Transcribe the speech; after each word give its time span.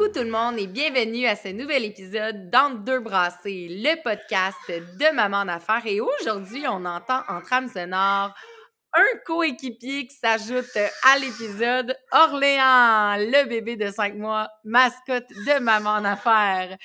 Coucou 0.00 0.12
tout 0.14 0.24
le 0.24 0.30
monde 0.30 0.58
et 0.58 0.66
bienvenue 0.66 1.26
à 1.26 1.36
ce 1.36 1.48
nouvel 1.48 1.84
épisode 1.84 2.48
d'Entre 2.48 2.84
deux 2.84 3.00
brassées, 3.00 3.68
le 3.68 4.02
podcast 4.02 4.56
de 4.66 5.14
Maman 5.14 5.44
d'affaires. 5.44 5.84
Et 5.84 6.00
aujourd'hui, 6.00 6.64
on 6.66 6.86
entend 6.86 7.20
en 7.28 7.42
trame 7.42 7.68
sonore 7.68 8.34
un 8.94 9.18
coéquipier 9.26 10.06
qui 10.06 10.16
s'ajoute 10.16 10.74
à 11.04 11.18
l'épisode, 11.18 11.94
Orléans, 12.12 13.16
le 13.18 13.46
bébé 13.46 13.76
de 13.76 13.90
cinq 13.90 14.14
mois, 14.14 14.48
mascotte 14.64 15.28
de 15.28 15.60
Maman 15.60 15.90
en 15.90 16.04
affaires. 16.06 16.78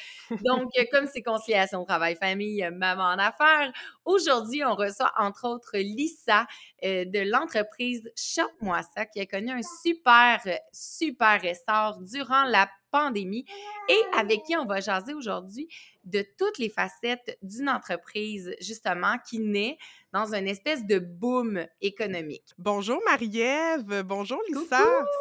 Donc, 0.44 0.70
comme 0.92 1.08
c'est 1.08 1.24
conciliation 1.24 1.86
travail-famille, 1.86 2.70
Maman 2.74 3.14
en 3.14 3.18
affaires, 3.18 3.72
aujourd'hui, 4.04 4.64
on 4.66 4.76
reçoit 4.76 5.14
entre 5.18 5.48
autres 5.48 5.78
Lisa 5.78 6.46
euh, 6.84 7.06
de 7.06 7.32
l'entreprise 7.32 8.12
Shop-moi 8.18 8.82
ça 8.94 9.06
qui 9.06 9.22
a 9.22 9.26
connu 9.26 9.52
un 9.52 9.62
super, 9.82 10.42
super 10.74 11.46
essor 11.46 11.98
durant 12.02 12.44
la 12.44 12.68
pandémie 12.96 13.46
et 13.90 14.02
avec 14.18 14.44
qui 14.44 14.56
on 14.56 14.66
va 14.66 14.80
jaser 14.80 15.14
aujourd'hui 15.14 15.68
de 16.06 16.26
toutes 16.38 16.60
les 16.60 16.70
facettes 16.70 17.38
d'une 17.42 17.68
entreprise, 17.68 18.56
justement, 18.62 19.18
qui 19.28 19.40
naît 19.40 19.78
dans 20.14 20.34
une 20.34 20.48
espèce 20.48 20.86
de 20.86 21.00
boom 21.00 21.66
économique. 21.82 22.54
Bonjour 22.58 23.02
Marie-Ève, 23.06 24.04
bonjour 24.04 24.40
Lisa. 24.50 24.80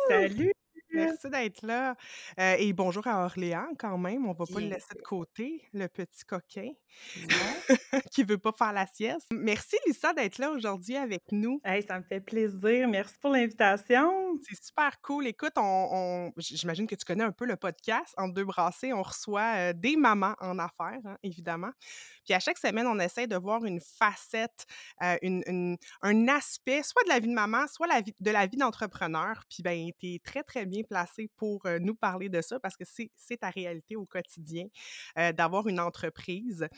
Salut. 0.08 0.52
Merci 0.94 1.28
d'être 1.30 1.62
là. 1.62 1.96
Euh, 2.38 2.56
et 2.58 2.72
bonjour 2.72 3.06
à 3.06 3.24
Orléans 3.24 3.68
quand 3.78 3.98
même. 3.98 4.26
On 4.26 4.32
va 4.32 4.44
pas 4.46 4.60
le 4.60 4.68
laisser 4.68 4.94
de 4.94 5.02
côté, 5.02 5.62
le 5.72 5.88
petit 5.88 6.24
coquin 6.24 6.70
qui 8.12 8.22
veut 8.22 8.38
pas 8.38 8.52
faire 8.52 8.72
la 8.72 8.86
sieste. 8.86 9.26
Merci 9.32 9.76
Lisa 9.86 10.12
d'être 10.12 10.38
là 10.38 10.50
aujourd'hui 10.50 10.96
avec 10.96 11.24
nous. 11.32 11.60
Hey, 11.64 11.82
ça 11.82 11.98
me 11.98 12.04
fait 12.04 12.20
plaisir. 12.20 12.88
Merci 12.88 13.14
pour 13.20 13.30
l'invitation. 13.30 14.38
C'est 14.42 14.62
super 14.62 15.00
cool. 15.00 15.26
Écoute, 15.26 15.52
on, 15.56 16.32
j'imagine 16.36 16.86
que 16.86 16.94
tu 16.94 17.04
connais 17.04 17.24
un 17.24 17.32
peu 17.32 17.46
le 17.46 17.56
podcast. 17.56 18.14
En 18.16 18.28
deux 18.28 18.44
brassées, 18.44 18.92
on 18.92 19.02
reçoit 19.02 19.56
euh, 19.56 19.72
des 19.72 19.96
mamans 19.96 20.34
en 20.40 20.58
affaires, 20.58 21.00
hein, 21.04 21.16
évidemment. 21.22 21.70
Puis 22.24 22.34
à 22.34 22.40
chaque 22.40 22.58
semaine, 22.58 22.86
on 22.86 22.98
essaie 22.98 23.26
de 23.26 23.36
voir 23.36 23.64
une 23.64 23.80
facette, 23.80 24.66
euh, 25.02 25.16
une, 25.22 25.76
un 26.02 26.28
aspect, 26.28 26.82
soit 26.82 27.02
de 27.04 27.08
la 27.08 27.18
vie 27.18 27.28
de 27.28 27.34
maman, 27.34 27.66
soit 27.66 27.86
la 27.86 28.00
vie, 28.00 28.14
de 28.18 28.30
la 28.30 28.46
vie 28.46 28.56
d'entrepreneur. 28.56 29.42
Puis 29.50 29.62
ben, 29.62 29.90
tu 29.98 30.14
es 30.14 30.18
très, 30.18 30.42
très 30.42 30.66
bien 30.66 30.82
placé 30.84 31.30
pour 31.36 31.64
euh, 31.66 31.78
nous 31.78 31.94
parler 31.94 32.28
de 32.28 32.40
ça 32.40 32.60
parce 32.60 32.76
que 32.76 32.84
c'est 32.84 33.36
ta 33.36 33.50
réalité 33.50 33.96
au 33.96 34.04
quotidien 34.06 34.66
euh, 35.18 35.32
d'avoir 35.32 35.68
une 35.68 35.80
entreprise. 35.80 36.68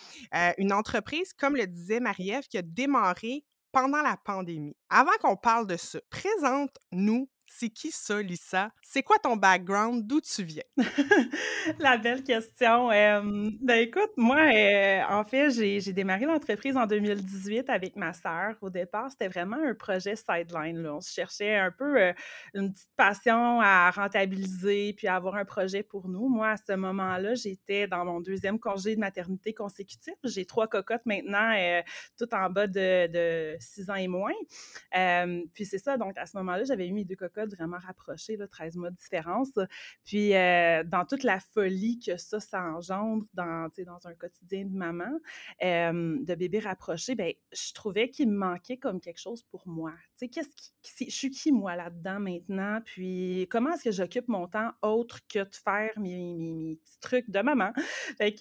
une 0.58 0.72
entreprise, 0.72 1.32
comme 1.32 1.56
le 1.56 1.66
disait 1.66 2.00
Marie-Ève, 2.00 2.46
qui 2.48 2.58
a 2.58 2.62
démarré 2.62 3.44
pendant 3.72 4.02
la 4.02 4.16
pandémie. 4.16 4.76
Avant 4.88 5.16
qu'on 5.20 5.36
parle 5.36 5.66
de 5.66 5.76
ça, 5.76 5.98
présente-nous 6.10 7.28
c'est 7.48 7.70
qui 7.70 7.90
ça, 7.90 8.20
Lisa? 8.20 8.70
C'est 8.82 9.02
quoi 9.02 9.18
ton 9.18 9.36
background? 9.36 10.06
D'où 10.06 10.20
tu 10.20 10.44
viens? 10.44 10.62
La 11.78 11.96
belle 11.96 12.22
question. 12.22 12.88
ben 12.88 13.78
écoute, 13.78 14.10
moi, 14.16 14.38
en 15.08 15.24
fait, 15.24 15.50
j'ai 15.50 15.92
démarré 15.92 16.26
l'entreprise 16.26 16.76
en 16.76 16.86
2018 16.86 17.70
avec 17.70 17.96
ma 17.96 18.12
sœur. 18.12 18.56
Au 18.60 18.70
départ, 18.70 19.10
c'était 19.10 19.28
vraiment 19.28 19.56
un 19.56 19.74
projet 19.74 20.16
sideline. 20.16 20.82
Là. 20.82 20.94
On 20.96 21.00
se 21.00 21.12
cherchait 21.12 21.56
un 21.56 21.70
peu 21.70 22.12
une 22.54 22.72
petite 22.72 22.90
passion 22.96 23.60
à 23.60 23.90
rentabiliser 23.90 24.92
puis 24.96 25.06
à 25.06 25.16
avoir 25.16 25.36
un 25.36 25.44
projet 25.44 25.82
pour 25.82 26.08
nous. 26.08 26.28
Moi, 26.28 26.50
à 26.50 26.56
ce 26.56 26.72
moment-là, 26.74 27.34
j'étais 27.34 27.86
dans 27.86 28.04
mon 28.04 28.20
deuxième 28.20 28.58
congé 28.58 28.94
de 28.94 29.00
maternité 29.00 29.54
consécutif. 29.54 30.14
J'ai 30.24 30.44
trois 30.44 30.66
cocottes 30.66 31.06
maintenant, 31.06 31.54
tout 32.18 32.32
en 32.34 32.50
bas 32.50 32.66
de, 32.66 33.56
six 33.60 33.90
ans 33.90 33.94
et 33.94 34.08
moins. 34.08 34.34
puis 35.54 35.64
c'est 35.64 35.78
ça, 35.78 35.96
donc 35.96 36.16
à 36.18 36.26
ce 36.26 36.36
moment-là, 36.38 36.64
j'avais 36.64 36.88
eu 36.88 36.92
mes 36.92 37.04
deux 37.04 37.16
cocottes 37.16 37.35
vraiment 37.44 37.78
rapprochés, 37.78 38.36
là, 38.36 38.48
13 38.48 38.76
mois 38.76 38.90
de 38.90 38.96
différence. 38.96 39.52
Puis, 40.04 40.34
euh, 40.34 40.82
dans 40.84 41.04
toute 41.04 41.22
la 41.22 41.40
folie 41.40 41.98
que 41.98 42.16
ça, 42.16 42.40
ça 42.40 42.62
engendre 42.62 43.24
dans, 43.34 43.68
dans 43.84 44.06
un 44.06 44.14
quotidien 44.14 44.64
de 44.64 44.74
maman, 44.74 45.18
de 45.60 46.34
bébé 46.34 46.58
rapproché, 46.60 47.14
ben, 47.14 47.32
je 47.52 47.72
trouvais 47.72 48.10
qu'il 48.10 48.30
me 48.30 48.36
manquait 48.36 48.76
comme 48.76 49.00
quelque 49.00 49.20
chose 49.20 49.42
pour 49.44 49.66
moi. 49.66 49.92
Tu 50.18 50.26
sais, 50.26 50.28
qu'est-ce 50.28 50.48
qui, 50.82 51.10
je 51.10 51.14
suis 51.14 51.30
qui, 51.30 51.52
moi, 51.52 51.76
là-dedans 51.76 52.20
maintenant? 52.20 52.80
Puis, 52.84 53.46
comment 53.50 53.72
est-ce 53.72 53.84
que 53.84 53.90
j'occupe 53.90 54.28
mon 54.28 54.46
temps 54.46 54.72
autre 54.82 55.20
que 55.28 55.40
de 55.40 55.54
faire 55.54 55.92
mes, 55.98 56.34
mes, 56.34 56.76
petits 56.76 57.00
trucs 57.00 57.30
de 57.30 57.40
maman? 57.40 57.72
Fait 58.18 58.34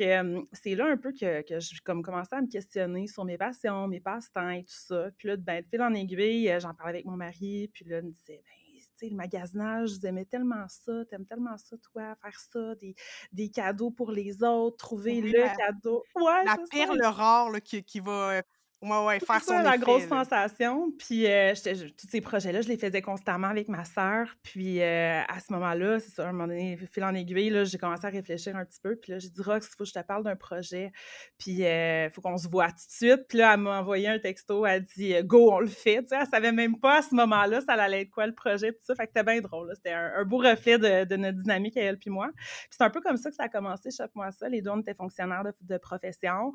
c'est 0.54 0.76
là 0.76 0.86
un 0.88 0.98
peu 0.98 1.12
que, 1.12 1.42
que 1.42 1.60
je 1.60 1.82
comme, 1.84 2.04
commençais 2.04 2.36
à 2.36 2.42
me 2.42 2.48
questionner 2.48 3.08
sur 3.08 3.26
mes 3.26 3.38
passions, 3.38 3.88
mes 3.88 4.00
passe-temps 4.00 4.50
et 4.50 4.64
tout 4.64 4.74
ça. 4.74 5.10
Puis 5.18 5.28
là, 5.28 5.38
ben, 5.38 5.62
de 5.62 5.68
fil 5.68 5.82
en 5.82 5.94
aiguille, 5.94 6.54
j'en 6.60 6.74
parlais 6.74 6.96
avec 6.96 7.06
mon 7.06 7.18
mari, 7.18 7.70
puis 7.74 7.86
là, 7.86 8.00
il 8.00 8.06
me 8.06 8.12
disait, 8.12 8.42
ben, 8.44 8.65
le 9.02 9.16
magasinage, 9.16 9.92
j'aimais 10.02 10.26
tellement 10.26 10.66
ça, 10.68 11.06
t'aimes 11.06 11.26
tellement 11.26 11.58
ça, 11.58 11.78
toi, 11.78 12.16
faire 12.22 12.40
ça, 12.40 12.76
des, 12.76 12.96
des 13.32 13.50
cadeaux 13.50 13.92
pour 13.92 14.12
les 14.12 14.44
autres, 14.44 14.78
trouver 14.78 15.22
le 15.22 15.56
cadeau. 15.58 16.04
Ouais, 16.16 16.44
la 16.46 16.58
perle 16.70 17.04
rare 17.04 17.52
qui, 17.64 17.84
qui 17.84 18.00
va 18.00 18.42
Ouais, 18.86 19.04
ouais, 19.04 19.20
faire 19.20 19.42
ça, 19.42 19.64
la 19.64 19.80
grosse 19.80 20.08
sensation. 20.08 20.92
Puis, 21.00 21.26
euh, 21.26 21.54
tous 21.56 22.08
ces 22.08 22.22
projets-là, 22.22 22.62
je 22.62 22.68
les 22.68 22.78
faisais 22.78 23.02
constamment 23.02 23.48
avec 23.48 23.68
ma 23.68 23.84
sœur. 23.84 24.28
Puis, 24.44 24.80
euh, 24.80 25.22
à 25.28 25.40
ce 25.40 25.52
moment-là, 25.54 26.00
c'est 26.00 26.12
ça, 26.12 26.26
à 26.26 26.30
un 26.30 26.34
moment 26.34 26.48
donné, 26.48 26.78
fil 26.92 27.04
en 27.04 27.16
aiguille, 27.16 27.66
j'ai 27.66 27.80
commencé 27.80 28.06
à 28.06 28.10
réfléchir 28.10 28.56
un 28.56 28.64
petit 28.64 28.80
peu. 28.80 28.96
Puis 28.96 29.12
là, 29.12 29.18
j'ai 29.18 29.30
dit, 29.30 29.42
Rox, 29.42 29.66
il 29.66 29.76
faut 29.76 29.86
que 29.86 29.90
je 29.90 29.94
te 29.94 30.06
parle 30.06 30.24
d'un 30.24 30.36
projet. 30.36 30.92
Puis, 31.40 31.52
il 31.52 31.66
euh, 31.66 32.12
faut 32.12 32.22
qu'on 32.22 32.38
se 32.38 32.48
voit 32.48 32.68
tout 32.68 32.76
de 32.76 32.92
suite. 32.92 33.28
Puis 33.28 33.40
là, 33.40 33.56
elle 33.56 33.62
m'a 33.62 33.80
envoyé 33.80 34.08
un 34.08 34.20
texto. 34.20 34.68
Elle 34.68 34.84
dit, 34.84 35.16
go, 35.24 35.52
on 35.52 35.62
le 35.62 35.68
fait. 35.68 36.04
Tu 36.04 36.10
sais, 36.10 36.18
elle 36.22 36.28
savait 36.28 36.52
même 36.52 36.80
pas 36.80 37.00
à 37.00 37.02
ce 37.02 37.16
moment-là, 37.16 37.62
ça 37.62 37.74
allait 37.74 38.02
être 38.02 38.12
quoi 38.12 38.28
le 38.28 38.36
projet. 38.36 38.72
Puis 38.72 38.82
ça, 38.84 38.94
fait 38.94 39.08
que 39.08 39.14
c'était 39.16 39.24
bien 39.24 39.42
drôle. 39.42 39.72
C'était 39.76 39.94
un, 39.94 40.24
beau 40.26 40.38
reflet 40.38 40.78
de, 40.78 41.16
notre 41.16 41.40
dynamique, 41.40 41.76
elle 41.76 41.98
puis 41.98 42.12
moi. 42.12 42.30
Puis, 42.36 42.68
c'est 42.70 42.84
un 42.84 42.92
peu 42.92 43.02
comme 43.02 43.18
ça 43.18 43.32
que 43.32 43.36
ça 43.36 43.46
a 43.46 43.50
commencé, 43.50 43.90
chaque 43.90 44.14
mois 44.14 44.32
ça. 44.32 44.48
Les 44.48 44.62
deux, 44.62 44.70
on 44.70 44.82
était 44.82 44.94
fonctionnaires 44.94 45.44
de, 45.44 45.54
de 45.62 45.78
profession. 45.80 46.54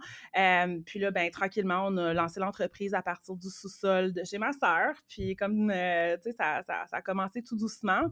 puis 0.87 1.01
là, 1.01 1.11
ben 1.11 1.29
tranquillement, 1.31 1.87
on 1.89 1.97
a 1.97 2.20
l'entreprise 2.37 2.95
à 2.95 3.03
partir 3.03 3.37
du 3.37 3.49
sous-sol 3.49 4.13
de 4.13 4.25
chez 4.25 4.39
ma 4.39 4.53
sœur. 4.53 4.95
Puis 5.09 5.37
comme, 5.37 5.71
euh, 5.71 6.17
tu 6.17 6.31
sais, 6.31 6.33
ça, 6.33 6.63
a 6.91 7.03
commencé 7.03 7.43
tout 7.43 7.57
doucement. 7.57 8.03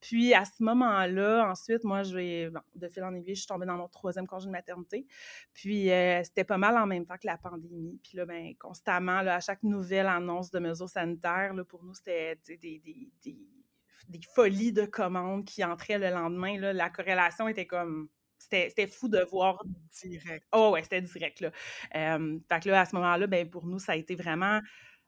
Puis 0.00 0.34
à 0.34 0.44
ce 0.44 0.62
moment-là, 0.62 1.48
ensuite, 1.50 1.82
moi, 1.82 2.02
je 2.02 2.14
vais, 2.14 2.50
de 2.74 2.88
fil 2.88 3.02
en 3.02 3.14
aiguille, 3.14 3.34
je 3.34 3.40
suis 3.40 3.48
tombée 3.48 3.66
dans 3.66 3.76
mon 3.76 3.88
troisième 3.88 4.26
congé 4.26 4.46
de 4.46 4.52
maternité. 4.52 5.06
Puis 5.54 5.90
euh, 5.90 6.22
c'était 6.22 6.44
pas 6.44 6.58
mal 6.58 6.76
en 6.76 6.86
même 6.86 7.06
temps 7.06 7.16
que 7.16 7.26
la 7.26 7.38
pandémie. 7.38 7.98
Puis 8.02 8.16
là, 8.16 8.26
ben, 8.26 8.54
constamment, 8.58 9.22
là, 9.22 9.36
à 9.36 9.40
chaque 9.40 9.62
nouvelle 9.62 10.06
annonce 10.06 10.50
de 10.50 10.58
mesures 10.58 10.88
sanitaires, 10.88 11.54
là, 11.54 11.64
pour 11.64 11.82
nous, 11.82 11.94
c'était 11.94 12.38
des, 12.46 12.56
des, 12.56 12.80
des, 13.24 13.38
des, 14.08 14.20
folies 14.34 14.72
de 14.72 14.84
commandes 14.84 15.44
qui 15.44 15.64
entraient 15.64 15.98
le 15.98 16.10
lendemain. 16.10 16.58
Là. 16.58 16.72
La 16.72 16.90
corrélation 16.90 17.48
était 17.48 17.66
comme 17.66 18.08
c'était 18.38 18.86
fou 18.86 19.08
de 19.08 19.20
voir 19.30 19.62
direct. 20.02 20.46
Oh 20.52 20.70
ouais, 20.72 20.82
c'était 20.82 21.00
direct 21.02 21.40
là. 21.40 21.50
fait 21.92 22.60
que 22.62 22.68
là, 22.68 22.80
à 22.80 22.84
ce 22.86 22.94
moment-là, 22.96 23.26
ben, 23.26 23.48
pour 23.48 23.66
nous, 23.66 23.78
ça 23.78 23.92
a 23.92 23.96
été 23.96 24.14
vraiment 24.14 24.60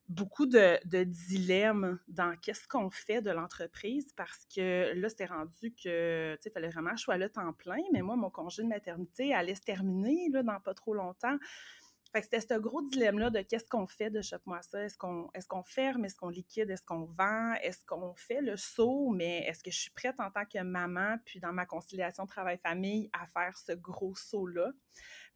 beaucoup 0.08 0.46
de, 0.46 0.78
de 0.86 1.04
dilemmes 1.04 1.98
dans 2.08 2.34
qu'est-ce 2.40 2.66
qu'on 2.66 2.88
fait 2.90 3.20
de 3.20 3.30
l'entreprise 3.30 4.12
parce 4.16 4.46
que 4.54 4.92
là, 4.94 5.08
c'était 5.10 5.26
rendu 5.26 5.74
que, 5.74 6.34
tu 6.36 6.42
sais, 6.42 6.48
il 6.48 6.52
fallait 6.52 6.68
vraiment 6.68 6.90
que 6.92 6.96
je 6.96 7.02
sois 7.02 7.18
là 7.18 7.28
temps 7.28 7.52
plein, 7.52 7.82
mais 7.92 8.00
moi, 8.00 8.16
mon 8.16 8.30
congé 8.30 8.62
de 8.62 8.68
maternité 8.68 9.34
allait 9.34 9.54
se 9.54 9.60
terminer 9.60 10.30
là, 10.30 10.42
dans 10.42 10.60
pas 10.60 10.72
trop 10.72 10.94
longtemps. 10.94 11.36
Fait 12.12 12.20
que 12.20 12.24
c'était 12.24 12.40
ce 12.40 12.58
gros 12.58 12.80
dilemme-là 12.82 13.28
de 13.28 13.42
qu'est-ce 13.42 13.68
qu'on 13.68 13.86
fait 13.86 14.08
de 14.08 14.22
Chope-moi 14.22 14.62
ça? 14.62 14.82
Est-ce 14.82 14.96
qu'on 14.96 15.28
est 15.34 15.46
qu'on 15.46 15.62
ferme? 15.62 16.06
Est-ce 16.06 16.16
qu'on 16.16 16.30
liquide? 16.30 16.70
Est-ce 16.70 16.84
qu'on 16.84 17.04
vend? 17.04 17.52
Est-ce 17.62 17.84
qu'on 17.84 18.14
fait 18.14 18.40
le 18.40 18.56
saut? 18.56 19.10
Mais 19.10 19.40
est-ce 19.46 19.62
que 19.62 19.70
je 19.70 19.78
suis 19.78 19.90
prête 19.90 20.18
en 20.18 20.30
tant 20.30 20.46
que 20.46 20.62
maman, 20.62 21.16
puis 21.26 21.38
dans 21.38 21.52
ma 21.52 21.66
conciliation 21.66 22.26
travail-famille, 22.26 23.10
à 23.12 23.26
faire 23.26 23.56
ce 23.58 23.72
gros 23.72 24.14
saut-là? 24.14 24.70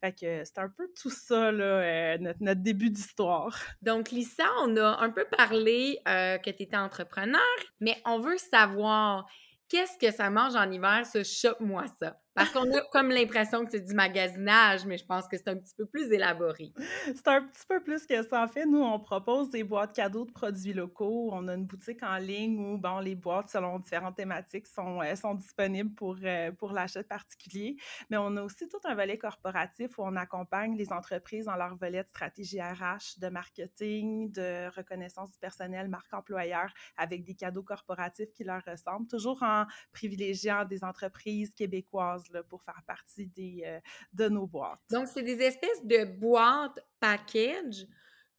Fait 0.01 0.13
que 0.13 0.43
c'est 0.43 0.57
un 0.57 0.69
peu 0.69 0.91
tout 0.99 1.11
ça, 1.11 1.51
là, 1.51 1.63
euh, 1.63 2.17
notre, 2.17 2.61
début 2.61 2.89
d'histoire. 2.89 3.57
Donc, 3.81 4.09
Lisa, 4.09 4.45
on 4.61 4.75
a 4.77 4.97
un 4.99 5.11
peu 5.11 5.25
parlé 5.25 5.99
euh, 6.07 6.37
que 6.39 6.49
tu 6.49 6.63
étais 6.63 6.75
entrepreneur, 6.75 7.39
mais 7.79 8.01
on 8.05 8.19
veut 8.19 8.37
savoir 8.37 9.27
qu'est-ce 9.69 9.97
que 9.97 10.11
ça 10.11 10.29
mange 10.29 10.55
en 10.55 10.69
hiver, 10.69 11.05
ce 11.05 11.23
chope-moi 11.23 11.85
ça? 11.99 12.19
Parce 12.35 12.49
qu'on 12.49 12.71
a 12.73 12.81
comme 12.91 13.09
l'impression 13.09 13.63
que 13.63 13.71
c'est 13.71 13.81
du 13.81 13.93
magasinage, 13.93 14.85
mais 14.85 14.97
je 14.97 15.05
pense 15.05 15.27
que 15.27 15.37
c'est 15.37 15.49
un 15.49 15.55
petit 15.55 15.75
peu 15.77 15.85
plus 15.85 16.11
élaboré. 16.11 16.73
C'est 17.05 17.27
un 17.27 17.43
petit 17.43 17.65
peu 17.67 17.79
plus 17.81 18.07
que 18.07 18.23
ça. 18.23 18.43
En 18.43 18.47
fait, 18.47 18.65
nous, 18.65 18.81
on 18.81 18.99
propose 18.99 19.49
des 19.51 19.63
boîtes 19.63 19.95
cadeaux 19.95 20.25
de 20.25 20.31
produits 20.31 20.73
locaux. 20.73 21.29
On 21.31 21.47
a 21.47 21.53
une 21.53 21.65
boutique 21.65 22.01
en 22.01 22.17
ligne 22.17 22.57
où, 22.57 22.77
bon, 22.79 22.99
les 22.99 23.13
boîtes, 23.13 23.49
selon 23.49 23.77
différentes 23.77 24.15
thématiques, 24.15 24.65
sont, 24.65 25.01
euh, 25.01 25.15
sont 25.15 25.35
disponibles 25.35 25.93
pour, 25.93 26.17
euh, 26.23 26.51
pour 26.51 26.71
l'achat 26.71 27.03
particulier. 27.03 27.77
Mais 28.09 28.17
on 28.17 28.35
a 28.37 28.41
aussi 28.41 28.67
tout 28.67 28.79
un 28.85 28.95
volet 28.95 29.17
corporatif 29.19 29.99
où 29.99 30.03
on 30.03 30.15
accompagne 30.15 30.75
les 30.75 30.91
entreprises 30.91 31.45
dans 31.45 31.55
leur 31.55 31.75
volet 31.75 32.03
de 32.03 32.09
stratégie 32.09 32.59
RH, 32.59 33.19
de 33.19 33.29
marketing, 33.29 34.31
de 34.31 34.75
reconnaissance 34.75 35.31
du 35.31 35.37
personnel, 35.37 35.87
marque 35.87 36.13
employeur, 36.13 36.73
avec 36.97 37.23
des 37.23 37.35
cadeaux 37.35 37.63
corporatifs 37.63 38.31
qui 38.33 38.43
leur 38.43 38.63
ressemblent, 38.65 39.07
toujours 39.07 39.43
en 39.43 39.65
privilégiant 39.91 40.65
des 40.65 40.83
entreprises 40.83 41.53
québécoises 41.53 42.22
pour 42.49 42.63
faire 42.63 42.81
partie 42.87 43.27
des, 43.27 43.63
euh, 43.65 43.79
de 44.13 44.29
nos 44.29 44.47
boîtes. 44.47 44.79
Donc, 44.89 45.07
c'est 45.07 45.23
des 45.23 45.41
espèces 45.41 45.85
de 45.85 46.05
boîtes 46.05 46.79
package 46.99 47.85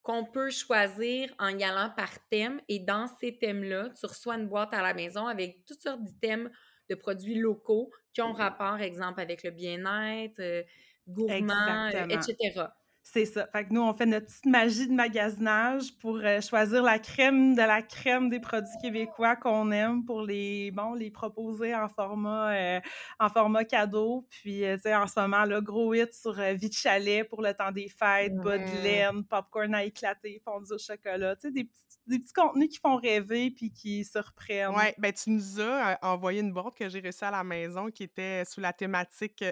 qu'on 0.02 0.24
peut 0.24 0.50
choisir 0.50 1.34
en 1.38 1.48
y 1.58 1.64
allant 1.64 1.90
par 1.96 2.12
thème. 2.28 2.60
Et 2.68 2.78
dans 2.78 3.08
ces 3.20 3.38
thèmes-là, 3.38 3.90
tu 3.98 4.06
reçois 4.06 4.36
une 4.36 4.48
boîte 4.48 4.74
à 4.74 4.82
la 4.82 4.92
maison 4.94 5.26
avec 5.26 5.64
toutes 5.64 5.82
sortes 5.82 6.04
de 6.04 6.12
thèmes 6.20 6.50
de 6.90 6.94
produits 6.94 7.36
locaux 7.36 7.90
qui 8.12 8.20
ont 8.20 8.32
rapport, 8.32 8.78
exemple, 8.80 9.20
avec 9.20 9.42
le 9.42 9.50
bien-être, 9.50 10.40
euh, 10.40 10.62
gourmand, 11.08 11.90
euh, 11.94 12.06
etc. 12.08 12.66
C'est 13.06 13.26
ça. 13.26 13.46
Fait 13.52 13.66
que 13.66 13.72
nous, 13.72 13.82
on 13.82 13.92
fait 13.92 14.06
notre 14.06 14.26
petite 14.26 14.46
magie 14.46 14.88
de 14.88 14.94
magasinage 14.94 15.94
pour 16.00 16.16
euh, 16.16 16.40
choisir 16.40 16.82
la 16.82 16.98
crème 16.98 17.54
de 17.54 17.60
la 17.60 17.82
crème 17.82 18.30
des 18.30 18.40
produits 18.40 18.72
québécois 18.80 19.36
qu'on 19.36 19.70
aime 19.72 20.06
pour 20.06 20.22
les, 20.22 20.70
bon, 20.70 20.94
les 20.94 21.10
proposer 21.10 21.74
en 21.74 21.86
format, 21.86 22.54
euh, 22.54 22.80
en 23.20 23.28
format 23.28 23.64
cadeau. 23.64 24.26
Puis, 24.30 24.64
euh, 24.64 24.76
tu 24.76 24.84
sais, 24.84 24.94
en 24.96 25.06
ce 25.06 25.20
moment, 25.20 25.44
là, 25.44 25.60
gros 25.60 25.92
hit 25.92 26.14
sur 26.14 26.32
Vie 26.32 26.70
de 26.70 26.74
chalet 26.74 27.28
pour 27.28 27.42
le 27.42 27.52
temps 27.52 27.72
des 27.72 27.88
fêtes, 27.88 28.34
bas 28.36 28.56
de 28.56 28.82
laine, 28.82 29.22
popcorn 29.24 29.74
à 29.74 29.84
éclater, 29.84 30.40
fondu 30.42 30.72
au 30.72 30.78
chocolat. 30.78 31.36
Tu 31.36 31.48
sais, 31.48 31.50
des 31.52 31.64
petits, 31.64 31.98
des 32.06 32.18
petits 32.18 32.32
contenus 32.32 32.70
qui 32.70 32.78
font 32.78 32.96
rêver 32.96 33.50
puis 33.50 33.70
qui 33.70 34.02
surprennent. 34.04 34.74
Ouais, 34.74 34.94
ben 34.96 35.12
tu 35.12 35.30
nous 35.30 35.60
as 35.60 35.98
envoyé 36.02 36.40
une 36.40 36.52
boîte 36.52 36.74
que 36.74 36.88
j'ai 36.88 37.00
reçue 37.00 37.24
à 37.24 37.30
la 37.30 37.44
maison 37.44 37.90
qui 37.90 38.04
était 38.04 38.44
sous 38.46 38.60
la 38.60 38.72
thématique 38.72 39.44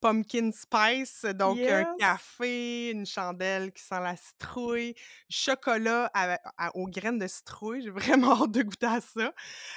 pumpkin 0.00 0.50
spice, 0.52 1.24
donc 1.34 1.58
un 1.58 1.96
café, 1.98 2.90
une 2.90 3.06
chandelle 3.06 3.72
qui 3.72 3.82
sent 3.82 4.00
la 4.00 4.16
citrouille, 4.16 4.94
chocolat 5.28 6.10
aux 6.74 6.86
graines 6.86 7.18
de 7.18 7.26
citrouille. 7.26 7.82
J'ai 7.82 7.90
vraiment 7.90 8.42
hâte 8.42 8.52
de 8.52 8.62
goûter 8.62 8.86
à 8.86 9.00
ça. 9.00 9.34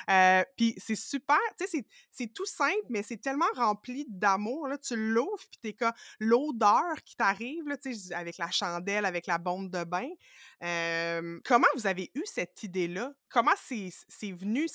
Euh, 0.09 0.43
puis 0.57 0.75
c'est 0.77 0.95
super, 0.95 1.39
tu 1.59 1.67
sais, 1.67 1.85
c'est 2.11 2.33
tout 2.33 2.45
simple, 2.45 2.85
mais 2.89 3.03
c'est 3.03 3.17
tellement 3.17 3.45
rempli 3.55 4.05
d'amour. 4.09 4.67
Là, 4.67 4.77
tu 4.77 4.95
l'ouvres, 4.95 5.43
puis 5.49 5.59
t'es 5.61 5.73
comme 5.73 5.93
l'odeur 6.19 6.95
qui 7.03 7.15
t'arrive, 7.15 7.63
tu 7.81 7.93
sais, 7.93 8.13
avec 8.13 8.37
la 8.37 8.51
chandelle, 8.51 9.05
avec 9.05 9.27
la 9.27 9.37
bombe 9.37 9.69
de 9.69 9.83
bain. 9.83 10.09
Euh, 10.63 11.39
comment 11.43 11.67
vous 11.75 11.87
avez 11.87 12.11
eu 12.15 12.23
cette 12.25 12.63
idée-là? 12.63 13.13
Comment 13.29 13.51
c'est 13.57 14.31
venu? 14.31 14.67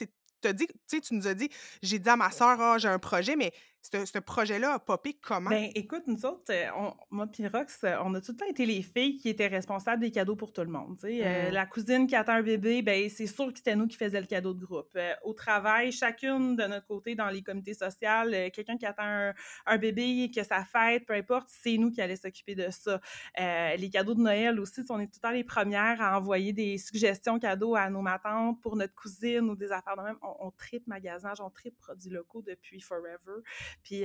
Tu 0.43 1.01
nous 1.13 1.27
as 1.27 1.35
dit, 1.35 1.49
j'ai 1.83 1.99
dit 1.99 2.09
à 2.09 2.17
ma 2.17 2.31
soeur, 2.31 2.61
ah, 2.61 2.79
j'ai 2.79 2.89
un 2.89 2.99
projet, 2.99 3.35
mais 3.35 3.53
ce 3.83 4.19
projet-là 4.19 4.75
a 4.75 4.79
popé 4.79 5.15
comment? 5.21 5.51
Ben, 5.51 5.71
écoute, 5.75 6.03
nous 6.07 6.27
autres, 6.27 6.51
euh, 6.51 6.91
moi 7.11 7.27
et 7.39 7.49
Rox, 7.49 7.85
euh, 7.85 7.97
on 8.05 8.15
a 8.15 8.21
tout 8.21 8.33
le 8.33 8.39
temps 8.39 8.47
été 8.47 8.67
les 8.67 8.83
filles 8.83 9.17
qui 9.17 9.29
étaient 9.29 9.47
responsables 9.47 10.01
des 10.01 10.11
cadeaux 10.11 10.37
pour 10.37 10.53
tout 10.53 10.61
le 10.63 10.69
monde. 10.69 10.99
Euh, 11.05 11.51
mmh. 11.51 11.53
la 11.53 11.67
cousine 11.67 12.07
qui 12.07 12.17
attend 12.17 12.35
un 12.35 12.43
bébé, 12.43 12.83
ben, 12.83 13.09
c'est 13.09 13.27
sûr 13.27 13.47
que 13.53 13.59
c'était 13.59 13.77
nous 13.77 13.87
qui 13.87 13.97
faisions 13.97 14.21
le 14.21 14.27
cadeau 14.27 14.53
de 14.53 14.65
groupe. 14.65 14.99
au 15.23 15.33
travail, 15.33 15.93
chacune 15.93 16.57
de 16.57 16.65
notre 16.65 16.87
côté, 16.87 17.15
dans 17.15 17.29
les 17.29 17.43
comités 17.43 17.75
sociaux, 17.75 18.31
quelqu'un 18.53 18.77
qui 18.77 18.87
attend 18.87 19.33
un, 19.67 19.79
bébé, 19.79 20.31
que 20.35 20.43
ça 20.43 20.65
fête, 20.65 21.07
peu 21.07 21.15
importe, 21.15 21.49
c'est 21.49 21.77
nous 21.77 21.91
qui 21.91 22.01
allons 22.01 22.17
s'occuper 22.17 22.55
de 22.55 22.69
ça. 22.71 23.01
les 23.37 23.91
cadeaux 23.91 24.15
de 24.15 24.21
Noël 24.21 24.59
aussi, 24.61 24.83
on 24.91 25.01
est 25.01 25.07
tout 25.07 25.13
le 25.17 25.21
temps 25.21 25.31
les 25.31 25.45
premières 25.45 26.01
à 26.01 26.19
envoyer 26.19 26.53
des 26.53 26.79
suggestions 26.79 27.39
cadeaux 27.39 27.75
à 27.75 27.89
nos 27.91 28.03
matantes 28.03 28.61
pour 28.61 28.77
notre 28.77 28.95
cousine 28.95 29.49
ou 29.51 29.57
des 29.57 29.73
affaires 29.73 29.97
de 29.97 30.03
même. 30.03 30.19
On, 30.23 30.49
on 30.49 30.51
tripe 30.51 30.87
magasinage, 30.87 31.41
on 31.41 31.51
tripe 31.51 31.79
produits 31.79 32.11
locaux 32.11 32.43
depuis 32.43 32.81
forever. 32.81 33.43
Puis 33.83 34.05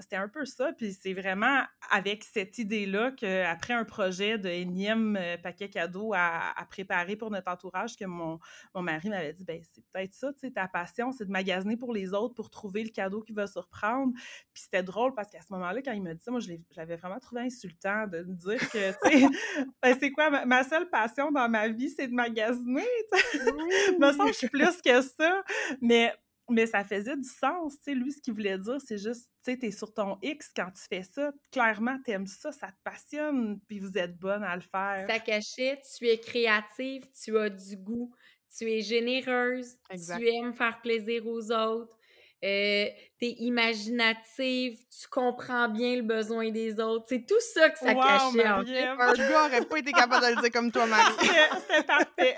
c'était 0.00 0.16
un 0.16 0.28
peu 0.28 0.44
ça. 0.44 0.72
Puis 0.72 0.92
c'est 0.92 1.14
vraiment 1.14 1.62
avec 1.90 2.24
cette 2.24 2.58
idée-là 2.58 3.12
qu'après 3.12 3.74
un 3.74 3.84
projet 3.84 4.38
de 4.38 4.48
énième 4.48 5.18
paquet 5.42 5.68
cadeau 5.68 6.12
à, 6.14 6.54
préparer 6.70 7.16
pour 7.16 7.30
notre 7.30 7.50
entourage, 7.50 7.96
que 7.96 8.04
mon, 8.04 8.38
mon 8.74 8.82
mari 8.82 9.08
m'avait 9.08 9.32
dit 9.32 9.44
ben 9.44 9.60
c'est 9.74 9.84
peut-être 9.92 10.14
ça, 10.14 10.32
tu 10.32 10.40
sais, 10.40 10.50
ta 10.50 10.68
passion, 10.68 11.12
c'est 11.12 11.24
de 11.24 11.30
magasiner 11.30 11.76
pour 11.76 11.92
les 11.92 12.12
autres 12.12 12.34
pour 12.34 12.50
trouver 12.50 12.84
le 12.84 12.90
cadeau 12.90 13.22
qui 13.22 13.32
va 13.32 13.46
surprendre. 13.46 14.12
Puis 14.52 14.64
c'était 14.64 14.82
drôle 14.82 15.14
parce 15.14 15.30
qu'à 15.30 15.40
ce 15.40 15.52
moment-là, 15.52 15.82
quand 15.82 15.92
il 15.92 16.02
m'a 16.02 16.14
dit 16.14 16.22
ça, 16.22 16.30
moi, 16.30 16.40
je 16.40 16.52
l'avais 16.76 16.96
vraiment 16.96 17.18
trouvé 17.18 17.42
insultant 17.42 18.06
de 18.06 18.22
me 18.22 18.34
dire 18.34 18.70
que, 18.70 18.90
tu 18.92 19.20
sais, 19.20 19.26
ben, 19.82 19.96
c'est 19.98 20.10
quoi, 20.10 20.44
ma, 20.44 20.64
seule 20.64 20.88
passion 20.88 21.30
dans 21.30 21.48
ma 21.48 21.68
vie, 21.68 21.90
c'est 21.90 22.08
de 22.08 22.14
magasiner, 22.14 22.86
sais. 23.12 23.38
me 23.98 24.12
semble 24.12 24.28
que 24.28 24.32
je 24.32 24.38
suis 24.38 24.48
plus 24.48 24.82
que 24.82 25.02
ça. 25.02 25.42
Mais 25.80 26.12
mais 26.48 26.66
ça 26.66 26.84
faisait 26.84 27.16
du 27.16 27.28
sens, 27.28 27.76
tu 27.78 27.84
sais, 27.84 27.94
lui, 27.94 28.12
ce 28.12 28.20
qu'il 28.20 28.34
voulait 28.34 28.58
dire, 28.58 28.80
c'est 28.80 28.98
juste, 28.98 29.30
tu 29.44 29.52
sais, 29.52 29.56
t'es 29.58 29.70
sur 29.70 29.92
ton 29.92 30.18
X 30.22 30.50
quand 30.54 30.70
tu 30.70 30.82
fais 30.88 31.02
ça, 31.02 31.32
clairement, 31.52 31.98
t'aimes 32.04 32.26
ça, 32.26 32.52
ça 32.52 32.68
te 32.68 32.76
passionne, 32.84 33.60
puis 33.68 33.78
vous 33.78 33.98
êtes 33.98 34.16
bonne 34.18 34.42
à 34.42 34.56
le 34.56 34.62
faire. 34.62 35.06
Ça 35.08 35.18
cachait, 35.18 35.80
tu 35.96 36.06
es 36.06 36.18
créative, 36.18 37.04
tu 37.22 37.36
as 37.38 37.50
du 37.50 37.76
goût, 37.76 38.14
tu 38.56 38.70
es 38.70 38.80
généreuse, 38.80 39.76
tu 39.90 40.28
aimes 40.28 40.54
faire 40.54 40.80
plaisir 40.80 41.26
aux 41.26 41.52
autres, 41.52 41.97
euh, 42.44 42.86
t'es 43.18 43.34
imaginative, 43.38 44.78
tu 44.78 45.08
comprends 45.10 45.68
bien 45.68 45.96
le 45.96 46.02
besoin 46.02 46.50
des 46.50 46.78
autres. 46.78 47.06
C'est 47.08 47.26
tout 47.26 47.40
ça 47.40 47.68
que 47.70 47.78
ça 47.78 47.94
cachait. 47.94 48.48
En 48.48 48.64
fait. 48.64 48.84
Un 48.84 49.12
gars 49.12 49.46
aurait 49.46 49.64
pas 49.64 49.78
été 49.78 49.92
capable 49.92 50.24
de 50.24 50.34
le 50.36 50.40
dire 50.42 50.52
comme 50.52 50.70
toi, 50.70 50.86
Marie. 50.86 51.14
C'était 51.18 51.82
parfait. 51.82 52.36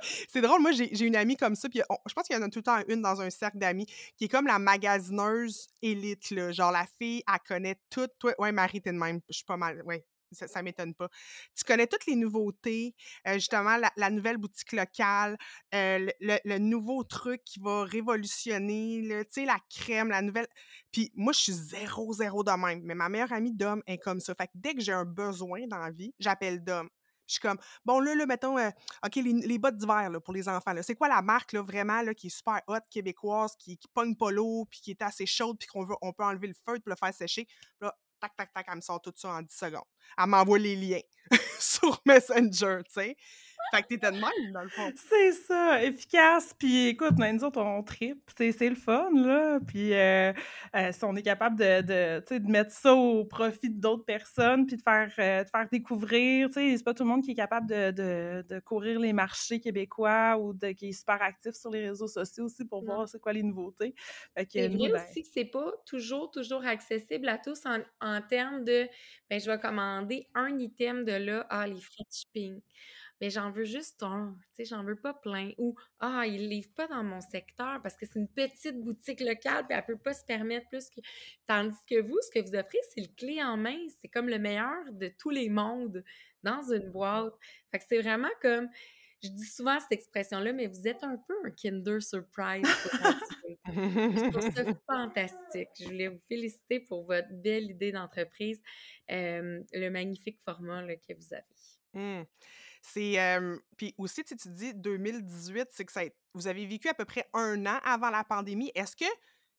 c'est 0.28 0.40
drôle, 0.40 0.62
moi 0.62 0.72
j'ai 0.72 1.04
une 1.04 1.16
amie 1.16 1.36
comme 1.36 1.54
ça, 1.54 1.68
puis 1.68 1.82
je 2.06 2.14
pense 2.14 2.26
qu'il 2.26 2.36
y 2.36 2.38
en 2.38 2.42
a 2.42 2.48
tout 2.48 2.60
le 2.60 2.64
temps 2.64 2.80
une 2.88 3.02
dans 3.02 3.20
un 3.20 3.28
cercle 3.28 3.58
d'amis 3.58 3.86
qui 4.16 4.24
est 4.24 4.28
comme 4.28 4.46
la 4.46 4.58
magasineuse 4.58 5.68
élite, 5.82 6.30
là. 6.30 6.52
Genre 6.52 6.72
la 6.72 6.86
fille, 6.98 7.22
elle 7.28 7.38
connaît 7.46 7.76
tout. 7.90 8.08
Toi, 8.18 8.32
ouais, 8.38 8.52
Marie, 8.52 8.80
t'es 8.80 8.92
de 8.92 8.98
même. 8.98 9.20
Je 9.28 9.36
suis 9.36 9.44
pas 9.44 9.58
mal. 9.58 9.82
Ouais, 9.84 10.04
ça, 10.34 10.46
ne 10.56 10.64
m'étonne 10.64 10.94
pas. 10.94 11.08
Tu 11.56 11.64
connais 11.64 11.86
toutes 11.86 12.06
les 12.06 12.16
nouveautés, 12.16 12.94
euh, 13.26 13.34
justement, 13.34 13.76
la, 13.96 14.10
nouvelle 14.10 14.36
boutique 14.36 14.72
locale, 14.72 15.36
euh, 15.74 16.08
le, 16.20 16.58
nouveau 16.58 17.04
truc 17.04 17.42
qui 17.44 17.60
va 17.60 17.84
révolutionner, 17.84 19.02
tu 19.26 19.26
sais, 19.30 19.44
la 19.44 19.58
crème, 19.70 20.08
la 20.08 20.22
nouvelle. 20.22 20.46
Puis 20.92 21.10
moi, 21.14 21.32
je 21.32 21.40
suis 21.40 21.52
zéro, 21.52 22.12
zéro 22.12 22.44
de 22.44 22.52
même. 22.52 22.82
Mais 22.84 22.94
ma 22.94 23.08
meilleure 23.08 23.32
amie 23.32 23.52
Dom 23.52 23.82
est 23.86 23.98
comme 23.98 24.20
ça. 24.20 24.34
Fait 24.34 24.46
que 24.46 24.52
dès 24.54 24.74
que 24.74 24.80
j'ai 24.80 24.92
un 24.92 25.04
besoin 25.04 25.66
dans 25.66 25.78
la 25.78 25.90
vie, 25.90 26.14
j'appelle 26.18 26.62
Dom. 26.62 26.88
Je 27.26 27.34
suis 27.34 27.40
comme, 27.40 27.58
bon, 27.84 28.00
là, 28.00 28.14
là 28.14 28.26
mettons, 28.26 28.58
euh, 28.58 28.70
OK, 29.04 29.16
les, 29.16 29.58
bottes 29.58 29.76
d'hiver 29.76 30.10
pour 30.24 30.34
les 30.34 30.48
enfants. 30.48 30.74
C'est 30.82 30.94
quoi 30.94 31.08
la 31.08 31.22
marque 31.22 31.52
là, 31.52 31.62
vraiment 31.62 32.02
là, 32.02 32.14
qui 32.14 32.26
est 32.26 32.36
super 32.36 32.60
hot, 32.68 32.80
québécoise, 32.90 33.54
qui, 33.58 33.78
qui 33.78 33.88
pogne 33.88 34.14
pas 34.14 34.30
l'eau, 34.30 34.66
puis 34.70 34.80
qui 34.80 34.90
est 34.90 35.02
assez 35.02 35.26
chaude, 35.26 35.56
puis 35.58 35.66
qu'on 35.68 35.84
veut, 35.84 35.96
on 36.02 36.12
peut 36.12 36.24
enlever 36.24 36.48
le 36.48 36.54
feu 36.54 36.78
pour 36.80 36.90
le 36.90 36.96
faire 36.96 37.14
sécher. 37.14 37.46
là, 37.80 37.94
tac, 38.28 38.36
tac, 38.36 38.52
tac, 38.52 38.66
elle 38.68 38.76
me 38.76 38.80
sort 38.80 39.00
tout 39.00 39.12
ça 39.16 39.28
en 39.28 39.42
10 39.42 39.54
secondes. 39.54 39.84
Elle 40.16 40.26
m'envoie 40.26 40.58
les 40.58 40.76
liens 40.76 41.00
sur 41.58 42.00
Messenger, 42.06 42.80
tu 42.86 42.92
sais. 42.92 43.16
Fait 43.74 43.82
que 43.82 43.88
t'étais 43.88 44.10
de 44.10 44.16
même, 44.16 44.52
dans 44.52 44.62
le 44.62 44.68
fond. 44.68 44.90
C'est 44.94 45.32
ça, 45.32 45.82
efficace. 45.82 46.54
Puis 46.58 46.88
écoute, 46.88 47.14
nous 47.18 47.44
autres, 47.44 47.60
on 47.60 47.82
tripe. 47.82 48.22
C'est 48.36 48.68
le 48.68 48.74
fun, 48.74 49.10
là. 49.14 49.58
Puis 49.66 49.92
euh, 49.94 50.32
euh, 50.76 50.92
si 50.92 51.04
on 51.04 51.16
est 51.16 51.22
capable 51.22 51.58
de, 51.58 51.80
de, 51.80 52.38
de 52.38 52.50
mettre 52.50 52.72
ça 52.72 52.94
au 52.94 53.24
profit 53.24 53.70
d'autres 53.70 54.04
personnes, 54.04 54.66
puis 54.66 54.76
de 54.76 54.82
faire, 54.82 55.10
euh, 55.18 55.44
de 55.44 55.48
faire 55.48 55.68
découvrir, 55.70 56.48
tu 56.48 56.54
sais, 56.54 56.76
c'est 56.76 56.84
pas 56.84 56.94
tout 56.94 57.02
le 57.02 57.08
monde 57.08 57.22
qui 57.22 57.32
est 57.32 57.36
capable 57.36 57.68
de, 57.68 57.90
de, 57.90 58.44
de 58.48 58.60
courir 58.60 59.00
les 59.00 59.12
marchés 59.12 59.60
québécois 59.60 60.36
ou 60.38 60.52
de, 60.52 60.68
qui 60.68 60.88
est 60.90 60.92
super 60.92 61.20
actif 61.22 61.54
sur 61.54 61.70
les 61.70 61.88
réseaux 61.88 62.08
sociaux 62.08 62.44
aussi 62.44 62.64
pour 62.64 62.84
voir 62.84 63.08
c'est 63.08 63.20
quoi 63.20 63.32
les 63.32 63.42
nouveautés. 63.42 63.94
C'est 64.36 64.68
vrai 64.68 64.88
ben 64.90 64.94
aussi 64.94 65.22
que 65.22 65.28
c'est 65.32 65.44
pas 65.44 65.72
toujours, 65.86 66.30
toujours 66.30 66.64
accessible 66.64 67.28
à 67.28 67.38
tous 67.38 67.64
en, 67.66 67.78
en 68.00 68.20
termes 68.22 68.64
de, 68.64 68.88
ben, 69.30 69.40
je 69.40 69.50
vais 69.50 69.58
commander 69.58 70.28
un 70.34 70.58
item 70.58 71.04
de 71.04 71.12
là, 71.12 71.46
ah, 71.50 71.66
les 71.66 71.80
free 71.80 72.04
shipping 72.10 72.60
mais 73.24 73.30
j'en 73.30 73.50
veux 73.50 73.64
juste 73.64 74.02
un, 74.02 74.36
tu 74.54 74.56
sais, 74.56 74.64
j'en 74.66 74.84
veux 74.84 74.96
pas 74.96 75.14
plein. 75.14 75.52
Ou, 75.56 75.74
ah, 75.98 76.26
il 76.26 76.50
livre 76.50 76.68
pas 76.76 76.86
dans 76.88 77.02
mon 77.02 77.22
secteur 77.22 77.80
parce 77.82 77.96
que 77.96 78.04
c'est 78.04 78.18
une 78.18 78.28
petite 78.28 78.78
boutique 78.82 79.20
locale, 79.20 79.64
puis 79.66 79.74
elle 79.74 79.84
peut 79.86 79.96
pas 79.96 80.12
se 80.12 80.26
permettre 80.26 80.68
plus 80.68 80.90
que. 80.90 81.00
Tandis 81.46 81.78
que 81.88 82.02
vous, 82.02 82.18
ce 82.20 82.38
que 82.38 82.46
vous 82.46 82.54
offrez, 82.54 82.76
c'est 82.94 83.00
le 83.00 83.08
clé 83.16 83.42
en 83.42 83.56
main, 83.56 83.78
c'est 83.98 84.08
comme 84.08 84.28
le 84.28 84.38
meilleur 84.38 84.92
de 84.92 85.10
tous 85.18 85.30
les 85.30 85.48
mondes 85.48 86.04
dans 86.42 86.70
une 86.70 86.90
boîte. 86.90 87.32
Fait 87.70 87.78
que 87.78 87.84
c'est 87.88 88.02
vraiment 88.02 88.28
comme. 88.42 88.68
Je 89.22 89.30
dis 89.30 89.46
souvent 89.46 89.80
cette 89.80 89.92
expression-là, 89.92 90.52
mais 90.52 90.66
vous 90.66 90.86
êtes 90.86 91.02
un 91.02 91.16
peu 91.16 91.34
un 91.46 91.50
Kinder 91.50 92.02
Surprise. 92.02 92.62
je 93.66 94.30
trouve 94.30 94.54
ça 94.54 94.64
fantastique. 94.86 95.70
Je 95.80 95.84
voulais 95.84 96.08
vous 96.08 96.20
féliciter 96.28 96.80
pour 96.80 97.06
votre 97.06 97.32
belle 97.32 97.70
idée 97.70 97.90
d'entreprise, 97.90 98.60
euh, 99.10 99.62
le 99.72 99.88
magnifique 99.88 100.40
format 100.44 100.82
que 100.96 101.14
vous 101.14 101.32
avez. 101.32 101.54
Mmh. 101.94 102.24
C'est. 102.86 103.38
puis 103.76 103.94
aussi, 103.96 104.24
tu 104.24 104.34
dis 104.48 104.74
2018, 104.74 105.68
c'est 105.70 105.84
que 105.84 105.92
ça, 105.92 106.02
vous 106.34 106.46
avez 106.46 106.66
vécu 106.66 106.88
à 106.88 106.94
peu 106.94 107.04
près 107.04 107.26
un 107.32 107.64
an 107.66 107.78
avant 107.82 108.10
la 108.10 108.24
pandémie. 108.24 108.70
Est-ce 108.74 108.94
que 108.94 109.10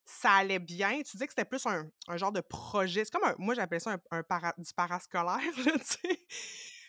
ça 0.04 0.30
allait 0.30 0.60
bien? 0.60 1.02
Tu 1.02 1.16
dis 1.16 1.24
que 1.24 1.32
c'était 1.32 1.44
plus 1.44 1.66
un, 1.66 1.90
genre 2.16 2.30
de 2.30 2.40
projet. 2.40 3.04
C'est 3.04 3.12
comme 3.12 3.28
un, 3.28 3.34
moi, 3.38 3.54
j'appelle 3.54 3.80
ça 3.80 3.96
un, 4.10 4.22
du 4.58 4.72
parascolaire, 4.74 5.40
tu 5.56 5.70
sais 5.82 6.20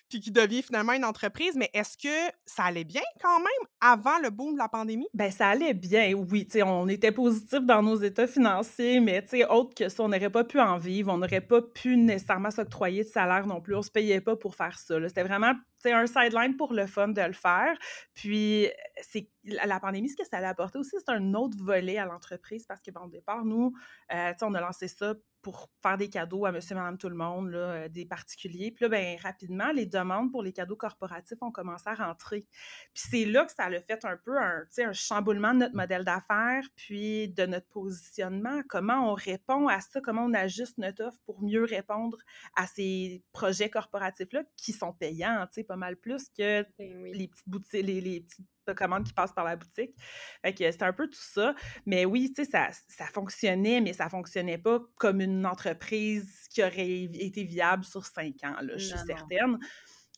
puis 0.10 0.20
qui 0.20 0.32
devient 0.32 0.62
finalement 0.62 0.94
une 0.94 1.06
entreprise. 1.06 1.56
Mais 1.56 1.70
est-ce 1.74 1.98
que 1.98 2.34
ça 2.46 2.64
allait 2.64 2.84
bien 2.84 3.02
quand 3.22 3.40
même 3.40 3.68
avant 3.82 4.20
le 4.20 4.30
boom 4.30 4.54
de 4.54 4.60
la 4.60 4.70
pandémie? 4.70 5.08
Ben 5.14 5.32
ça 5.32 5.50
allait 5.50 5.74
bien, 5.74 6.14
oui. 6.14 6.48
on 6.64 6.88
était 6.88 7.12
positif 7.12 7.60
dans 7.62 7.82
nos 7.82 7.98
états 7.98 8.28
financiers, 8.28 9.00
mais 9.00 9.24
autre 9.50 9.76
que 9.76 9.90
ça, 9.90 10.04
on 10.04 10.10
n'aurait 10.10 10.30
pas 10.30 10.44
pu 10.44 10.60
en 10.60 10.78
vivre, 10.78 11.12
on 11.12 11.18
n'aurait 11.18 11.42
pas 11.42 11.62
pu 11.62 11.98
nécessairement 11.98 12.52
s'octroyer 12.52 13.04
de 13.04 13.10
salaire 13.10 13.46
non 13.46 13.62
plus. 13.62 13.76
On 13.76 13.82
se 13.82 13.92
payait 13.92 14.22
pas 14.22 14.36
pour 14.36 14.56
faire 14.56 14.78
ça. 14.80 14.96
C'était 15.08 15.24
vraiment 15.24 15.54
c'est 15.80 15.92
un 15.92 16.08
sideline 16.08 16.56
pour 16.58 16.74
le 16.74 16.88
fun 16.88 17.10
de 17.10 17.22
le 17.22 17.34
faire. 17.34 17.78
Puis, 18.14 18.70
c'est 19.02 19.30
la 19.44 19.80
pandémie, 19.80 20.10
ce 20.10 20.16
que 20.16 20.26
ça 20.26 20.38
a 20.38 20.48
apporté 20.48 20.78
aussi, 20.78 20.96
c'est 21.00 21.12
un 21.12 21.34
autre 21.34 21.58
volet 21.60 21.98
à 21.98 22.06
l'entreprise 22.06 22.66
parce 22.66 22.82
que, 22.82 22.92
bon, 22.92 23.02
au 23.02 23.10
départ, 23.10 23.46
nous, 23.46 23.74
euh, 24.14 24.34
on 24.42 24.54
a 24.54 24.62
lancé 24.62 24.88
ça 24.88 25.16
pour 25.42 25.70
faire 25.82 25.98
des 25.98 26.10
cadeaux 26.10 26.46
à 26.46 26.52
monsieur, 26.52 26.76
madame, 26.76 26.98
tout 26.98 27.08
le 27.08 27.16
monde, 27.16 27.52
là, 27.52 27.58
euh, 27.58 27.88
des 27.88 28.06
particuliers. 28.06 28.72
Puis 28.72 28.84
là, 28.84 28.90
bien, 28.90 29.16
rapidement, 29.22 29.72
les 29.72 29.86
demandes 29.86 30.30
pour 30.30 30.44
les 30.44 30.52
cadeaux 30.52 30.76
corporatifs 30.76 31.38
ont 31.42 31.52
commencé 31.52 31.88
à 31.88 31.94
rentrer. 31.94 32.46
Puis 32.94 33.04
c'est 33.10 33.26
là 33.26 33.46
que 33.46 33.54
ça 33.54 33.66
a 33.66 33.80
fait 33.80 34.04
un 34.04 34.18
peu 34.18 34.38
un, 34.38 34.66
un 34.80 34.94
chamboulement 34.94 35.54
de 35.54 35.60
notre 35.60 35.76
modèle 35.76 36.04
d'affaires, 36.04 36.64
puis 36.76 37.30
de 37.30 37.46
notre 37.46 37.68
positionnement, 37.68 38.62
comment 38.68 39.12
on 39.12 39.14
répond 39.14 39.70
à 39.70 39.80
ça, 39.80 40.02
comment 40.02 40.26
on 40.26 40.34
ajuste 40.34 40.78
notre 40.80 41.06
offre 41.06 41.20
pour 41.26 41.42
mieux 41.42 41.64
répondre 41.64 42.18
à 42.56 42.68
ces 42.68 43.24
projets 43.32 43.70
corporatifs-là 43.70 44.44
qui 44.58 44.74
sont 44.74 44.92
payants, 44.92 45.40
pas 45.68 45.76
mal 45.76 45.98
plus 45.98 46.30
que 46.30 46.66
ben 46.78 47.04
les 47.04 47.28
petites 47.28 47.48
boutiques, 47.48 47.86
les, 47.86 48.02
les 48.02 48.22
petites 48.22 48.48
commandes 48.76 49.06
qui 49.06 49.14
passent 49.14 49.34
par 49.34 49.46
la 49.46 49.56
boutique. 49.56 49.96
Fait 50.44 50.54
que 50.54 50.70
c'était 50.72 50.86
un 50.86 50.94
peu 50.94 51.08
tout 51.08 51.20
ça. 51.22 51.54
Mais 51.86 52.06
oui, 52.06 52.32
tu 52.36 52.44
sais, 52.44 52.52
ça, 52.52 52.70
ça 52.88 53.06
fonctionnait, 53.06 53.82
mais 53.82 53.94
ça 53.94 54.10
fonctionnait 54.10 54.58
pas 54.58 54.80
comme 54.96 55.22
une 55.22 55.46
entreprise 55.46 56.48
qui 56.50 56.64
aurait 56.64 57.04
été 57.04 57.44
viable 57.44 57.84
sur 57.84 58.06
cinq 58.06 58.44
ans, 58.44 58.56
là, 58.62 58.78
je 58.78 58.88
suis 58.88 59.00
certaine. 59.06 59.58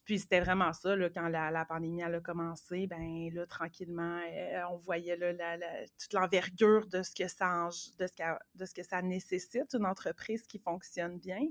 Puis 0.09 0.17
c'était 0.17 0.39
vraiment 0.39 0.73
ça, 0.73 0.95
là, 0.95 1.07
quand 1.11 1.27
la, 1.27 1.65
pandémie 1.65 2.01
a 2.01 2.19
commencé, 2.19 2.87
ben 2.87 3.29
là, 3.31 3.45
tranquillement, 3.45 4.19
euh, 4.27 4.63
on 4.71 4.77
voyait 4.77 5.15
là, 5.15 5.33
toute 5.99 6.13
l'envergure 6.13 6.87
de 6.87 7.03
ce 7.03 7.13
que 7.13 7.27
ça 7.27 7.69
de 7.99 8.07
ce, 8.07 8.13
de 8.55 8.65
ce 8.65 8.73
que 8.73 8.81
ça 8.81 9.03
nécessite, 9.03 9.71
une 9.75 9.85
entreprise 9.85 10.47
qui 10.47 10.57
fonctionne 10.57 11.19
bien. 11.19 11.41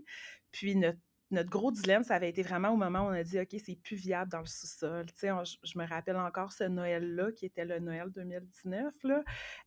Puis 0.50 0.74
notre 0.74 0.98
notre 1.30 1.50
gros 1.50 1.70
dilemme, 1.70 2.04
ça 2.04 2.14
avait 2.14 2.30
été 2.30 2.42
vraiment 2.42 2.70
au 2.70 2.76
moment 2.76 3.00
où 3.00 3.08
on 3.08 3.12
a 3.12 3.22
dit, 3.22 3.38
OK, 3.38 3.54
c'est 3.64 3.76
plus 3.76 3.96
viable 3.96 4.30
dans 4.30 4.40
le 4.40 4.46
sous-sol. 4.46 5.06
Tu 5.06 5.18
sais, 5.18 5.30
je, 5.62 5.78
me 5.78 5.86
rappelle 5.86 6.16
encore 6.16 6.52
ce 6.52 6.64
Noël-là, 6.64 7.32
qui 7.32 7.46
était 7.46 7.64
le 7.64 7.78
Noël 7.80 8.10
2019. 8.10 8.94
Là. 9.04 9.22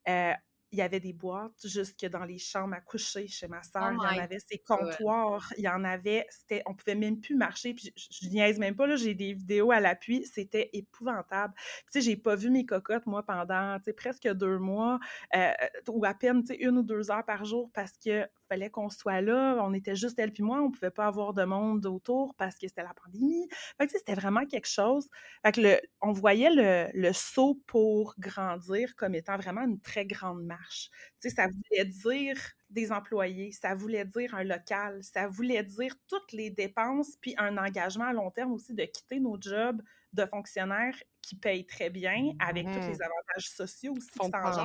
Euh, 0.09 0.33
il 0.71 0.79
y 0.79 0.81
avait 0.81 1.01
des 1.01 1.11
boîtes 1.11 1.67
jusque 1.67 2.05
dans 2.05 2.23
les 2.23 2.37
chambres 2.37 2.73
à 2.73 2.79
coucher 2.79 3.27
chez 3.27 3.47
ma 3.47 3.61
soeur. 3.61 3.91
Oh 3.93 4.03
il 4.09 4.15
y 4.15 4.19
en 4.19 4.23
avait 4.23 4.39
ces 4.39 4.57
comptoirs. 4.57 5.53
Il 5.57 5.63
y 5.63 5.67
en 5.67 5.83
avait, 5.83 6.25
c'était, 6.29 6.63
on 6.65 6.73
pouvait 6.73 6.95
même 6.95 7.19
plus 7.19 7.35
marcher. 7.35 7.73
Puis 7.73 7.91
je, 7.95 8.25
je 8.25 8.29
niaise 8.29 8.57
même 8.57 8.75
pas, 8.75 8.87
là, 8.87 8.95
j'ai 8.95 9.13
des 9.13 9.33
vidéos 9.33 9.71
à 9.71 9.81
l'appui. 9.81 10.25
C'était 10.25 10.69
épouvantable. 10.71 11.53
Tu 11.57 11.83
sais, 11.91 12.01
j'ai 12.01 12.15
pas 12.15 12.35
vu 12.35 12.49
mes 12.49 12.65
cocottes, 12.65 13.05
moi, 13.05 13.23
pendant, 13.23 13.77
tu 13.79 13.85
sais, 13.85 13.93
presque 13.93 14.27
deux 14.29 14.59
mois, 14.59 14.99
euh, 15.35 15.51
ou 15.89 16.05
à 16.05 16.13
peine, 16.13 16.41
tu 16.41 16.53
sais, 16.53 16.55
une 16.55 16.77
ou 16.77 16.83
deux 16.83 17.11
heures 17.11 17.25
par 17.25 17.43
jour 17.43 17.69
parce 17.73 17.97
que 17.97 18.25
fallait 18.51 18.69
qu'on 18.69 18.89
soit 18.89 19.21
là. 19.21 19.57
On 19.61 19.73
était 19.73 19.95
juste 19.95 20.19
elle 20.19 20.33
puis 20.33 20.43
moi. 20.43 20.61
On 20.61 20.71
pouvait 20.71 20.91
pas 20.91 21.05
avoir 21.05 21.33
de 21.33 21.43
monde 21.43 21.85
autour 21.85 22.35
parce 22.35 22.57
que 22.57 22.67
c'était 22.67 22.83
la 22.83 22.93
pandémie. 22.93 23.47
Fait 23.77 23.87
que, 23.87 23.93
c'était 23.93 24.13
vraiment 24.13 24.45
quelque 24.45 24.67
chose. 24.67 25.07
Fait 25.45 25.53
que 25.53 25.61
le, 25.61 25.79
on 26.01 26.11
voyait 26.11 26.49
le, 26.49 26.89
le, 26.93 27.13
saut 27.13 27.61
pour 27.65 28.13
grandir 28.19 28.95
comme 28.97 29.15
étant 29.15 29.37
vraiment 29.37 29.61
une 29.61 29.79
très 29.79 30.05
grande 30.05 30.43
marche. 30.43 30.89
Tu 31.21 31.29
sais, 31.29 31.35
ça 31.35 31.47
voulait 31.47 31.85
dire 31.85 32.37
des 32.69 32.91
employés, 32.91 33.51
ça 33.51 33.73
voulait 33.73 34.05
dire 34.05 34.35
un 34.35 34.43
local, 34.43 34.99
ça 35.01 35.27
voulait 35.27 35.63
dire 35.63 35.95
toutes 36.07 36.31
les 36.33 36.49
dépenses, 36.49 37.15
puis 37.21 37.35
un 37.37 37.57
engagement 37.57 38.05
à 38.05 38.13
long 38.13 38.31
terme 38.31 38.51
aussi 38.51 38.73
de 38.73 38.83
quitter 38.83 39.19
nos 39.19 39.39
jobs 39.39 39.81
de 40.13 40.25
fonctionnaires 40.25 40.95
qui 41.21 41.35
payent 41.35 41.65
très 41.65 41.89
bien 41.89 42.33
avec 42.39 42.65
tous 42.65 42.79
les 42.79 42.97
mmh. 42.97 43.03
avantages 43.03 43.49
sociaux 43.49 43.93
aussi 43.93 44.09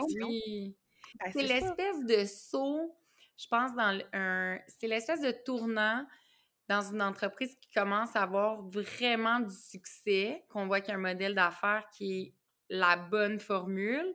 qui. 0.09 0.76
Ben, 1.25 1.33
c'est 1.33 1.43
l'espèce 1.43 2.05
de 2.05 2.25
saut 2.26 2.95
je 3.37 3.47
pense, 3.49 3.75
dans 3.75 3.99
un. 4.12 4.59
C'est 4.66 4.87
l'espèce 4.87 5.21
de 5.21 5.33
tournant 5.45 6.07
dans 6.69 6.83
une 6.83 7.02
entreprise 7.02 7.55
qui 7.61 7.71
commence 7.71 8.16
à 8.16 8.23
avoir 8.23 8.62
vraiment 8.62 9.40
du 9.40 9.55
succès, 9.55 10.45
qu'on 10.49 10.66
voit 10.66 10.81
qu'il 10.81 10.90
y 10.90 10.95
a 10.95 10.99
un 10.99 11.00
modèle 11.00 11.35
d'affaires 11.35 11.85
qui 11.97 12.21
est 12.21 12.35
la 12.69 12.97
bonne 12.97 13.38
formule. 13.38 14.14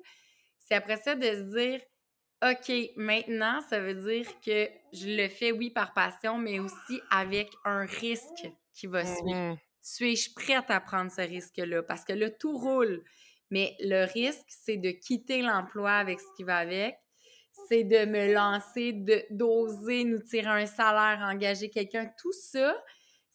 C'est 0.59 0.75
après 0.75 0.97
ça 0.97 1.15
de 1.15 1.23
se 1.23 1.55
dire 1.55 1.81
OK, 2.43 2.71
maintenant, 2.95 3.61
ça 3.61 3.79
veut 3.79 3.93
dire 3.93 4.25
que 4.43 4.67
je 4.93 5.15
le 5.15 5.27
fais, 5.29 5.51
oui, 5.51 5.69
par 5.69 5.93
passion, 5.93 6.39
mais 6.39 6.59
aussi 6.59 6.99
avec 7.11 7.51
un 7.65 7.85
risque 7.85 8.49
qui 8.73 8.87
va 8.87 9.05
suivre. 9.05 9.53
Mmh 9.53 9.57
Suis-je 9.83 10.33
prête 10.33 10.69
à 10.69 10.79
prendre 10.79 11.11
ce 11.11 11.21
risque-là? 11.21 11.83
Parce 11.83 12.03
que 12.03 12.13
là, 12.13 12.29
tout 12.31 12.57
roule. 12.57 13.03
Mais 13.51 13.75
le 13.79 14.05
risque, 14.05 14.45
c'est 14.47 14.77
de 14.77 14.91
quitter 14.91 15.41
l'emploi 15.41 15.91
avec 15.91 16.19
ce 16.19 16.25
qui 16.35 16.43
va 16.43 16.57
avec, 16.57 16.97
c'est 17.67 17.83
de 17.83 18.05
me 18.05 18.33
lancer, 18.33 18.93
d'oser 19.29 20.03
nous 20.03 20.19
tirer 20.19 20.63
un 20.63 20.65
salaire, 20.65 21.19
engager 21.21 21.69
quelqu'un. 21.69 22.09
Tout 22.19 22.33
ça, 22.33 22.75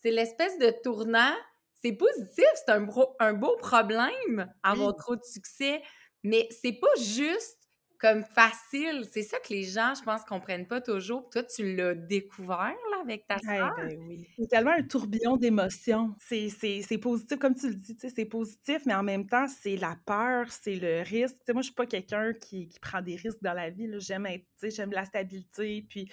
c'est 0.02 0.10
l'espèce 0.10 0.58
de 0.58 0.72
tournant. 0.82 1.34
C'est 1.82 1.92
positif, 1.92 2.44
c'est 2.54 2.72
un, 2.72 2.86
un, 3.20 3.34
beau 3.34 3.56
problème, 3.58 4.52
avoir 4.62 4.96
trop 4.96 5.14
de 5.14 5.22
succès, 5.22 5.82
mais 6.24 6.48
c'est 6.50 6.72
pas 6.72 6.94
juste 6.98 7.55
comme 7.98 8.24
facile. 8.24 9.06
C'est 9.10 9.22
ça 9.22 9.38
que 9.38 9.52
les 9.52 9.64
gens, 9.64 9.94
je 9.94 10.02
pense, 10.02 10.24
comprennent 10.24 10.66
pas 10.66 10.80
toujours. 10.80 11.28
Toi, 11.30 11.42
tu 11.42 11.74
l'as 11.74 11.94
découvert 11.94 12.74
là, 12.90 13.00
avec 13.02 13.26
ta 13.26 13.38
sœur? 13.38 13.74
Ben 13.76 13.98
oui. 14.06 14.26
C'est 14.38 14.48
tellement 14.48 14.72
un 14.72 14.82
tourbillon 14.82 15.36
d'émotions. 15.36 16.14
C'est 16.18 16.98
positif, 17.00 17.38
comme 17.38 17.54
tu 17.54 17.68
le 17.68 17.74
dis, 17.74 17.96
c'est 17.98 18.24
positif, 18.24 18.82
mais 18.86 18.94
en 18.94 19.02
même 19.02 19.26
temps, 19.26 19.46
c'est 19.48 19.76
la 19.76 19.96
peur, 20.04 20.46
c'est 20.50 20.76
le 20.76 21.02
risque. 21.02 21.36
moi, 21.48 21.62
je 21.62 21.66
suis 21.66 21.74
pas 21.74 21.86
quelqu'un 21.86 22.32
qui, 22.32 22.68
qui, 22.68 22.78
prend 22.80 23.00
des 23.00 23.16
risques 23.16 23.42
dans 23.42 23.54
la 23.54 23.70
vie. 23.70 23.88
J'aime 23.98 24.26
j'aime 24.62 24.92
la 24.92 25.04
stabilité. 25.04 25.84
Puis, 25.88 26.10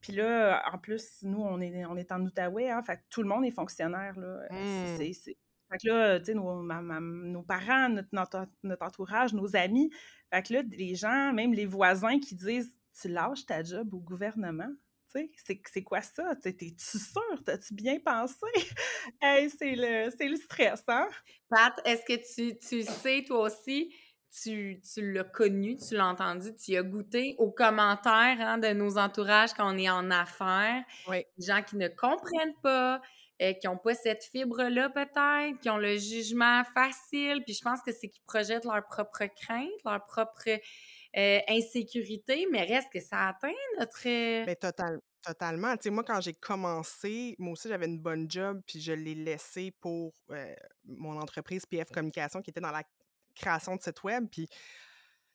puis 0.00 0.12
là, 0.12 0.62
en 0.72 0.78
plus, 0.78 1.18
nous, 1.22 1.40
on 1.40 1.60
est, 1.60 1.84
on 1.86 1.96
est 1.96 2.10
en 2.10 2.20
Outaouais, 2.22 2.70
hein, 2.70 2.82
fait 2.82 3.00
tout 3.08 3.22
le 3.22 3.28
monde 3.28 3.44
est 3.44 3.52
fonctionnaire. 3.52 4.18
Là. 4.18 4.40
Mmh. 4.50 4.96
C'est 4.98 5.36
fait 5.72 5.78
que 5.78 5.88
là, 5.88 6.18
tu 6.18 6.26
sais, 6.26 6.34
nos, 6.34 6.62
nos, 6.62 7.42
parents, 7.42 7.88
notre, 7.88 8.46
notre, 8.62 8.84
entourage, 8.84 9.32
nos 9.32 9.56
amis, 9.56 9.90
fait 10.32 10.42
que 10.42 10.54
là, 10.54 10.62
les 10.70 10.94
gens, 10.94 11.32
même 11.32 11.52
les 11.52 11.66
voisins 11.66 12.18
qui 12.18 12.34
disent 12.34 12.76
Tu 13.00 13.08
lâches 13.08 13.46
ta 13.46 13.62
job 13.62 13.92
au 13.94 14.00
gouvernement? 14.00 14.70
Tu 15.14 15.30
sais, 15.36 15.60
c'est 15.70 15.82
quoi 15.82 16.00
ça? 16.00 16.34
T'es-tu 16.36 16.74
sûr? 16.78 17.44
T'as-tu 17.44 17.74
bien 17.74 17.98
pensé? 18.00 18.34
hey, 19.20 19.50
c'est 19.50 19.74
le, 19.74 20.10
le 20.30 20.36
stress, 20.36 20.82
hein? 20.88 21.08
Pat, 21.50 21.74
est-ce 21.84 22.02
que 22.04 22.34
tu, 22.34 22.58
tu 22.58 22.82
sais, 22.82 23.24
toi 23.26 23.42
aussi, 23.42 23.94
tu, 24.42 24.80
tu 24.80 25.12
l'as 25.12 25.24
connu, 25.24 25.76
tu 25.76 25.94
l'as 25.94 26.06
entendu, 26.06 26.54
tu 26.54 26.76
as 26.76 26.82
goûté 26.82 27.34
aux 27.38 27.50
commentaires 27.50 28.40
hein, 28.40 28.58
de 28.58 28.68
nos 28.68 28.96
entourages 28.96 29.52
quand 29.52 29.74
on 29.74 29.76
est 29.76 29.90
en 29.90 30.10
affaires? 30.10 30.82
Oui. 31.08 31.24
Des 31.36 31.46
gens 31.46 31.62
qui 31.62 31.76
ne 31.76 31.88
comprennent 31.88 32.56
pas, 32.62 33.02
euh, 33.42 33.52
qui 33.54 33.66
n'ont 33.66 33.76
pas 33.76 33.94
cette 33.94 34.22
fibre-là 34.22 34.88
peut-être, 34.90 35.58
qui 35.60 35.68
ont 35.68 35.76
le 35.76 35.96
jugement 35.96 36.62
facile, 36.74 37.42
puis 37.44 37.54
je 37.54 37.62
pense 37.62 37.80
que 37.82 37.90
c'est 37.90 38.08
qu'ils 38.08 38.22
projettent 38.24 38.64
leur 38.64 38.86
propre 38.86 39.24
crainte, 39.34 39.70
leur 39.84 40.04
propre 40.06 40.48
euh, 40.48 41.40
insécurité, 41.48 42.46
mais 42.52 42.62
reste 42.62 42.92
que 42.92 43.00
ça 43.00 43.28
atteint 43.28 43.52
notre... 43.80 44.00
Mais 44.04 44.46
ben, 44.46 44.56
total, 44.56 45.00
totalement. 45.24 45.76
Tu 45.76 45.84
sais, 45.84 45.90
moi, 45.90 46.04
quand 46.04 46.20
j'ai 46.20 46.34
commencé, 46.34 47.34
moi 47.38 47.52
aussi, 47.52 47.68
j'avais 47.68 47.86
une 47.86 47.98
bonne 47.98 48.30
job, 48.30 48.60
puis 48.66 48.80
je 48.80 48.92
l'ai 48.92 49.16
laissé 49.16 49.72
pour 49.80 50.14
euh, 50.30 50.54
mon 50.84 51.18
entreprise 51.20 51.66
PF 51.66 51.90
Communication 51.90 52.42
qui 52.42 52.50
était 52.50 52.60
dans 52.60 52.70
la 52.70 52.84
création 53.34 53.74
de 53.74 53.82
site 53.82 54.04
web, 54.04 54.26
puis 54.30 54.46
tu 54.46 54.56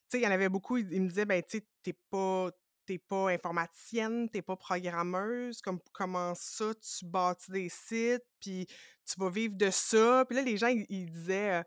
sais, 0.08 0.20
il 0.20 0.24
y 0.24 0.28
en 0.28 0.32
avait 0.32 0.50
beaucoup, 0.50 0.78
ils 0.78 1.02
me 1.02 1.10
disaient, 1.10 1.26
ben, 1.26 1.44
tu 1.44 1.58
sais, 1.58 1.66
t'es 1.84 1.96
pas 2.10 2.52
t'es 2.88 2.98
pas 2.98 3.30
informaticienne, 3.30 4.30
t'es 4.30 4.42
pas 4.42 4.56
programmeuse, 4.56 5.62
comme 5.62 5.80
comment 5.94 6.34
ça 6.36 6.74
tu 6.76 7.06
bâtis 7.06 7.52
des 7.52 7.70
sites, 7.70 8.26
puis 8.40 8.66
tu 9.06 9.20
vas 9.20 9.30
vivre 9.30 9.56
de 9.56 9.70
ça? 9.70 10.26
Puis 10.26 10.38
là, 10.38 10.42
les 10.42 10.58
gens, 10.58 10.68
ils, 10.68 11.12
disaient, 11.12 11.64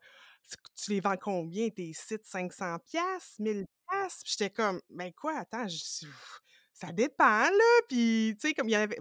tu 0.74 0.90
les 0.90 1.00
vends 1.00 1.16
combien 1.16 1.68
tes 1.68 1.92
sites? 1.92 2.24
500 2.24 2.78
pièces 2.80 3.38
1000 3.38 3.66
pièces 3.88 4.22
Puis 4.24 4.34
j'étais 4.36 4.50
comme, 4.50 4.80
ben 4.88 5.12
quoi, 5.12 5.38
attends, 5.38 5.66
ça 6.72 6.92
dépend, 6.92 7.42
là. 7.42 7.80
Puis, 7.88 8.36
tu 8.40 8.48
sais, 8.48 8.54
comme 8.54 8.68
il 8.68 8.72
y 8.72 8.74
avait, 8.74 8.98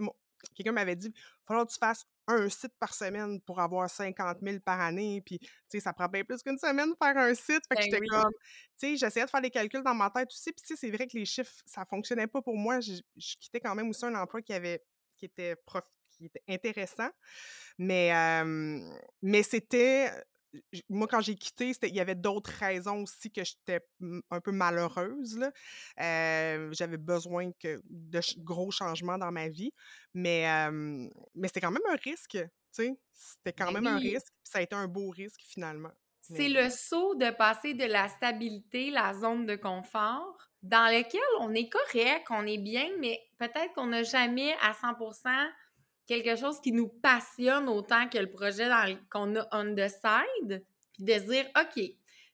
quelqu'un 0.54 0.72
m'avait 0.72 0.96
dit, 0.96 1.08
il 1.08 1.12
va 1.12 1.46
falloir 1.46 1.66
que 1.66 1.72
tu 1.72 1.78
fasses 1.78 2.04
un 2.32 2.48
site 2.48 2.72
par 2.78 2.94
semaine 2.94 3.40
pour 3.42 3.60
avoir 3.60 3.88
50 3.88 4.38
000 4.42 4.58
par 4.60 4.80
année. 4.80 5.22
Puis, 5.24 5.38
tu 5.38 5.48
sais, 5.68 5.80
ça 5.80 5.92
prend 5.92 6.08
bien 6.08 6.24
plus 6.24 6.42
qu'une 6.42 6.58
semaine 6.58 6.90
de 6.90 6.96
faire 7.02 7.16
un 7.16 7.34
site. 7.34 7.62
Fait 7.68 7.74
que 7.74 7.74
ben 7.74 7.82
j'étais 7.82 8.06
comme, 8.06 8.30
tu 8.32 8.46
sais, 8.76 8.96
j'essayais 8.96 9.26
de 9.26 9.30
faire 9.30 9.42
des 9.42 9.50
calculs 9.50 9.82
dans 9.82 9.94
ma 9.94 10.10
tête 10.10 10.28
aussi. 10.28 10.52
Puis, 10.52 10.62
tu 10.62 10.74
sais, 10.74 10.76
c'est 10.76 10.90
vrai 10.90 11.06
que 11.06 11.16
les 11.16 11.24
chiffres, 11.24 11.52
ça 11.66 11.84
fonctionnait 11.84 12.26
pas 12.26 12.42
pour 12.42 12.56
moi. 12.56 12.80
Je, 12.80 13.00
quittais 13.16 13.60
quand 13.60 13.74
même 13.74 13.88
aussi 13.88 14.04
un 14.04 14.14
emploi 14.14 14.42
qui 14.42 14.52
avait, 14.52 14.82
qui 15.16 15.26
était 15.26 15.56
qui 16.10 16.26
était 16.26 16.42
intéressant. 16.48 17.08
Mais, 17.78 18.12
mais 19.22 19.42
c'était 19.42 20.10
moi, 20.88 21.06
quand 21.08 21.20
j'ai 21.20 21.36
quitté, 21.36 21.72
il 21.82 21.94
y 21.94 22.00
avait 22.00 22.14
d'autres 22.14 22.50
raisons 22.50 23.02
aussi 23.02 23.30
que 23.30 23.42
j'étais 23.44 23.80
un 24.30 24.40
peu 24.40 24.52
malheureuse. 24.52 25.38
J'avais 25.96 26.96
besoin 26.96 27.52
que, 27.52 27.80
de 27.88 28.20
gros 28.38 28.70
changements 28.70 29.18
dans 29.18 29.32
ma 29.32 29.48
vie. 29.48 29.72
Mais, 30.14 30.46
mais 31.34 31.48
c'était 31.48 31.60
quand 31.60 31.70
même 31.70 31.82
un 31.90 31.96
risque. 31.96 32.38
C'était 32.72 33.52
quand 33.52 33.72
ben 33.72 33.80
même 33.80 33.86
un 33.86 33.98
risque. 33.98 34.32
Ça 34.42 34.58
a 34.60 34.62
été 34.62 34.74
un 34.74 34.88
beau 34.88 35.10
risque 35.10 35.40
finalement. 35.42 35.90
C'est 36.22 36.48
le 36.48 36.70
saut 36.70 37.14
de 37.16 37.30
passer 37.30 37.74
de 37.74 37.84
la 37.84 38.08
stabilité, 38.08 38.90
la 38.90 39.14
zone 39.14 39.46
de 39.46 39.56
confort, 39.56 40.36
dans 40.62 40.86
lequel 40.94 41.20
on 41.40 41.52
est 41.54 41.68
correct, 41.68 42.26
on 42.30 42.46
est 42.46 42.58
bien, 42.58 42.88
mais 42.98 43.20
peut-être 43.38 43.72
qu'on 43.74 43.86
n'a 43.86 44.02
jamais 44.02 44.54
à 44.60 44.72
100 44.74 44.94
quelque 46.10 46.34
chose 46.34 46.60
qui 46.60 46.72
nous 46.72 46.88
passionne 46.88 47.68
autant 47.68 48.08
que 48.08 48.18
le 48.18 48.28
projet 48.28 48.68
qu'on 49.10 49.36
a 49.36 49.46
on 49.52 49.76
the 49.76 49.88
side, 49.88 50.64
puis 50.92 51.04
de 51.04 51.14
dire, 51.20 51.46
OK, 51.56 51.80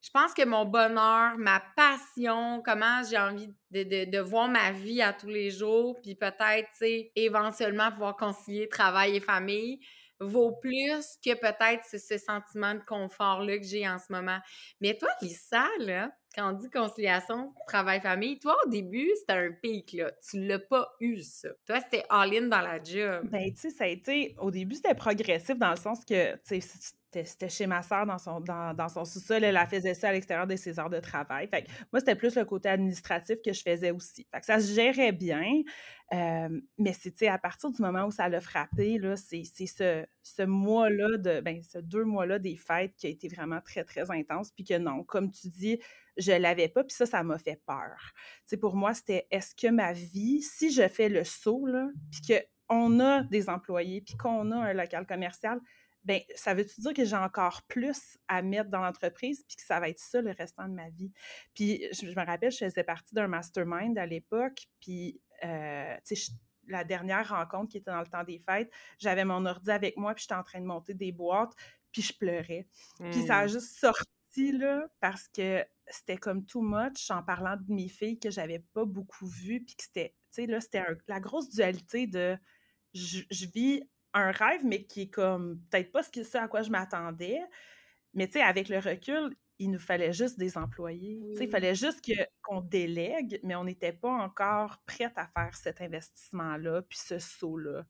je 0.00 0.11
pense 0.11 0.33
que 0.33 0.47
mon 0.47 0.64
bonheur, 0.64 1.37
ma 1.37 1.62
passion, 1.76 2.62
comment 2.64 3.02
j'ai 3.09 3.18
envie 3.18 3.52
de, 3.71 4.18
voir 4.21 4.49
ma 4.49 4.73
vie 4.73 5.02
à 5.02 5.12
tous 5.12 5.28
les 5.28 5.50
jours, 5.50 6.00
puis 6.02 6.14
peut-être, 6.14 6.71
tu 6.71 6.78
sais, 6.78 7.12
éventuellement 7.16 7.92
pouvoir 7.92 8.16
concilier 8.16 8.66
travail 8.66 9.16
et 9.16 9.21
famille, 9.21 9.78
vaut 10.21 10.52
plus 10.52 11.18
que 11.23 11.35
peut-être 11.35 11.85
ce, 11.85 11.99
ce 11.99 12.16
sentiment 12.16 12.75
de 12.75 12.83
confort-là 12.87 13.59
que 13.59 13.66
j'ai 13.66 13.87
en 13.87 13.99
ce 13.99 14.11
moment. 14.11 14.38
Mais 14.80 14.97
toi, 14.97 15.11
Lisa, 15.21 15.66
là, 15.80 16.11
quand 16.37 16.50
on 16.50 16.52
dit 16.52 16.71
conciliation, 16.71 17.52
travail-famille, 17.66 18.38
toi, 18.38 18.57
au 18.64 18.69
début, 18.69 19.09
c'était 19.19 19.33
un 19.33 19.52
pic, 19.52 19.93
là. 19.95 20.12
Tu 20.28 20.47
l'as 20.47 20.59
pas 20.59 20.88
eu, 21.00 21.23
ça. 21.23 21.49
Toi, 21.66 21.81
c'était 21.81 22.05
all-in 22.11 22.49
dans 22.49 22.61
la 22.61 22.83
job. 22.83 23.26
Ben, 23.31 23.52
tu 23.52 23.61
sais, 23.61 23.71
ça 23.71 23.85
a 23.85 23.87
été... 23.87 24.37
Au 24.38 24.50
début, 24.50 24.75
c'était 24.75 24.95
progressif 24.95 25.57
dans 25.59 25.71
le 25.71 25.76
sens 25.76 26.05
que, 26.05 26.35
tu 26.47 26.61
sais, 26.61 26.95
c'était 27.25 27.49
chez 27.49 27.66
ma 27.66 27.83
soeur 27.83 28.07
dans 28.07 28.19
son, 28.19 28.40
dans, 28.40 28.88
son 28.88 29.05
sous-sol. 29.05 29.43
Elle, 29.43 29.57
a 29.57 29.66
faisait 29.66 29.95
ça 29.95 30.09
à 30.09 30.12
l'extérieur 30.12 30.47
de 30.47 30.57
ses 30.57 30.78
heures 30.78 30.90
de 30.90 31.00
travail. 31.00 31.49
Fait 31.49 31.62
que 31.62 31.71
moi, 31.93 32.00
c'était 32.00 32.14
plus 32.14 32.35
le 32.37 32.45
côté 32.45 32.69
administratif 32.69 33.37
que 33.45 33.52
je 33.52 33.62
faisais 33.62 33.90
aussi. 33.90 34.26
Fait 34.33 34.40
que 34.40 34.47
ça 34.47 34.61
se 34.61 34.75
gérait 34.75 35.12
bien. 35.12 35.62
Mais 36.12 36.92
c'est 36.92 37.28
à 37.28 37.38
partir 37.38 37.70
du 37.70 37.82
moment 37.82 38.04
où 38.04 38.10
ça 38.10 38.28
l'a 38.28 38.40
frappé, 38.40 39.00
c'est 39.16 39.44
ce, 39.66 40.06
ce 40.22 40.42
mois-là, 40.42 41.16
de 41.18 41.40
ben, 41.40 41.62
ce 41.62 41.78
deux 41.78 42.04
mois-là 42.04 42.38
des 42.38 42.56
fêtes 42.56 42.94
qui 42.96 43.06
a 43.06 43.10
été 43.10 43.28
vraiment 43.28 43.60
très, 43.60 43.84
très 43.84 44.10
intense. 44.10 44.52
Puis 44.52 44.64
que 44.64 44.78
non, 44.78 45.04
comme 45.04 45.30
tu 45.30 45.48
dis, 45.48 45.80
je 46.16 46.32
l'avais 46.32 46.68
pas, 46.68 46.84
puis 46.84 46.94
ça, 46.94 47.06
ça 47.06 47.22
m'a 47.22 47.38
fait 47.38 47.60
peur. 47.66 48.12
sais, 48.46 48.56
pour 48.56 48.76
moi, 48.76 48.94
c'était 48.94 49.26
est-ce 49.30 49.54
que 49.54 49.68
ma 49.68 49.92
vie, 49.92 50.42
si 50.42 50.72
je 50.72 50.88
fais 50.88 51.08
le 51.08 51.25
saut, 51.25 51.66
là, 51.66 51.88
puis 52.10 52.46
qu'on 52.68 53.00
a 53.00 53.22
des 53.25 53.48
employés, 53.48 54.00
puis 54.00 54.16
qu'on 54.16 54.50
a 54.52 54.56
un 54.56 54.72
local 54.72 55.06
commercial, 55.06 55.60
ben 56.04 56.20
ça 56.36 56.54
veut-tu 56.54 56.80
dire 56.80 56.94
que 56.94 57.04
j'ai 57.04 57.16
encore 57.16 57.62
plus 57.64 58.16
à 58.28 58.40
mettre 58.40 58.70
dans 58.70 58.80
l'entreprise, 58.80 59.44
puis 59.46 59.56
que 59.56 59.62
ça 59.62 59.80
va 59.80 59.88
être 59.88 59.98
ça 59.98 60.22
le 60.22 60.30
restant 60.30 60.68
de 60.68 60.75
ma 60.75 60.88
vie? 60.88 61.12
Puis 61.52 61.84
je, 61.92 62.06
me 62.06 62.25
rappelle, 62.25 62.52
je 62.52 62.58
faisais 62.58 62.84
partie 62.84 63.14
d'un 63.14 63.26
mastermind 63.26 63.98
à 63.98 64.06
l'époque, 64.06 64.68
puis, 64.80 65.20
euh, 65.45 65.97
la 66.69 66.85
dernière 66.85 67.28
rencontre 67.28 67.71
qui 67.71 67.78
était 67.78 67.90
dans 67.90 68.00
le 68.00 68.07
temps 68.07 68.25
des 68.25 68.38
fêtes, 68.38 68.71
j'avais 68.99 69.25
mon 69.25 69.45
ordi 69.47 69.71
avec 69.71 69.97
moi, 69.97 70.14
puis 70.14 70.23
j'étais 70.23 70.35
en 70.35 70.43
train 70.43 70.61
de 70.61 70.66
monter 70.66 70.95
des 70.95 71.12
boîtes, 71.12 71.52
puis 71.93 72.02
je 72.02 72.12
pleurais. 72.12 72.66
Puis 72.99 73.26
ça 73.26 73.38
a 73.38 73.47
mmh. 73.47 73.49
juste 73.49 73.78
sorti, 73.78 74.52
là, 74.52 74.87
parce 75.00 75.28
que 75.28 75.65
c'était 75.89 76.17
comme 76.17 76.45
too 76.45 76.60
much 76.60 77.10
en 77.10 77.23
parlant 77.23 77.56
de 77.56 77.73
mes 77.73 77.89
filles 77.89 78.19
que 78.19 78.30
j'avais 78.30 78.60
pas 78.75 78.84
beaucoup 78.84 79.26
vues, 79.26 79.65
puis 79.65 79.76
que 79.76 79.84
c'était, 79.84 80.15
tu 80.32 80.43
sais, 80.43 80.47
là, 80.47 80.60
c'était 80.60 80.84
la 81.08 81.21
grosse 81.21 81.50
dualité 81.50 82.06
de 82.06 82.37
je, 82.95 83.47
vis 83.52 83.89
un 84.15 84.30
rêve, 84.30 84.65
mais 84.65 84.84
qui 84.84 85.02
est 85.02 85.10
comme 85.10 85.60
peut-être 85.71 85.93
pas 85.93 86.02
ce, 86.02 86.37
à 86.39 86.49
quoi 86.49 86.63
je 86.63 86.71
m'attendais. 86.71 87.41
Mais 88.15 88.26
tu 88.26 88.34
sais, 88.34 88.43
avec 88.43 88.69
le 88.69 88.78
recul, 88.78 89.37
il 89.58 89.71
nous 89.71 89.78
fallait 89.78 90.12
juste 90.12 90.38
des 90.38 90.58
employés. 90.58 91.21
Il 91.40 91.49
fallait 91.49 91.75
juste 91.75 92.04
que, 92.04 92.12
qu'on 92.42 92.60
délègue, 92.60 93.40
mais 93.42 93.54
on 93.54 93.64
n'était 93.64 93.92
pas 93.92 94.10
encore 94.10 94.78
prête 94.86 95.16
à 95.16 95.26
faire 95.26 95.54
cet 95.54 95.80
investissement-là, 95.80 96.82
puis 96.82 96.99
ce 96.99 97.19
saut-là 97.19 97.86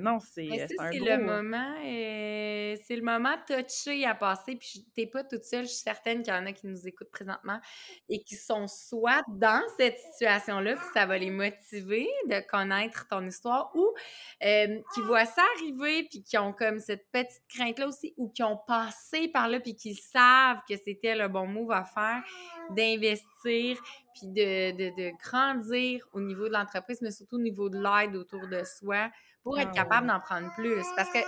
non, 0.00 0.18
c'est 0.20 0.48
c'est 0.68 0.98
le 0.98 1.18
moment, 1.18 1.74
euh, 1.84 2.76
c'est 2.86 2.96
le 2.96 3.02
moment 3.02 3.36
touché 3.46 4.04
à 4.04 4.14
passer. 4.14 4.56
Puis 4.56 4.86
t'es 4.94 5.06
pas 5.06 5.24
toute 5.24 5.44
seule. 5.44 5.64
Je 5.64 5.70
suis 5.70 5.82
certaine 5.82 6.22
qu'il 6.22 6.32
y 6.32 6.36
en 6.36 6.46
a 6.46 6.52
qui 6.52 6.66
nous 6.66 6.86
écoutent 6.86 7.10
présentement 7.10 7.60
et 8.08 8.22
qui 8.22 8.36
sont 8.36 8.66
soit 8.66 9.22
dans 9.28 9.62
cette 9.78 9.98
situation-là, 9.98 10.76
puis 10.76 10.86
ça 10.94 11.06
va 11.06 11.18
les 11.18 11.30
motiver 11.30 12.08
de 12.28 12.40
connaître 12.48 13.06
ton 13.08 13.26
histoire, 13.26 13.70
ou 13.74 13.94
qui 14.40 15.00
voient 15.02 15.26
ça 15.26 15.42
arriver, 15.56 16.06
puis 16.10 16.22
qui 16.22 16.38
ont 16.38 16.52
comme 16.52 16.78
cette 16.78 17.10
petite 17.10 17.42
crainte-là 17.48 17.88
aussi, 17.88 18.14
ou 18.16 18.28
qui 18.28 18.42
ont 18.42 18.58
passé 18.66 19.28
par 19.28 19.48
là, 19.48 19.60
puis 19.60 19.74
qui 19.74 19.94
savent 19.94 20.60
que 20.68 20.76
c'était 20.76 21.14
le 21.14 21.28
bon 21.28 21.46
move 21.46 21.72
à 21.72 21.84
faire, 21.84 22.22
d'investir, 22.70 23.80
puis 24.14 24.26
de, 24.26 24.72
de, 24.72 24.96
de 24.96 25.12
grandir 25.22 26.06
au 26.12 26.20
niveau 26.20 26.48
de 26.48 26.52
l'entreprise, 26.52 27.00
mais 27.00 27.10
surtout 27.10 27.36
au 27.36 27.40
niveau 27.40 27.68
de 27.68 27.78
l'aide 27.78 28.16
autour 28.16 28.46
de 28.48 28.62
soi 28.64 29.10
pour 29.42 29.58
être 29.58 29.70
ah 29.72 29.76
capable 29.76 30.06
d'en 30.06 30.20
prendre 30.20 30.52
plus. 30.54 30.84
Parce 30.96 31.10
que 31.10 31.18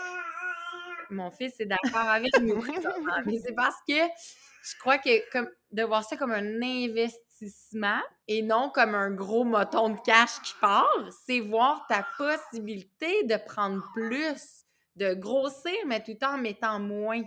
mon 1.10 1.30
fils 1.30 1.58
est 1.60 1.66
d'accord 1.66 2.08
avec 2.08 2.38
nous. 2.40 2.62
mais 3.26 3.38
c'est 3.38 3.54
parce 3.54 3.76
que 3.88 3.94
je 3.94 4.78
crois 4.78 4.98
que 4.98 5.30
comme, 5.30 5.48
de 5.70 5.82
voir 5.82 6.04
ça 6.04 6.16
comme 6.16 6.32
un 6.32 6.62
investissement 6.62 8.00
et 8.28 8.42
non 8.42 8.70
comme 8.70 8.94
un 8.94 9.10
gros 9.10 9.44
moton 9.44 9.90
de 9.90 10.00
cash 10.04 10.40
qui 10.42 10.54
part, 10.60 10.88
c'est 11.26 11.40
voir 11.40 11.86
ta 11.88 12.06
possibilité 12.16 13.24
de 13.24 13.36
prendre 13.36 13.82
plus, 13.94 14.64
de 14.96 15.14
grossir, 15.14 15.76
mais 15.86 16.02
tout 16.02 16.22
en 16.24 16.38
mettant 16.38 16.78
moins 16.78 17.22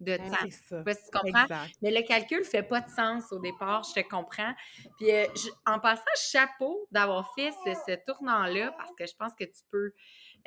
de 0.00 0.16
temps. 0.16 0.50
Ça. 0.68 0.82
tu 0.84 1.10
comprends? 1.10 1.66
Mais 1.82 1.90
le 1.90 2.06
calcul 2.06 2.44
fait 2.44 2.62
pas 2.62 2.80
de 2.80 2.90
sens 2.90 3.32
au 3.32 3.38
départ, 3.38 3.82
je 3.82 4.00
te 4.00 4.06
comprends. 4.06 4.52
Puis 4.98 5.10
euh, 5.10 5.26
en 5.64 5.78
passant, 5.80 6.02
chapeau 6.16 6.86
d'avoir 6.90 7.34
fait 7.34 7.50
ce, 7.64 7.72
ce 7.86 7.96
tournant-là 8.04 8.72
parce 8.76 8.94
que 8.94 9.06
je 9.06 9.14
pense 9.16 9.34
que 9.34 9.44
tu 9.44 9.62
peux 9.70 9.92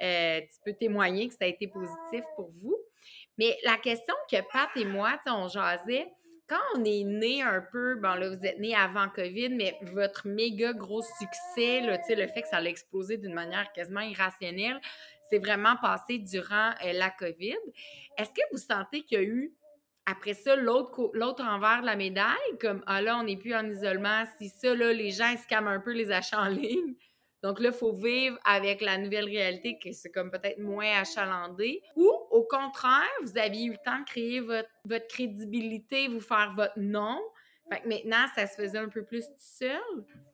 euh, 0.02 0.42
tu 0.42 0.60
peux 0.66 0.74
témoigner 0.74 1.28
que 1.28 1.34
ça 1.34 1.46
a 1.46 1.48
été 1.48 1.68
positif 1.68 2.24
pour 2.36 2.50
vous. 2.62 2.78
Mais 3.38 3.58
la 3.64 3.78
question 3.78 4.16
que 4.30 4.38
Pat 4.52 4.70
et 4.76 4.86
moi, 4.86 5.20
on 5.28 5.48
jasait, 5.48 6.08
quand 6.48 6.58
on 6.76 6.84
est 6.84 7.04
né 7.04 7.44
un 7.44 7.62
peu, 7.72 7.96
bon 7.96 8.16
là, 8.16 8.30
vous 8.30 8.46
êtes 8.46 8.60
né 8.60 8.76
avant 8.76 9.08
COVID, 9.10 9.50
mais 9.50 9.78
votre 9.84 10.28
méga 10.28 10.74
gros 10.74 11.02
succès, 11.02 11.82
le 11.82 12.28
fait 12.28 12.42
que 12.42 12.48
ça 12.48 12.58
a 12.58 12.64
explosé 12.64 13.18
d'une 13.18 13.34
manière 13.34 13.72
quasiment 13.72 14.02
irrationnelle, 14.02 14.82
c'est 15.30 15.38
vraiment 15.38 15.76
passé 15.78 16.18
durant 16.18 16.72
euh, 16.84 16.94
la 16.94 17.12
COVID. 17.12 17.58
Est-ce 18.18 18.30
que 18.30 18.42
vous 18.52 18.58
sentez 18.58 19.04
qu'il 19.04 19.20
y 19.20 19.22
a 19.22 19.24
eu, 19.24 19.54
après 20.06 20.34
ça, 20.34 20.56
l'autre, 20.56 21.12
envers 21.44 21.82
de 21.82 21.86
la 21.86 21.96
médaille, 21.96 22.58
comme, 22.60 22.84
ah 22.88 23.02
là, 23.02 23.18
on 23.18 23.24
n'est 23.24 23.38
plus 23.38 23.54
en 23.54 23.70
isolement, 23.70 24.24
si 24.38 24.50
ça, 24.50 24.74
là, 24.74 24.92
les 24.92 25.12
gens 25.12 25.36
scamment 25.38 25.70
un 25.70 25.80
peu 25.80 25.94
les 25.94 26.12
achats 26.12 26.42
en 26.42 26.48
ligne, 26.48 26.96
donc 27.42 27.60
là, 27.60 27.70
il 27.70 27.76
faut 27.76 27.94
vivre 27.94 28.38
avec 28.44 28.82
la 28.82 28.98
nouvelle 28.98 29.26
réalité 29.26 29.80
que 29.80 29.92
c'est 29.94 30.10
comme 30.10 30.30
peut-être 30.30 30.60
moins 30.60 31.00
achalandé. 31.00 31.82
Ou 31.96 32.12
au 32.32 32.44
contraire, 32.44 33.08
vous 33.24 33.38
aviez 33.38 33.66
eu 33.66 33.72
le 33.72 33.78
temps 33.78 34.00
de 34.00 34.06
créer 34.06 34.42
votre, 34.42 34.70
votre 34.84 35.08
crédibilité, 35.08 36.08
vous 36.08 36.20
faire 36.20 36.54
votre 36.56 36.78
nom. 36.78 37.20
Fait 37.72 37.82
que 37.82 37.88
maintenant, 37.88 38.26
ça 38.36 38.48
se 38.48 38.56
faisait 38.56 38.80
un 38.80 38.90
peu 38.90 39.04
plus 39.04 39.26
tout 39.26 39.34
seul. 39.38 39.80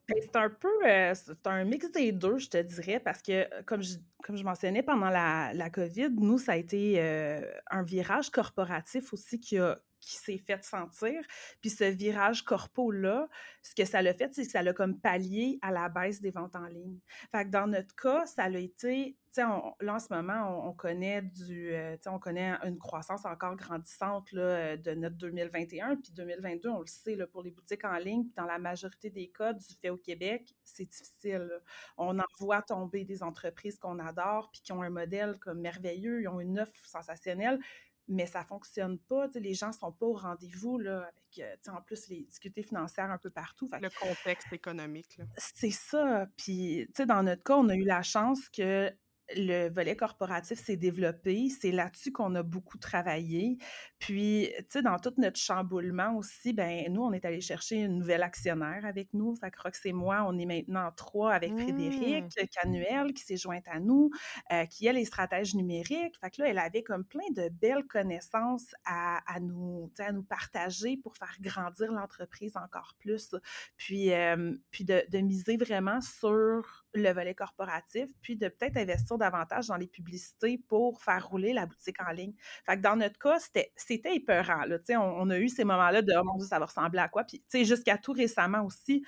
Ben, 0.08 0.16
c'est 0.20 0.36
un 0.36 0.48
peu, 0.48 0.86
euh, 0.86 1.14
c'est 1.14 1.46
un 1.46 1.64
mix 1.64 1.90
des 1.90 2.12
deux, 2.12 2.38
je 2.38 2.48
te 2.48 2.58
dirais, 2.58 3.00
parce 3.00 3.20
que 3.22 3.46
comme 3.64 3.82
je, 3.82 3.96
comme 4.22 4.36
je 4.36 4.44
mentionnais 4.44 4.82
pendant 4.82 5.10
la, 5.10 5.52
la 5.52 5.68
COVID, 5.68 6.10
nous, 6.10 6.38
ça 6.38 6.52
a 6.52 6.56
été 6.56 6.94
euh, 6.98 7.40
un 7.70 7.82
virage 7.82 8.30
corporatif 8.30 9.12
aussi 9.12 9.38
qui 9.38 9.58
a, 9.58 9.76
qui 10.00 10.16
s'est 10.16 10.38
fait 10.38 10.62
sentir. 10.64 11.20
Puis 11.60 11.70
ce 11.70 11.84
virage 11.84 12.42
corpo-là, 12.42 13.28
ce 13.62 13.74
que 13.74 13.84
ça 13.84 14.02
l'a 14.02 14.14
fait, 14.14 14.32
c'est 14.32 14.44
que 14.44 14.50
ça 14.50 14.62
l'a 14.62 14.72
comme 14.72 14.98
pallié 14.98 15.58
à 15.62 15.70
la 15.72 15.88
baisse 15.88 16.20
des 16.20 16.30
ventes 16.30 16.56
en 16.56 16.66
ligne. 16.66 16.98
Fait 17.32 17.44
que 17.44 17.50
dans 17.50 17.66
notre 17.66 17.94
cas, 17.94 18.26
ça 18.26 18.48
l'a 18.48 18.58
été, 18.58 19.16
tu 19.28 19.42
sais, 19.42 19.42
là 19.80 19.94
en 19.94 19.98
ce 19.98 20.12
moment, 20.12 20.68
on, 20.68 20.72
connaît 20.72 21.22
du, 21.22 21.72
euh, 21.72 21.96
on 22.06 22.18
connaît 22.18 22.54
une 22.64 22.78
croissance 22.78 23.24
encore 23.24 23.56
grandissante 23.56 24.30
là, 24.32 24.76
de 24.76 24.92
notre 24.92 25.16
2021, 25.16 25.96
puis 25.96 26.12
2022, 26.12 26.68
on 26.68 26.80
le 26.80 26.86
sait, 26.86 27.16
là, 27.16 27.26
pour 27.26 27.42
les 27.42 27.50
boutiques 27.50 27.84
en 27.84 27.96
ligne, 27.96 28.26
dans 28.36 28.44
la 28.44 28.58
majorité 28.58 29.10
des 29.10 29.28
cas 29.28 29.52
du 29.52 29.74
fait 29.80 29.90
au 29.90 29.96
Québec, 29.96 30.54
c'est 30.64 30.88
difficile. 30.88 31.50
On 31.96 32.18
en 32.18 32.24
voit 32.38 32.62
tomber 32.62 33.04
des 33.04 33.22
entreprises 33.22 33.78
qu'on 33.78 33.98
adore, 33.98 34.50
puis 34.52 34.60
qui 34.62 34.72
ont 34.72 34.82
un 34.82 34.90
modèle 34.90 35.38
comme 35.40 35.60
merveilleux, 35.60 36.22
ils 36.22 36.28
ont 36.28 36.40
une 36.40 36.58
offre 36.58 36.86
sensationnelle, 36.86 37.58
mais 38.08 38.26
ça 38.26 38.44
fonctionne 38.44 38.98
pas. 38.98 39.28
Les 39.34 39.54
gens 39.54 39.72
sont 39.72 39.92
pas 39.92 40.06
au 40.06 40.14
rendez-vous 40.14 40.78
avec 40.80 41.38
euh, 41.38 41.72
en 41.72 41.82
plus 41.82 42.08
les 42.08 42.22
difficultés 42.22 42.62
financières 42.62 43.10
un 43.10 43.18
peu 43.18 43.30
partout. 43.30 43.68
le 43.72 43.88
contexte 44.00 44.52
économique. 44.52 45.20
C'est 45.36 45.70
ça. 45.70 46.26
Puis 46.36 46.88
dans 47.06 47.22
notre 47.22 47.42
cas, 47.42 47.56
on 47.56 47.68
a 47.68 47.74
eu 47.74 47.84
la 47.84 48.02
chance 48.02 48.48
que 48.48 48.92
le 49.34 49.68
volet 49.68 49.96
corporatif 49.96 50.58
s'est 50.58 50.76
développé. 50.76 51.48
C'est 51.48 51.72
là-dessus 51.72 52.12
qu'on 52.12 52.34
a 52.34 52.42
beaucoup 52.42 52.78
travaillé. 52.78 53.58
Puis, 53.98 54.50
tu 54.58 54.64
sais, 54.68 54.82
dans 54.82 54.98
tout 54.98 55.12
notre 55.18 55.38
chamboulement 55.38 56.16
aussi, 56.16 56.52
ben 56.52 56.92
nous, 56.92 57.02
on 57.02 57.12
est 57.12 57.24
allé 57.24 57.40
chercher 57.40 57.76
une 57.76 57.98
nouvelle 57.98 58.22
actionnaire 58.22 58.84
avec 58.84 59.12
nous. 59.14 59.34
Fait 59.36 59.50
que 59.50 59.60
Rox 59.60 59.84
et 59.84 59.92
moi, 59.92 60.24
on 60.28 60.38
est 60.38 60.46
maintenant 60.46 60.90
trois 60.96 61.32
avec 61.32 61.52
Frédéric 61.54 62.24
mmh. 62.24 62.46
Canuel 62.62 63.14
qui 63.14 63.22
s'est 63.22 63.36
jointe 63.36 63.66
à 63.68 63.80
nous, 63.80 64.10
euh, 64.52 64.64
qui 64.66 64.86
est 64.86 64.92
les 64.92 65.04
stratèges 65.04 65.54
numériques. 65.54 66.18
Fait 66.20 66.30
que 66.30 66.42
là, 66.42 66.48
elle 66.48 66.58
avait 66.58 66.82
comme 66.82 67.04
plein 67.04 67.28
de 67.34 67.48
belles 67.48 67.84
connaissances 67.84 68.74
à, 68.84 69.18
à 69.32 69.40
nous, 69.40 69.90
à 69.98 70.12
nous 70.12 70.22
partager 70.22 70.96
pour 70.96 71.16
faire 71.16 71.36
grandir 71.40 71.92
l'entreprise 71.92 72.56
encore 72.56 72.94
plus. 72.98 73.34
Puis, 73.76 74.12
euh, 74.12 74.54
puis 74.70 74.84
de, 74.84 75.02
de 75.10 75.18
miser 75.18 75.56
vraiment 75.56 76.00
sur 76.00 76.85
le 77.00 77.12
volet 77.12 77.34
corporatif, 77.34 78.08
puis 78.22 78.36
de 78.36 78.48
peut-être 78.48 78.76
investir 78.76 79.18
davantage 79.18 79.68
dans 79.68 79.76
les 79.76 79.86
publicités 79.86 80.58
pour 80.68 81.02
faire 81.02 81.28
rouler 81.28 81.52
la 81.52 81.66
boutique 81.66 82.00
en 82.00 82.10
ligne. 82.12 82.34
Fait 82.64 82.76
que 82.76 82.82
dans 82.82 82.96
notre 82.96 83.18
cas, 83.18 83.38
c'était, 83.38 83.72
c'était 83.76 84.14
épeurant. 84.14 84.64
Là, 84.64 84.78
on, 84.90 84.94
on 84.94 85.30
a 85.30 85.38
eu 85.38 85.48
ces 85.48 85.64
moments-là 85.64 86.02
de 86.02 86.12
«Oh 86.18 86.24
mon 86.24 86.36
Dieu, 86.36 86.46
ça 86.46 86.58
va 86.58 86.66
ressembler 86.66 87.00
à 87.00 87.08
quoi?» 87.08 87.24
Puis 87.48 87.64
jusqu'à 87.64 87.98
tout 87.98 88.12
récemment 88.12 88.64
aussi, 88.64 89.04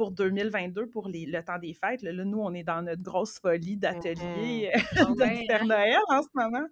pour 0.00 0.12
2022, 0.12 0.86
pour 0.86 1.08
les, 1.08 1.26
le 1.26 1.42
temps 1.42 1.58
des 1.58 1.74
fêtes, 1.74 2.00
là, 2.00 2.12
nous, 2.12 2.40
on 2.40 2.54
est 2.54 2.62
dans 2.62 2.80
notre 2.80 3.02
grosse 3.02 3.38
folie 3.38 3.76
d'atelier 3.76 4.70
mmh 4.74 4.96
de 5.14 5.46
Père 5.46 5.66
Noël 5.66 5.98
en 6.08 6.22
ce 6.22 6.28
moment. 6.34 6.66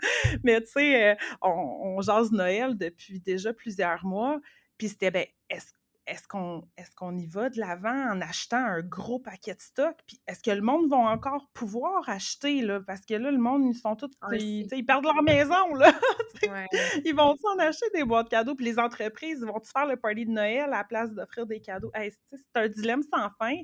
Mais 0.45 0.63
tu 0.63 0.69
sais, 0.69 1.11
euh, 1.11 1.15
on, 1.43 1.97
on 1.99 2.01
jase 2.01 2.33
Noël 2.33 2.77
depuis 2.79 3.21
déjà 3.21 3.53
plusieurs 3.53 4.05
mois. 4.07 4.41
Puis 4.79 4.89
c'était, 4.89 5.11
ben, 5.11 5.27
est-ce 5.51 5.73
est-ce 6.09 6.27
qu'on 6.27 6.67
est 6.77 6.95
qu'on 6.95 7.17
y 7.17 7.27
va 7.27 7.51
de 7.51 7.61
l'avant 7.61 8.13
en 8.13 8.21
achetant 8.21 8.65
un 8.65 8.81
gros 8.81 9.19
paquet 9.19 9.55
de 9.55 9.61
stock? 9.61 9.97
Puis 10.07 10.21
est-ce 10.27 10.43
que 10.43 10.51
le 10.51 10.63
monde 10.63 10.89
va 10.89 10.97
encore 10.97 11.49
pouvoir 11.53 12.09
acheter? 12.09 12.63
Là? 12.63 12.81
Parce 12.81 13.05
que 13.05 13.15
là, 13.15 13.31
le 13.31 13.39
monde, 13.39 13.65
ils 13.67 13.75
sont 13.75 13.95
tous. 13.95 14.11
Ah, 14.23 14.35
ils, 14.35 14.67
perdent 14.87 15.05
leur 15.05 15.23
maison. 15.23 15.75
Là, 15.75 15.93
Ils 17.05 17.15
vont 17.15 17.35
en 17.35 17.59
acheter 17.59 17.87
des 17.95 18.05
boîtes 18.05 18.31
cadeaux? 18.31 18.55
Puis 18.55 18.65
les 18.65 18.79
entreprises 18.79 19.45
vont-ils 19.45 19.71
faire 19.71 19.87
le 19.87 19.97
party 19.97 20.27
de 20.27 20.31
Noël 20.31 20.73
à 20.73 20.79
la 20.79 20.85
place 20.85 21.13
d'offrir 21.13 21.47
des 21.47 21.61
cadeaux? 21.61 21.93
c'est 21.95 22.57
un 22.57 22.69
dilemme 22.69 23.03
sans 23.03 23.31
fin. 23.39 23.57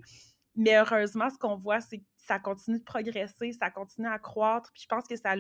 Mais 0.57 0.77
heureusement, 0.77 1.31
ce 1.31 1.39
qu'on 1.39 1.57
voit, 1.57 1.81
c'est 1.81 1.99
que 1.99 2.05
ça 2.17 2.39
continue 2.39 2.79
de 2.79 2.85
progresser, 2.85 3.53
ça 3.53 3.71
continue 3.71 4.07
à 4.07 4.19
croître. 4.19 4.71
Puis 4.73 4.83
je 4.83 4.89
pense 4.89 5.07
que 5.07 5.17
ça, 5.17 5.35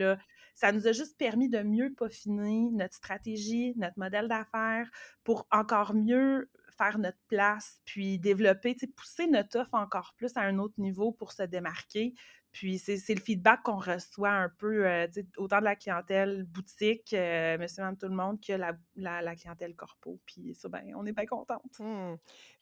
ça 0.54 0.72
nous 0.72 0.86
a 0.86 0.92
juste 0.92 1.16
permis 1.16 1.48
de 1.48 1.62
mieux 1.62 1.92
peaufiner 1.94 2.70
notre 2.72 2.94
stratégie, 2.94 3.74
notre 3.76 3.98
modèle 3.98 4.28
d'affaires 4.28 4.90
pour 5.22 5.46
encore 5.50 5.94
mieux 5.94 6.50
faire 6.76 6.98
notre 6.98 7.18
place, 7.28 7.80
puis 7.84 8.18
développer, 8.18 8.76
pousser 8.96 9.26
notre 9.26 9.60
offre 9.60 9.74
encore 9.74 10.14
plus 10.16 10.36
à 10.36 10.40
un 10.40 10.58
autre 10.58 10.74
niveau 10.78 11.12
pour 11.12 11.32
se 11.32 11.42
démarquer, 11.42 12.14
puis 12.54 12.78
c'est 12.78 13.14
le 13.14 13.20
feedback 13.20 13.64
qu'on 13.64 13.78
reçoit 13.78 14.30
un 14.30 14.48
peu, 14.48 14.86
euh, 14.86 15.08
autant 15.38 15.58
de 15.58 15.64
la 15.64 15.74
clientèle 15.74 16.44
boutique, 16.44 17.12
euh, 17.12 17.58
monsieur, 17.58 17.82
madame, 17.82 17.98
tout 17.98 18.06
le 18.06 18.14
monde, 18.14 18.38
que 18.40 18.52
la, 18.52 18.76
la, 18.94 19.34
clientèle 19.34 19.74
corpo. 19.74 20.20
Puis 20.24 20.54
ça, 20.54 20.68
ben, 20.68 20.94
on 20.94 21.04
est 21.04 21.10
bien 21.10 21.26
contente. 21.26 21.80
Mmh. 21.80 22.14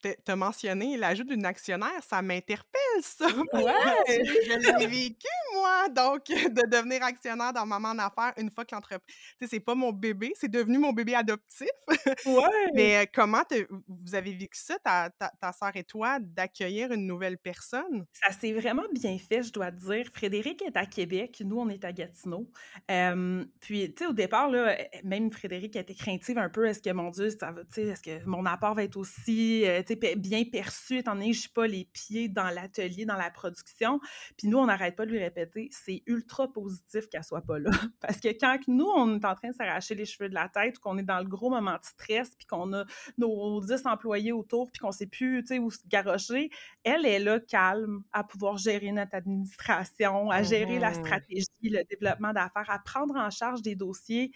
Tu 0.02 0.14
as 0.26 0.37
mentionné 0.37 0.96
l'ajout 0.96 1.24
d'une 1.24 1.44
actionnaire, 1.44 2.02
ça 2.09 2.22
m'interpelle, 2.22 3.02
ça. 3.02 3.26
Ouais! 3.52 3.74
je 4.09 4.78
l'ai 4.78 4.87
vécu, 4.87 5.26
moi. 5.52 5.90
Donc, 5.90 6.24
de 6.26 6.70
devenir 6.70 7.02
actionnaire 7.05 7.52
dans 7.52 7.66
Maman 7.66 7.90
en 7.90 7.98
affaires 7.98 8.33
une 8.38 8.50
fois 8.50 8.64
que 8.64 8.74
l'entreprise. 8.74 9.14
Tu 9.38 9.44
sais, 9.44 9.46
c'est 9.50 9.61
pas 9.61 9.74
mon 9.74 9.92
bébé, 9.92 10.33
c'est 10.37 10.50
devenu 10.50 10.78
mon 10.78 10.92
bébé 10.92 11.14
adoptif. 11.14 11.68
ouais! 12.26 12.70
Mais 12.72 13.11
comment 13.12 13.42
vous 13.87 14.14
avez 14.14 14.33
vécu 14.33 14.59
ça, 14.59 14.78
ta, 14.83 15.11
ta, 15.11 15.31
ta 15.38 15.52
soeur 15.52 15.72
et 15.74 15.85
toi, 15.85 16.18
d'accueillir 16.18 16.92
une 16.92 17.07
nouvelle 17.07 17.37
personne? 17.37 18.07
Ça 18.11 18.33
s'est 18.33 18.55
vraiment 18.55 18.88
bien 18.90 19.18
fait, 19.18 19.42
je 19.42 19.52
dois 19.52 19.70
dire 19.70 19.82
Frédéric 20.12 20.62
est 20.62 20.77
à 20.77 20.87
Québec, 20.87 21.42
nous, 21.45 21.59
on 21.59 21.68
est 21.68 21.85
à 21.85 21.92
Gatineau. 21.92 22.51
puis, 23.61 23.95
tu 23.95 23.95
sais, 23.99 24.07
au 24.07 24.12
départ, 24.12 24.51
là, 24.51 24.77
eh, 24.79 25.01
même 25.05 25.31
Frédéric 25.31 25.77
était 25.77 25.95
craintive 25.95 26.38
un 26.38 26.49
peu. 26.49 26.66
Est-ce 26.66 26.83
que, 26.83 26.90
mon 26.90 27.11
Dieu, 27.11 27.31
ça 27.31 27.53
va, 27.53 27.62
est-ce 27.77 28.03
que 28.03 28.25
mon 28.27 28.47
apport 28.47 28.75
va 28.75 28.85
être 28.85 28.97
aussi 28.97 29.64
euh, 29.66 29.83
bien 30.16 30.45
perçu, 30.45 30.99
étant 30.99 31.14
donné 31.14 31.31
que 31.31 31.37
je 31.37 31.40
suis 31.40 31.49
pas 31.49 31.66
les 31.66 31.85
pieds 31.92 32.29
dans 32.29 32.51
l'atelier, 32.51 33.05
dans 33.05 33.16
la 33.16 33.31
production. 33.31 34.01
Puis 34.37 34.49
nous, 34.49 34.59
on 34.59 34.66
n'arrête 34.66 34.97
pas 34.97 35.07
de 35.07 35.11
lui 35.11 35.18
répéter, 35.18 35.68
c'est 35.71 36.03
ultra 36.07 36.53
positif 36.53 37.09
qu'elle 37.09 37.25
soit 37.25 37.42
pas 37.42 37.59
là. 37.59 37.71
Parce 38.01 38.21
que 38.21 38.29
quand 38.29 38.59
nous, 38.68 38.88
on 38.97 39.18
est 39.18 39.25
en 39.25 39.35
train 39.35 39.51
de 39.51 39.55
s'arracher 39.55 39.95
les 39.95 40.05
cheveux 40.05 40.29
de 40.29 40.35
la 40.35 40.49
tête, 40.49 40.79
qu'on 40.79 40.99
est 40.99 41.03
dans 41.03 41.18
le 41.18 41.27
gros 41.27 41.51
moment 41.51 41.73
de 41.73 41.85
stress, 41.85 42.35
puis 42.37 42.47
qu'on 42.47 42.73
a 42.73 42.85
nos 43.18 43.61
10 43.61 43.87
employés 43.87 44.33
autour, 44.33 44.71
puis 44.71 44.81
qu'on 44.81 44.92
sait 44.92 45.07
plus, 45.07 45.45
où 45.59 45.71
se 45.71 45.79
garrocher, 45.87 46.51
elle 46.85 47.05
est 47.05 47.18
là, 47.18 47.40
calme, 47.40 48.03
à 48.12 48.25
pouvoir 48.25 48.57
gérer 48.57 48.92
notre 48.92 49.14
administration 49.14 49.71
à 50.30 50.42
gérer 50.42 50.78
la 50.78 50.90
mmh 50.90 50.94
stratégie, 50.94 51.46
le 51.64 51.85
développement 51.85 52.32
d'affaires, 52.32 52.70
à 52.70 52.78
prendre 52.78 53.16
en 53.16 53.30
charge 53.30 53.62
des 53.62 53.74
dossiers 53.74 54.32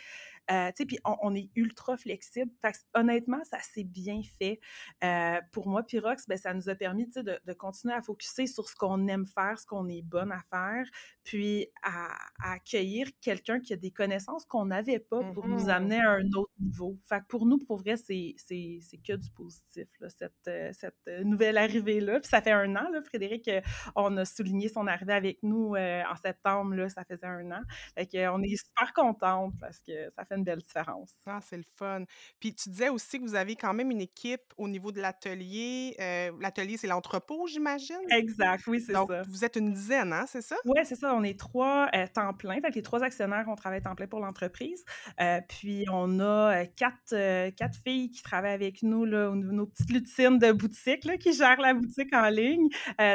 euh, 0.51 0.71
puis 0.87 0.99
on, 1.05 1.35
est 1.35 1.51
ultra 1.57 1.97
flexible. 1.97 2.51
honnêtement, 2.95 3.43
ça 3.45 3.59
s'est 3.61 3.85
bien 3.85 4.21
fait. 4.39 4.61
Euh, 5.03 5.41
pour 5.53 5.69
moi, 5.69 5.83
Pyrox, 5.83 6.27
ben, 6.29 6.39
ça 6.39 6.55
nous 6.55 6.69
a 6.69 6.75
permis 6.75 7.07
de, 7.09 7.39
de, 7.45 7.53
continuer 7.53 7.95
à 7.95 8.03
focuser 8.03 8.47
sur 8.47 8.69
ce 8.69 8.77
qu'on 8.77 9.09
aime 9.09 9.27
faire, 9.27 9.59
ce 9.59 9.67
qu'on 9.67 9.89
est 9.89 10.03
bonne 10.03 10.31
à 10.31 10.41
faire, 10.51 10.87
puis 11.25 11.69
à, 11.83 12.09
accueillir 12.43 13.09
quelqu'un 13.21 13.61
qui 13.61 13.73
a 13.73 13.77
des 13.77 13.91
connaissances 13.91 14.45
qu'on 14.45 14.67
n'avait 14.67 15.01
pas 15.01 15.23
pour 15.33 15.49
nous 15.49 15.65
mmh 15.67 15.71
amener 15.71 16.01
à 16.01 16.13
un 16.13 16.33
autre 16.33 16.53
niveau. 16.61 16.97
Fait 17.09 17.23
pour 17.29 17.47
nous, 17.47 17.59
pour 17.59 17.79
vrai, 17.79 17.97
c'est 17.97 18.37
que 18.49 19.17
du 19.17 19.31
positif, 19.31 19.89
là, 20.01 20.09
cette, 20.09 20.33
euh, 20.49 20.71
cette 20.73 21.25
nouvelle 21.25 21.59
arrivée-là. 21.59 22.21
Puis 22.21 22.29
ça 22.29 22.41
fait 22.41 22.53
un 22.53 22.77
an, 22.77 22.89
là, 22.93 23.03
Frédéric, 23.03 23.51
on 23.97 24.17
a 24.17 24.25
souligné 24.25 24.69
son 24.69 24.87
arrivée 24.87 25.13
avec 25.13 25.43
nous 25.43 25.75
en 25.77 26.17
septembre, 26.17 26.75
là, 26.75 26.89
ça 26.89 27.05
faisait 27.05 27.27
un 27.27 27.51
an. 27.51 27.63
Fait 27.97 28.29
on 28.29 28.43
est 28.43 28.57
super 28.57 28.93
contente 28.93 29.55
parce 29.61 29.81
que 29.81 30.11
ça 30.11 30.25
fait 30.25 30.36
belle 30.45 30.61
différence. 30.61 31.13
Ah, 31.27 31.41
c'est 31.43 31.57
le 31.57 31.65
fun. 31.77 32.05
Puis 32.41 32.55
tu 32.55 32.69
disais 32.71 32.89
aussi 32.89 33.19
que 33.19 33.25
vous 33.25 33.35
avez 33.35 33.57
quand 33.57 33.75
même 33.75 33.91
une 33.91 34.01
équipe 34.01 34.53
au 34.57 34.69
niveau 34.69 34.93
de 34.93 35.01
l'atelier. 35.01 35.97
Euh, 36.01 36.31
l'atelier, 36.41 36.77
c'est 36.77 36.87
l'entrepôt, 36.87 37.47
j'imagine? 37.47 37.97
Exact, 38.11 38.67
oui, 38.67 38.81
c'est 38.81 38.93
ça. 38.93 39.05
Vous 39.29 39.45
êtes 39.45 39.57
une 39.57 39.73
dizaine, 39.73 40.13
hein, 40.13 40.25
c'est 40.29 40.43
ça? 40.43 40.57
Oui, 40.65 40.81
c'est 40.85 40.97
ça. 40.97 41.15
On 41.15 41.23
est 41.23 41.39
trois 41.39 41.89
euh, 41.95 42.07
temps 42.13 42.33
plein. 42.35 42.61
Fait 42.61 42.71
que 42.71 42.75
les 42.75 42.83
trois 42.83 43.03
actionnaires, 43.03 43.47
on 43.49 43.57
travaille 43.57 43.83
temps 43.83 43.95
plein 43.95 44.07
pour 44.07 44.21
l'entreprise. 44.21 44.85
Euh, 45.21 45.41
puis 45.49 45.85
on 45.93 46.21
a 46.21 46.67
quatre, 46.67 47.51
quatre 47.51 47.79
filles 47.85 48.11
qui 48.11 48.23
travaillent 48.23 48.53
avec 48.53 48.83
nous, 48.83 49.05
là, 49.05 49.35
nos 49.35 49.67
petites 49.67 49.91
lutines 49.91 50.39
de 50.39 50.53
boutique, 50.53 51.05
là, 51.05 51.17
qui 51.17 51.33
gèrent 51.33 51.61
la 51.61 51.75
boutique 51.75 52.15
en 52.15 52.29
ligne, 52.29 52.69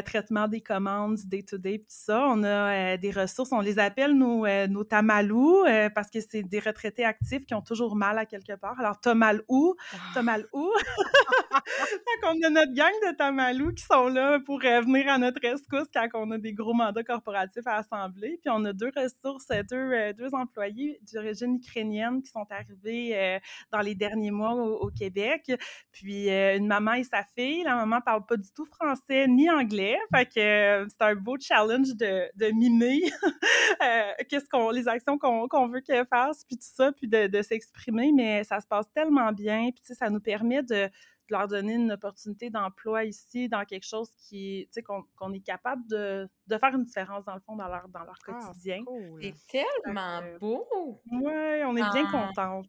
traitement 0.06 0.48
des 0.48 0.62
commandes, 0.62 1.18
day-to-day, 1.26 1.80
tout 1.80 1.86
ça. 1.88 2.26
On 2.28 2.44
a 2.44 2.98
des 2.98 3.12
ressources, 3.12 3.52
on 3.52 3.60
les 3.60 3.80
appelle 3.80 4.14
nos, 4.14 4.46
nos 4.68 4.84
tamalous, 4.84 5.64
parce 5.94 6.10
que 6.10 6.20
c'est 6.20 6.44
des 6.44 6.60
retraités 6.60 7.06
qui 7.20 7.54
ont 7.54 7.62
toujours 7.62 7.96
mal 7.96 8.18
à 8.18 8.26
quelque 8.26 8.54
part. 8.54 8.80
Alors, 8.80 9.00
t'as 9.00 9.14
mal 9.14 9.42
où? 9.48 9.76
T'as 10.14 10.22
mal 10.22 10.46
où? 10.54 10.72
Donc, 11.52 12.36
on 12.36 12.48
a 12.48 12.50
notre 12.50 12.74
gang 12.74 12.94
de 13.08 13.16
tamalous 13.16 13.74
qui 13.74 13.84
sont 13.84 14.08
là 14.08 14.40
pour 14.40 14.60
euh, 14.64 14.82
venir 14.82 15.10
à 15.10 15.18
notre 15.18 15.42
rescousse 15.42 15.88
quand 15.94 16.08
on 16.14 16.32
a 16.32 16.38
des 16.38 16.54
gros 16.54 16.74
mandats 16.74 17.04
corporatifs 17.04 17.66
à 17.66 17.78
assembler. 17.78 18.40
Puis, 18.42 18.50
on 18.50 18.64
a 18.66 18.74
deux 18.74 18.92
ressources, 18.96 19.48
euh, 19.52 19.64
deux, 19.70 19.76
euh, 19.76 20.14
deux 20.14 20.34
employés 20.34 21.00
d'origine 21.14 21.56
ukrainienne 21.56 22.22
qui 22.22 22.32
sont 22.32 22.48
arrivés 22.50 23.40
dans 23.72 23.82
les 23.82 23.96
derniers 23.96 24.32
mois 24.32 24.54
au, 24.54 24.90
Québec. 24.90 25.52
Puis, 25.92 26.30
une 26.30 26.68
maman 26.68 26.94
et 26.94 27.04
sa 27.04 27.24
fille. 27.24 27.64
La 27.64 27.76
maman 27.76 28.02
parle 28.02 28.26
pas 28.26 28.38
du 28.38 28.52
tout 28.54 28.66
français 28.66 29.28
ni 29.28 29.50
anglais. 29.50 29.98
Fait 30.14 30.26
que 30.26 30.88
c'est 30.90 31.02
un 31.02 31.16
beau 31.16 31.38
challenge 31.40 31.96
de, 31.96 32.30
de 32.36 32.52
mimer 32.54 33.02
qu'est-ce 34.30 34.48
qu'on, 34.50 34.70
les 34.70 34.88
actions 34.88 35.18
qu'on 35.18 35.68
veut 35.68 35.82
qu'elle 35.82 36.06
fasse, 36.06 36.46
puis 36.46 36.58
tout 36.58 36.68
ça, 36.74 36.92
puis 37.02 37.10
de, 37.10 37.42
s'exprimer, 37.42 38.12
mais 38.12 38.44
ça 38.44 38.60
se 38.60 38.68
passe 38.68 38.92
tellement 38.94 39.32
bien, 39.32 39.70
puis 39.72 39.96
ça 39.96 40.10
nous 40.10 40.20
permet 40.20 40.62
de, 40.64 40.90
leur 41.32 41.48
donner 41.48 41.74
une 41.74 41.92
opportunité 41.92 42.50
d'emploi 42.50 43.06
ici, 43.06 43.50
dans 43.50 43.66
quelque 43.66 43.88
chose 43.88 44.10
qui, 44.18 44.68
tu 44.68 44.74
sais, 44.74 44.84
qu'on 44.84 45.34
est 45.34 45.44
capable 45.44 45.82
de, 45.88 46.30
faire 46.50 46.76
une 46.76 46.84
différence, 46.84 47.26
dans 47.26 47.36
le 47.36 47.42
fond, 47.42 47.56
dans 47.56 47.68
leur, 47.68 47.88
dans 47.90 48.04
leur 48.04 48.18
ah, 48.28 48.32
quotidien. 48.32 48.84
C'est 49.22 49.34
tellement 49.48 50.22
beau! 50.40 51.02
Oui, 51.10 51.64
on 51.66 51.76
est 51.76 51.92
bien 51.94 52.06
ah. 52.14 52.28
contents. 52.36 52.62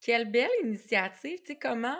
quelle 0.00 0.30
belle 0.30 0.50
initiative. 0.62 1.38
Tu 1.40 1.52
sais, 1.52 1.58
comment 1.58 1.98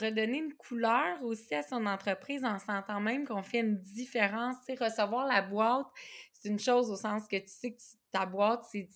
redonner 0.00 0.38
une 0.38 0.54
couleur 0.54 1.22
aussi 1.22 1.54
à 1.54 1.62
son 1.62 1.84
entreprise 1.84 2.44
en 2.44 2.58
sentant 2.58 3.00
même 3.00 3.26
qu'on 3.26 3.42
fait 3.42 3.60
une 3.60 3.78
différence? 3.78 4.56
Tu 4.60 4.76
sais, 4.76 4.84
recevoir 4.84 5.26
la 5.26 5.42
boîte, 5.42 5.86
c'est 6.32 6.48
une 6.48 6.60
chose 6.60 6.90
au 6.90 6.96
sens 6.96 7.26
que 7.28 7.36
tu 7.36 7.48
sais 7.48 7.72
que 7.72 7.82
ta 8.10 8.26
boîte, 8.26 8.62
c'est 8.70 8.88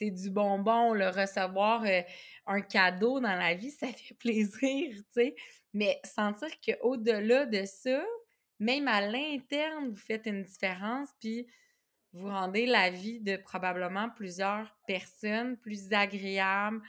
du 0.00 0.30
bonbon. 0.30 0.92
Le 0.92 1.08
recevoir 1.08 1.84
euh, 1.84 2.02
un 2.46 2.60
cadeau 2.60 3.20
dans 3.20 3.34
la 3.34 3.54
vie, 3.54 3.70
ça 3.80 3.88
fait 3.88 4.14
plaisir, 4.14 4.94
tu 4.94 5.04
sais. 5.10 5.34
Mais 5.72 6.00
sentir 6.04 6.48
qu'au-delà 6.64 7.46
de 7.46 7.64
ça, 7.64 8.02
même 8.58 8.88
à 8.88 9.00
l'interne, 9.00 9.90
vous 9.90 9.96
faites 9.96 10.26
une 10.26 10.42
différence, 10.42 11.10
puis 11.20 11.46
vous 12.12 12.28
rendez 12.28 12.64
la 12.64 12.88
vie 12.88 13.20
de 13.20 13.36
probablement 13.36 14.08
plusieurs 14.08 14.74
personnes 14.86 15.58
plus 15.58 15.92
agréable, 15.92 16.80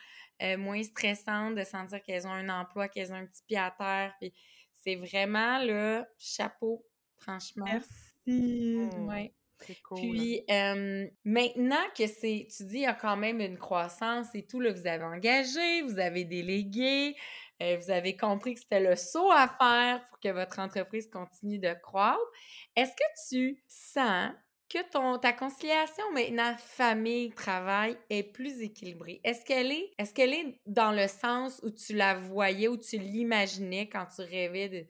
euh, 0.42 0.58
moins 0.58 0.82
stressante 0.84 1.56
de 1.56 1.64
sentir 1.64 2.02
qu'elles 2.02 2.26
ont 2.26 2.32
un 2.32 2.50
emploi, 2.50 2.88
qu'elles 2.88 3.12
ont 3.12 3.18
un 3.18 3.26
petit 3.26 3.44
pied 3.46 3.58
à 3.58 3.72
terre. 3.78 4.14
Puis 4.22 4.34
c'est 4.74 4.96
vraiment 4.96 5.60
le 5.60 6.06
chapeau, 6.18 6.86
franchement. 7.18 7.66
Merci. 7.66 8.90
Ouais. 9.00 9.34
Cool. 9.84 10.00
Puis 10.00 10.44
maintenant 11.26 11.84
que 11.98 12.08
c'est, 12.08 12.48
tu 12.56 12.66
dis, 12.66 12.78
il 12.78 12.82
y 12.82 12.86
a 12.86 12.94
quand 12.94 13.18
même 13.18 13.42
une 13.42 13.58
croissance 13.58 14.28
et 14.34 14.46
tout, 14.46 14.60
là, 14.60 14.72
vous 14.72 14.88
avez 14.88 15.04
engagé, 15.04 15.82
vous 15.82 16.00
avez 16.00 16.24
délégué, 16.26 17.16
euh, 17.62 17.78
vous 17.78 17.92
avez 17.92 18.16
compris 18.16 18.54
que 18.54 18.60
c'était 18.60 18.80
le 18.80 18.96
saut 18.96 19.32
à 19.32 19.48
faire 19.48 20.06
pour 20.08 20.20
que 20.20 20.30
votre 20.30 20.60
entreprise 20.60 21.10
continue 21.10 21.60
de 21.60 21.74
croître. 21.74 22.20
Est-ce 22.76 22.92
que 22.92 23.30
tu 23.30 23.64
sens 23.68 24.32
que 24.70 24.80
ton, 24.92 25.18
ta 25.18 25.34
conciliation 25.34 26.04
maintenant 26.14 26.56
famille-travail 26.58 27.98
est 28.10 28.24
plus 28.24 28.62
équilibrée? 28.62 29.22
Est-ce 29.24 29.44
qu'elle 29.44 29.72
est, 29.72 29.92
est, 29.98 30.20
est 30.20 30.60
dans 30.66 30.92
le 30.92 31.08
sens 31.08 31.60
où 31.64 31.72
tu 31.72 31.96
la 31.96 32.16
voyais, 32.16 32.68
où 32.68 32.78
tu 32.78 32.98
l'imaginais 32.98 33.90
quand 33.90 34.06
tu 34.16 34.22
rêvais 34.22 34.88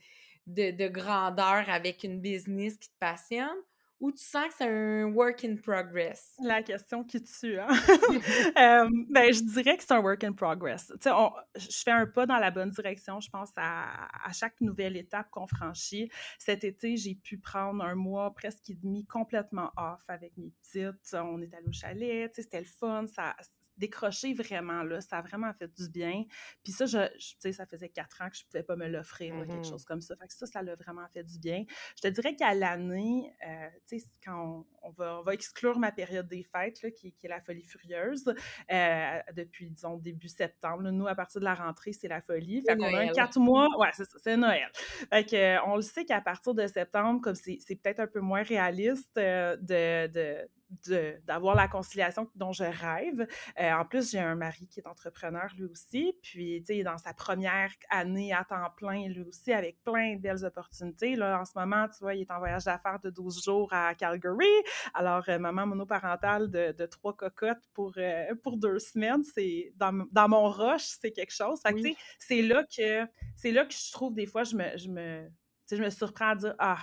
de, 0.48 0.72
de, 0.72 0.88
grandeur 0.88 1.70
avec 1.70 2.04
une 2.04 2.20
business 2.20 2.78
qui 2.78 2.90
te 2.90 2.98
passionne? 3.00 3.58
Ou 4.00 4.12
tu 4.12 4.24
sens 4.24 4.48
que 4.50 4.54
c'est 4.60 4.68
un 4.70 5.06
work 5.06 5.44
in 5.44 5.56
progress? 5.56 6.36
La 6.44 6.62
question 6.62 7.04
qui 7.04 7.24
tue, 7.24 7.60
hein? 7.60 7.68
ben, 9.10 9.34
je 9.34 9.44
dirais 9.54 9.76
que 9.76 9.84
c'est 9.84 9.94
un 9.94 10.02
work 10.02 10.24
in 10.24 10.34
progress. 10.34 10.92
Tu 11.02 11.10
sais, 11.10 11.16
je 11.56 11.84
fais 11.84 11.92
un 11.92 12.06
pas 12.06 12.28
dans 12.28 12.38
la 12.38 12.52
bonne 12.52 12.70
direction, 12.70 13.20
je 13.20 13.30
pense, 13.30 13.52
à, 13.56 14.08
à 14.24 14.32
chaque 14.34 14.62
nouvelle 14.62 14.98
étape 14.98 15.30
qu'on 15.32 15.48
franchit. 15.48 16.12
Cet 16.38 16.64
été, 16.64 16.96
j'ai 16.96 17.16
pu 17.16 17.40
prendre 17.40 17.84
un 17.84 17.96
mois 17.96 18.34
presque 18.36 18.70
et 18.70 18.76
demi 18.76 19.04
complètement 19.06 19.72
off 19.78 20.04
avec 20.10 20.38
mes 20.38 20.52
petites. 20.62 21.14
On 21.14 21.42
est 21.42 21.54
allé 21.56 21.68
au 21.68 21.72
chalet, 21.72 22.30
tu 22.30 22.36
sais, 22.36 22.42
c'était 22.44 22.60
le 22.60 22.66
fun, 22.66 23.08
ça, 23.08 23.36
décrocher 23.78 24.34
vraiment, 24.34 24.84
là, 24.84 25.02
ça 25.02 25.18
a 25.18 25.22
vraiment 25.22 25.54
fait 25.54 25.68
du 25.68 25.90
bien. 25.90 26.24
Puis 26.64 26.74
ça, 26.74 26.86
je, 26.86 27.08
tu 27.18 27.36
sais, 27.40 27.52
ça 27.54 27.66
faisait 27.66 27.90
quatre 27.90 28.22
ans 28.22 28.30
que 28.30 28.36
je 28.36 28.44
ne 28.44 28.48
pouvais 28.48 28.64
pas 28.64 28.76
me 28.76 28.88
l'offrir, 28.88 29.34
quelque 29.36 29.60
mmh 29.60 29.64
chose 29.64 29.86
comme 29.86 30.02
ça. 30.02 30.16
Fait 30.16 30.28
que 30.28 30.34
ça, 30.34 30.46
ça 30.46 30.62
l'a 30.62 30.76
vraiment 30.76 31.08
fait 31.14 31.24
du 31.24 31.40
bien. 31.40 31.64
Je 31.96 32.02
te 32.02 32.08
dirais 32.08 32.36
qu'à 32.36 32.54
l'année, 32.54 33.34
euh, 33.46 33.68
tu 33.88 34.00
sais, 34.00 34.06
quand 34.24 34.66
on, 34.82 34.90
va, 34.92 35.20
on, 35.20 35.24
va, 35.24 35.34
exclure 35.34 35.78
ma 35.80 35.92
période 35.92 36.28
des 36.28 36.44
fêtes, 36.44 36.82
là, 36.82 36.92
qui, 36.92 37.14
qui, 37.14 37.26
est 37.26 37.30
la 37.30 37.42
folie 37.42 37.64
furieuse, 37.64 38.34
euh, 38.72 39.20
depuis, 39.36 39.70
disons, 39.70 39.98
début 39.98 40.30
septembre. 40.30 40.84
nous, 40.92 41.08
à 41.08 41.16
partir 41.16 41.40
de 41.40 41.46
la 41.46 41.56
rentrée, 41.56 41.94
c'est 41.94 42.08
la 42.08 42.22
folie. 42.22 42.64
Fait 42.68 42.76
qu'on 42.76 42.94
a 42.94 43.00
un 43.00 43.08
quatre 43.10 43.40
mois, 43.40 43.68
ouais, 43.78 43.90
c'est 43.94 44.06
ça, 44.06 44.18
c'est 44.20 44.38
Noël. 44.38 44.70
Fait 45.10 45.26
que, 45.26 45.36
euh, 45.36 45.62
on 45.66 45.76
le 45.76 45.82
sait 45.82 46.06
qu'à 46.06 46.22
partir 46.22 46.54
de 46.54 46.66
septembre, 46.68 47.22
comme 47.22 47.36
c'est, 47.36 47.60
peut-être 47.76 48.00
un 48.00 48.08
peu 48.08 48.20
moins 48.20 48.44
réaliste 48.44 49.16
de, 49.16 50.08
de 50.08 50.48
d'avoir 51.26 51.56
la 51.56 51.68
conciliation 51.68 52.30
dont 52.36 52.52
je 52.52 52.64
rêve. 52.64 53.28
Euh, 53.60 53.72
en 53.74 53.86
plus, 53.86 54.12
j'ai 54.12 54.20
un 54.20 54.36
mari 54.36 54.68
qui 54.68 54.80
est 54.80 54.88
entrepreneur 54.88 55.50
lui 55.56 55.66
aussi, 55.66 56.14
puis 56.22 56.62
tu 56.66 56.76
sais, 56.76 56.84
dans 56.84 56.98
sa 56.98 57.14
première 57.14 57.72
année 57.90 58.34
à 58.34 58.44
temps 58.44 58.70
plein 58.76 59.08
lui 59.08 59.22
aussi, 59.22 59.54
avec 59.54 59.82
plein 59.84 60.16
de 60.16 60.22
belles 60.22 60.44
opportunités. 60.46 61.16
Là, 61.16 61.40
en 61.40 61.46
ce 61.46 61.54
moment, 61.56 61.88
tu 61.88 62.00
vois, 62.00 62.16
il 62.16 62.22
est 62.22 62.32
en 62.32 62.40
voyage 62.40 62.66
d'affaires 62.66 63.00
de 63.00 63.10
12 63.10 63.44
jours 63.44 63.70
à 63.72 63.96
Calgary. 63.96 64.46
Alors, 64.94 65.24
euh, 65.30 65.40
maman 65.40 65.66
monoparentale 65.66 66.50
de, 66.50 66.72
de, 66.72 66.86
trois 66.86 67.16
cocottes 67.16 67.64
pour, 67.74 67.94
euh, 67.98 68.36
pour 68.44 68.58
deux 68.58 68.80
semaines, 68.80 69.24
c'est 69.24 69.72
dans, 69.76 70.06
dans, 70.12 70.28
mon 70.28 70.50
rush, 70.50 70.84
c'est 71.00 71.12
quelque 71.12 71.34
chose. 71.34 71.60
Fait 71.62 71.74
que, 71.74 71.80
tu 71.80 71.90
sais, 71.90 71.96
c'est 72.20 72.42
là 72.42 72.64
que 72.64 73.08
c'est 73.36 73.52
là 73.52 73.66
que 73.66 73.74
je 73.74 73.92
trouve 73.92 74.14
des 74.14 74.26
fois, 74.26 74.44
je 74.44 74.56
me, 74.56 74.78
je 74.78 74.90
me 74.90 75.30
je 75.70 75.84
me 75.84 75.90
surprends 75.90 76.30
à 76.30 76.36
dire 76.36 76.56
Ah, 76.60 76.80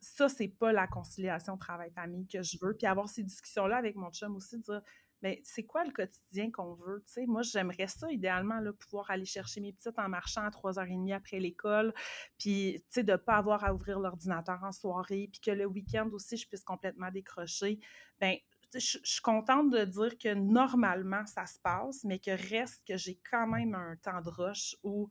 ça, 0.00 0.28
c'est 0.28 0.48
pas 0.48 0.72
la 0.72 0.86
conciliation 0.86 1.56
travail-famille 1.56 2.26
que 2.26 2.42
je 2.42 2.58
veux. 2.60 2.74
Puis 2.74 2.86
avoir 2.86 3.08
ces 3.08 3.22
discussions-là 3.22 3.76
avec 3.76 3.96
mon 3.96 4.10
chum 4.10 4.36
aussi, 4.36 4.58
dire 4.58 4.82
Mais 5.22 5.40
c'est 5.44 5.64
quoi 5.64 5.84
le 5.84 5.90
quotidien 5.90 6.50
qu'on 6.50 6.74
veut? 6.74 7.04
moi, 7.26 7.42
j'aimerais 7.42 7.88
ça, 7.88 8.10
idéalement, 8.10 8.60
là, 8.60 8.72
pouvoir 8.72 9.10
aller 9.10 9.24
chercher 9.24 9.60
mes 9.60 9.72
petites 9.72 9.98
en 9.98 10.08
marchant 10.08 10.42
à 10.42 10.50
3h30 10.50 11.14
après 11.14 11.40
l'école, 11.40 11.92
puis 12.38 12.82
de 12.96 13.02
ne 13.02 13.16
pas 13.16 13.36
avoir 13.36 13.64
à 13.64 13.74
ouvrir 13.74 13.98
l'ordinateur 13.98 14.62
en 14.62 14.72
soirée, 14.72 15.28
puis 15.32 15.40
que 15.40 15.50
le 15.50 15.66
week-end 15.66 16.08
aussi, 16.12 16.36
je 16.36 16.46
puisse 16.46 16.64
complètement 16.64 17.10
décrocher. 17.10 17.80
Bien, 18.20 18.36
je, 18.74 18.98
suis 19.02 19.22
contente 19.22 19.70
de 19.70 19.84
dire 19.84 20.16
que 20.18 20.34
normalement, 20.34 21.26
ça 21.26 21.46
se 21.46 21.58
passe, 21.58 22.04
mais 22.04 22.18
que 22.18 22.30
reste 22.30 22.86
que 22.86 22.96
j'ai 22.96 23.18
quand 23.30 23.46
même 23.46 23.74
un 23.74 23.96
temps 23.96 24.20
de 24.20 24.28
rush 24.28 24.76
où 24.82 25.10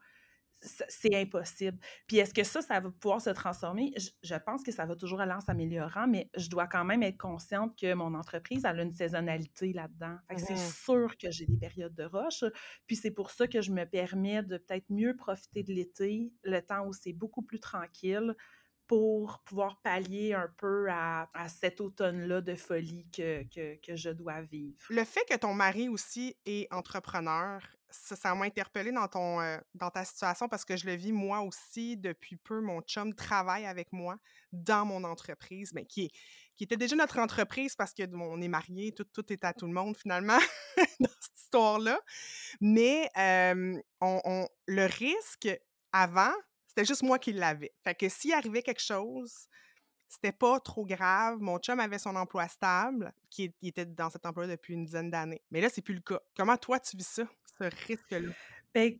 c'est 0.62 1.16
impossible. 1.16 1.78
Puis 2.08 2.18
est-ce 2.18 2.34
que 2.34 2.44
ça, 2.44 2.62
ça 2.62 2.80
va 2.80 2.90
pouvoir 2.92 3.22
se 3.22 3.30
transformer? 3.30 3.94
Je, 4.24 4.36
pense 4.36 4.64
que 4.64 4.72
ça 4.72 4.86
va 4.86 4.96
toujours 4.96 5.22
aller 5.22 5.32
en 5.32 5.40
s'améliorant, 5.40 6.08
mais 6.08 6.30
je 6.36 6.50
dois 6.50 6.68
quand 6.68 6.86
même 6.86 7.04
être 7.04 7.18
consciente 7.18 7.78
que 7.80 7.94
mon 7.94 8.14
entreprise, 8.14 8.66
elle 8.66 8.80
a 8.80 8.84
une 8.84 8.92
saisonnalité 8.92 9.74
là-dedans. 9.74 10.18
C'est 10.38 10.54
mmh 10.54 10.58
sûr 10.58 11.18
que 11.18 11.32
j'ai 11.32 11.46
des 11.46 11.58
périodes 11.58 11.96
de 11.96 12.04
roche. 12.04 12.44
Puis 12.88 12.96
c'est 12.96 13.12
pour 13.12 13.32
ça 13.32 13.48
que 13.48 13.62
je 13.62 13.72
me 13.72 13.86
permets 13.86 14.44
de 14.44 14.58
peut-être 14.58 14.90
mieux 14.90 15.16
profiter 15.16 15.64
de 15.64 15.74
l'été, 15.74 16.32
le 16.44 16.62
temps 16.62 16.86
où 16.86 16.94
c'est 16.94 17.14
beaucoup 17.14 17.42
plus 17.42 17.60
tranquille, 17.60 18.36
pour 18.90 19.38
pouvoir 19.46 19.80
pallier 19.84 20.34
un 20.34 20.52
peu 20.58 20.88
à, 20.90 21.30
cet 21.48 21.80
automne-là 21.80 22.42
de 22.42 22.56
folie 22.56 23.06
que, 23.16 23.44
que, 23.76 23.96
je 23.96 24.10
dois 24.10 24.42
vivre. 24.42 24.76
Le 24.90 25.04
fait 25.04 25.24
que 25.30 25.36
ton 25.36 25.54
mari 25.54 25.90
aussi 25.90 26.36
est 26.48 26.68
entrepreneur, 26.74 27.62
ça, 27.92 28.34
m'a 28.34 28.46
interpellée 28.46 28.92
dans, 28.92 29.08
ton, 29.08 29.42
euh, 29.42 29.60
dans 29.76 29.92
ta 29.92 30.04
situation 30.06 30.50
parce 30.50 30.66
que 30.66 30.76
je 30.76 30.88
le 30.88 30.96
vis 30.96 31.12
moi 31.12 31.42
aussi 31.42 31.98
depuis 31.98 32.36
peu. 32.36 32.62
Mon 32.62 32.82
chum 32.82 33.14
travaille 33.14 33.68
avec 33.68 33.94
moi 33.94 34.18
dans 34.54 34.86
mon 34.86 35.04
entreprise, 35.04 35.72
mais 35.76 35.86
qui, 35.86 36.12
qui 36.56 36.64
était 36.64 36.78
déjà 36.78 36.96
notre 36.96 37.20
entreprise 37.20 37.76
parce 37.76 37.94
qu'on 37.94 38.42
est 38.42 38.48
mariés, 38.48 38.92
tout, 38.92 39.06
tout 39.06 39.32
est 39.32 39.44
à 39.44 39.54
tout 39.54 39.68
le 39.68 39.74
monde 39.74 39.98
finalement 39.98 40.40
dans 41.00 41.10
cette 41.22 41.40
histoire-là. 41.42 42.00
Mais 42.60 43.08
on, 44.02 44.48
le 44.66 44.86
risque 44.86 45.48
avant, 45.92 46.34
c'était 46.70 46.86
juste 46.86 47.02
moi 47.02 47.18
qui 47.18 47.34
l'avais. 47.34 47.74
Fait 47.84 47.96
que 47.96 48.08
s'il 48.08 48.32
arrivait 48.32 48.62
quelque 48.62 48.82
chose, 48.82 49.48
c'était 50.08 50.32
pas 50.32 50.60
trop 50.60 50.86
grave. 50.86 51.40
Mon 51.40 51.58
chum 51.58 51.80
avait 51.80 51.98
son 51.98 52.16
emploi 52.16 52.48
stable, 52.48 53.12
qui 53.30 53.52
était 53.64 53.86
dans 53.86 54.10
cet 54.10 54.26
emploi 54.26 54.46
depuis 54.46 54.76
une 54.76 54.86
dizaine 54.86 55.10
d'années. 55.10 55.42
Mais 55.50 55.62
là, 55.62 55.70
c'est 55.70 55.82
plus 55.82 55.96
le 55.96 56.02
cas. 56.02 56.20
Comment 56.38 56.58
toi, 56.58 56.80
tu 56.80 56.96
vis 56.96 57.08
ça, 57.08 57.24
ce 57.60 57.64
risque-là? 57.88 58.32
Ben, 58.76 58.94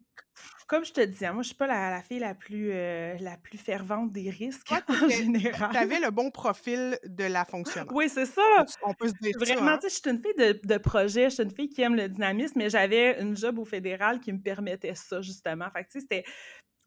comme 0.68 0.84
je 0.84 0.92
te 0.92 1.02
disais, 1.02 1.32
moi, 1.32 1.44
je 1.44 1.50
suis 1.50 1.56
pas 1.56 1.68
la, 1.68 2.02
fille 2.02 2.18
la 2.18 2.34
plus, 2.34 2.72
euh, 2.72 3.16
la 3.20 3.38
plus 3.38 3.60
fervente 3.60 4.12
des 4.12 4.32
risques 4.32 4.72
en 4.88 5.10
général. 5.10 5.70
Tu 5.72 5.78
avais 5.78 6.00
le 6.00 6.10
bon 6.10 6.32
profil 6.32 6.98
de 7.06 7.26
la 7.26 7.46
fonctionnaire. 7.46 7.94
Oui, 7.94 8.10
c'est 8.10 8.26
ça. 8.26 8.42
On 8.82 8.96
peut 8.96 9.10
se 9.10 9.14
dire 9.22 9.36
Vraiment, 9.40 9.74
hein? 9.74 9.78
tu 9.78 9.88
sais, 9.88 9.96
je 9.96 10.02
suis 10.02 10.10
une 10.10 10.24
fille 10.24 10.34
de, 10.36 10.60
de, 10.64 10.78
projet, 10.80 11.30
je 11.30 11.36
suis 11.36 11.44
une 11.44 11.52
fille 11.52 11.70
qui 11.70 11.84
aime 11.84 11.96
le 11.96 12.10
dynamisme, 12.10 12.54
mais 12.58 12.72
j'avais 12.72 13.22
une 13.22 13.38
job 13.38 13.60
au 13.60 13.66
fédéral 13.66 14.20
qui 14.20 14.34
me 14.34 14.42
permettait 14.42 14.96
ça, 14.96 15.22
justement. 15.22 15.70
Fait 15.70 15.84
que, 15.84 15.92
tu 15.92 16.00
sais, 16.00 16.08
c'était 16.10 16.24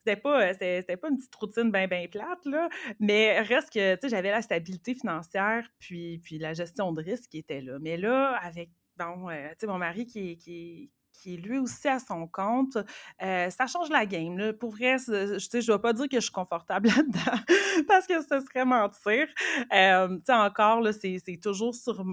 c'était 0.05 0.21
pas, 0.21 0.49
euh, 0.49 0.53
c'était 0.53 0.97
pas 0.97 1.09
une 1.09 1.17
petite 1.17 1.35
routine 1.35 1.71
bien, 1.71 1.87
bien 1.87 2.07
plate, 2.11 2.45
là, 2.45 2.69
mais 2.99 3.41
reste 3.41 3.73
que, 3.73 3.95
tu 3.95 4.01
sais, 4.03 4.09
j'avais 4.09 4.31
la 4.31 4.43
stabilité 4.43 4.95
financière, 4.95 5.69
puis, 5.79 6.19
puis 6.19 6.39
la 6.39 6.55
gestion 6.55 6.93
de 6.93 7.03
risque 7.03 7.31
qui 7.31 7.39
était 7.39 7.61
là. 7.61 7.79
Mais 7.81 7.97
là, 7.97 8.37
avec, 8.43 8.71
bon, 8.97 9.31
euh, 9.31 9.49
tu 9.51 9.61
sais, 9.61 9.67
mon 9.67 9.79
mari 9.79 10.07
qui, 10.07 10.37
qui, 10.39 10.91
qui 11.13 11.35
est 11.35 11.37
lui 11.37 11.59
aussi 11.59 11.89
à 11.89 11.99
son 11.99 12.27
compte, 12.27 12.77
euh, 13.23 13.51
ça 13.51 13.67
change 13.67 13.91
la 13.91 14.07
game. 14.07 14.37
Là. 14.39 14.53
Pour 14.53 14.71
vrai, 14.71 14.97
je 14.99 15.13
ne 15.13 15.73
vais 15.73 15.79
pas 15.79 15.93
dire 15.93 16.09
que 16.09 16.17
je 16.17 16.23
suis 16.23 16.33
confortable 16.33 16.89
là-dedans 16.97 17.43
parce 17.87 18.07
que 18.07 18.21
ce 18.23 18.41
serait 18.41 18.65
mentir. 18.65 19.29
Euh, 19.73 20.19
encore, 20.29 20.87
c'est 20.93 21.41
toujours 21.41 21.75
sur 21.75 22.05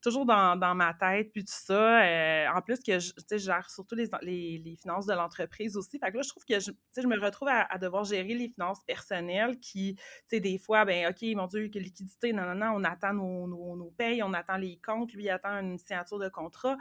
toujours 0.00 0.26
dans, 0.26 0.56
dans, 0.56 0.74
ma 0.74 0.94
tête, 0.94 1.30
puis 1.32 1.44
tout 1.44 1.52
ça. 1.52 2.02
Euh, 2.02 2.46
en 2.54 2.62
plus 2.62 2.80
que 2.80 2.98
je, 2.98 3.12
gère 3.36 3.70
surtout 3.70 3.94
les, 3.94 4.08
les, 4.22 4.58
les 4.58 4.76
finances 4.76 5.06
de 5.06 5.14
l'entreprise 5.14 5.76
aussi. 5.76 5.98
Fait 5.98 6.10
que 6.10 6.16
là, 6.16 6.22
je 6.22 6.28
trouve 6.28 6.44
que 6.44 6.58
je, 6.58 6.70
je 6.96 7.06
me 7.06 7.18
retrouve 7.20 7.48
à, 7.48 7.78
devoir 7.78 8.04
gérer 8.04 8.34
les 8.34 8.48
finances 8.48 8.82
personnelles 8.86 9.58
qui, 9.58 9.94
tu 9.96 10.02
sais, 10.26 10.40
des 10.40 10.58
fois, 10.58 10.84
ben 10.84 11.08
OK, 11.08 11.22
mon 11.34 11.46
Dieu, 11.46 11.68
que 11.68 11.78
liquidité, 11.78 12.32
non, 12.32 12.44
non, 12.44 12.54
non, 12.54 12.72
on 12.76 12.84
attend 12.84 13.14
nos, 13.14 13.46
nos, 13.46 13.76
nos 13.76 13.90
payes, 13.90 14.22
on 14.22 14.32
attend 14.32 14.56
les 14.56 14.78
comptes, 14.84 15.12
lui, 15.12 15.24
il 15.24 15.30
attend 15.30 15.60
une 15.60 15.78
signature 15.78 16.18
de 16.18 16.28
contrat. 16.28 16.76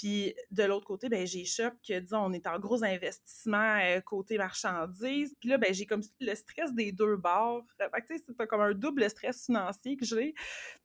Puis 0.00 0.34
de 0.50 0.62
l'autre 0.62 0.86
côté, 0.86 1.10
ben 1.10 1.26
j'ai 1.26 1.44
Shop 1.44 1.72
que, 1.86 1.98
disons, 1.98 2.24
on 2.24 2.32
est 2.32 2.46
en 2.46 2.58
gros 2.58 2.82
investissement 2.82 3.78
euh, 3.82 4.00
côté 4.00 4.38
marchandises. 4.38 5.36
Puis 5.38 5.50
là, 5.50 5.58
ben 5.58 5.74
j'ai 5.74 5.84
comme 5.84 6.00
le 6.20 6.34
stress 6.34 6.72
des 6.72 6.90
deux 6.90 7.16
bords. 7.16 7.66
Fait 7.76 7.90
tu 8.08 8.16
sais, 8.16 8.24
c'est 8.26 8.46
comme 8.46 8.62
un 8.62 8.72
double 8.72 9.10
stress 9.10 9.44
financier 9.44 9.98
que 9.98 10.06
j'ai. 10.06 10.34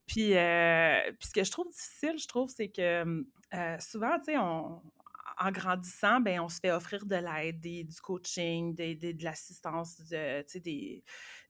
Puis, 0.05 0.35
euh, 0.35 0.99
puis 1.17 1.29
ce 1.29 1.33
que 1.33 1.45
je 1.45 1.51
trouve 1.51 1.69
difficile, 1.69 2.17
je 2.17 2.27
trouve, 2.27 2.49
c'est 2.49 2.67
que 2.67 3.23
euh, 3.53 3.77
souvent, 3.79 4.19
tu 4.19 4.25
sais, 4.25 4.37
en 4.37 4.81
grandissant, 5.51 6.19
ben, 6.19 6.41
on 6.41 6.49
se 6.49 6.59
fait 6.59 6.71
offrir 6.71 7.05
de 7.05 7.15
l'aide, 7.15 7.61
du 7.61 8.01
coaching, 8.01 8.75
de 8.75 9.23
l'assistance, 9.23 9.97
de, 10.09 10.59
des, 10.59 11.05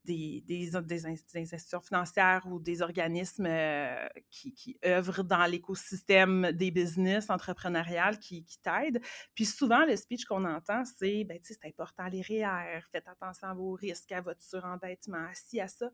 des, 0.05 0.43
des, 0.47 0.71
des, 0.83 1.05
institutions 1.05 1.81
financières 1.81 2.45
ou 2.47 2.59
des 2.59 2.81
organismes 2.81 3.47
euh, 3.47 4.07
qui, 4.29 4.53
qui, 4.53 4.77
œuvrent 4.85 5.23
dans 5.23 5.45
l'écosystème 5.45 6.51
des 6.53 6.71
business 6.71 7.29
entrepreneuriales 7.29 8.19
qui, 8.19 8.45
qui 8.45 8.59
t'aident. 8.59 9.01
Puis 9.33 9.45
souvent, 9.45 9.85
le 9.85 9.95
speech 9.95 10.25
qu'on 10.25 10.45
entend, 10.45 10.83
c'est 10.85 11.23
ben, 11.23 11.39
c'est 11.41 11.65
important 11.65 12.05
les 12.07 12.21
REER, 12.21 12.81
faites 12.91 13.07
attention 13.07 13.47
à 13.47 13.53
vos 13.53 13.73
risques, 13.73 14.11
à 14.11 14.21
votre 14.21 14.41
surendettement, 14.41 15.25
assis 15.29 15.59
à 15.59 15.67
ça. 15.67 15.89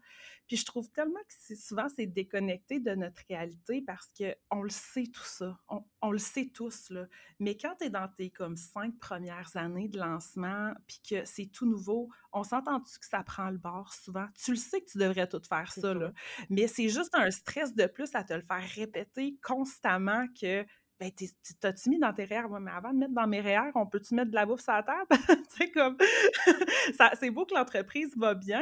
Puis 0.47 0.57
je 0.57 0.65
trouve 0.65 0.89
tellement 0.91 1.19
que 1.27 1.55
souvent, 1.55 1.87
c'est 1.95 2.07
déconnecté 2.07 2.79
de 2.79 2.91
notre 2.91 3.21
réalité 3.29 3.81
parce 3.81 4.11
qu'on 4.17 4.61
le 4.61 4.69
sait 4.69 5.07
tout 5.07 5.23
ça. 5.23 5.57
On, 5.69 5.83
on 6.01 6.11
le 6.11 6.17
sait 6.17 6.49
tous, 6.53 6.89
là. 6.89 7.05
Mais 7.39 7.55
quand 7.55 7.75
tu 7.79 7.85
es 7.85 7.89
dans 7.89 8.07
tes 8.07 8.29
comme 8.29 8.57
cinq 8.57 8.97
premières 8.99 9.55
années 9.55 9.87
de 9.87 9.97
lancement, 9.97 10.73
puis 10.87 11.01
que 11.07 11.25
c'est 11.25 11.47
tout 11.47 11.65
nouveau, 11.65 12.09
on 12.33 12.43
s'entend-tu 12.43 12.99
que 12.99 13.05
ça 13.05 13.23
prend 13.23 13.49
le 13.49 13.57
bord 13.57 13.93
souvent? 13.93 14.27
Tu 14.43 14.51
le 14.51 14.57
sais 14.57 14.81
que 14.81 14.89
tu 14.91 14.97
devrais 14.97 15.27
tout 15.27 15.41
faire 15.47 15.71
ça, 15.71 15.93
là. 15.93 16.11
Mais 16.49 16.67
c'est 16.67 16.89
juste 16.89 17.13
un 17.15 17.31
stress 17.31 17.75
de 17.75 17.85
plus 17.85 18.09
à 18.15 18.23
te 18.23 18.33
le 18.33 18.41
faire 18.41 18.63
répéter 18.75 19.37
constamment 19.43 20.25
que 20.39 20.65
ben, 21.01 21.11
t'as-tu 21.59 21.89
mis 21.89 21.97
dans 21.97 22.13
tes 22.13 22.25
REER? 22.25 22.43
mais 22.61 22.69
avant 22.69 22.93
de 22.93 22.99
mettre 22.99 23.13
dans 23.13 23.25
mes 23.25 23.41
REER, 23.41 23.71
on 23.73 23.87
peut-tu 23.87 24.13
mettre 24.13 24.29
de 24.29 24.35
la 24.35 24.45
bouffe 24.45 24.61
sur 24.61 24.71
la 24.71 24.83
table? 24.83 25.07
c'est 25.49 25.71
comme, 25.71 25.97
c'est 27.19 27.31
beau 27.31 27.43
que 27.43 27.55
l'entreprise 27.55 28.15
va 28.15 28.35
bien, 28.35 28.61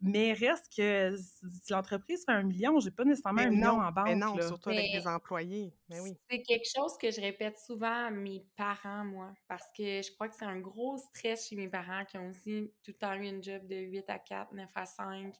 mais 0.00 0.32
reste 0.32 0.74
que 0.74 1.14
si 1.14 1.72
l'entreprise 1.72 2.24
fait 2.24 2.32
un 2.32 2.42
million, 2.42 2.80
j'ai 2.80 2.90
pas 2.90 3.04
nécessairement 3.04 3.42
un 3.42 3.50
million 3.50 3.80
en 3.82 3.92
banque. 3.92 4.06
Mais 4.06 4.14
non, 4.14 4.34
surtout 4.40 4.70
avec 4.70 4.92
des 4.92 5.06
employés. 5.06 5.74
Mais 5.90 6.00
oui. 6.00 6.16
C'est 6.30 6.40
quelque 6.40 6.66
chose 6.74 6.96
que 6.96 7.10
je 7.10 7.20
répète 7.20 7.58
souvent 7.58 8.06
à 8.06 8.10
mes 8.10 8.42
parents, 8.56 9.04
moi, 9.04 9.34
parce 9.46 9.70
que 9.76 10.00
je 10.00 10.10
crois 10.14 10.28
que 10.28 10.36
c'est 10.36 10.46
un 10.46 10.60
gros 10.60 10.96
stress 10.96 11.50
chez 11.50 11.56
mes 11.56 11.68
parents 11.68 12.06
qui 12.06 12.16
ont 12.16 12.30
aussi 12.30 12.72
tout 12.82 12.92
le 12.92 12.98
temps 12.98 13.12
eu 13.12 13.26
une 13.26 13.44
job 13.44 13.66
de 13.66 13.76
8 13.76 14.08
à 14.08 14.18
4, 14.18 14.54
9 14.54 14.70
à 14.74 14.86
5. 14.86 15.34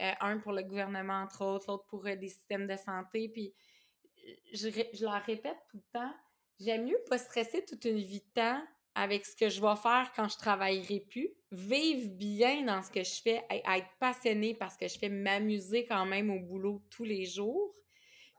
Euh, 0.00 0.12
un 0.20 0.38
pour 0.38 0.52
le 0.52 0.62
gouvernement, 0.62 1.22
entre 1.22 1.44
autres, 1.44 1.66
l'autre 1.68 1.86
pour 1.86 2.06
euh, 2.06 2.14
des 2.14 2.28
systèmes 2.28 2.68
de 2.68 2.76
santé. 2.76 3.28
Puis 3.28 3.52
je, 4.52 4.68
je 4.68 5.04
leur 5.04 5.22
répète 5.22 5.58
tout 5.70 5.78
le 5.78 5.98
temps, 5.98 6.14
j'aime 6.60 6.84
mieux 6.84 7.00
pas 7.08 7.18
stresser 7.18 7.64
toute 7.64 7.84
une 7.84 7.98
vie 7.98 8.20
de 8.20 8.32
temps 8.34 8.62
avec 8.94 9.24
ce 9.24 9.34
que 9.34 9.48
je 9.48 9.60
vais 9.60 9.76
faire 9.76 10.12
quand 10.14 10.28
je 10.28 10.36
travaillerai 10.36 11.00
plus, 11.00 11.30
vivre 11.50 12.10
bien 12.10 12.62
dans 12.62 12.82
ce 12.82 12.90
que 12.90 13.02
je 13.02 13.22
fais, 13.22 13.42
être 13.50 13.88
passionné 13.98 14.54
parce 14.54 14.76
que 14.76 14.86
je 14.86 14.98
fais 14.98 15.08
m'amuser 15.08 15.86
quand 15.86 16.04
même 16.04 16.30
au 16.30 16.40
boulot 16.40 16.82
tous 16.90 17.04
les 17.04 17.24
jours, 17.24 17.74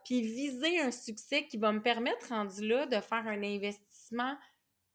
puis 0.06 0.22
viser 0.22 0.80
un 0.80 0.92
succès 0.92 1.48
qui 1.48 1.58
va 1.58 1.72
me 1.72 1.82
permettre, 1.82 2.30
rendu 2.30 2.68
là, 2.68 2.86
de 2.86 3.00
faire 3.00 3.26
un 3.26 3.42
investissement 3.42 4.36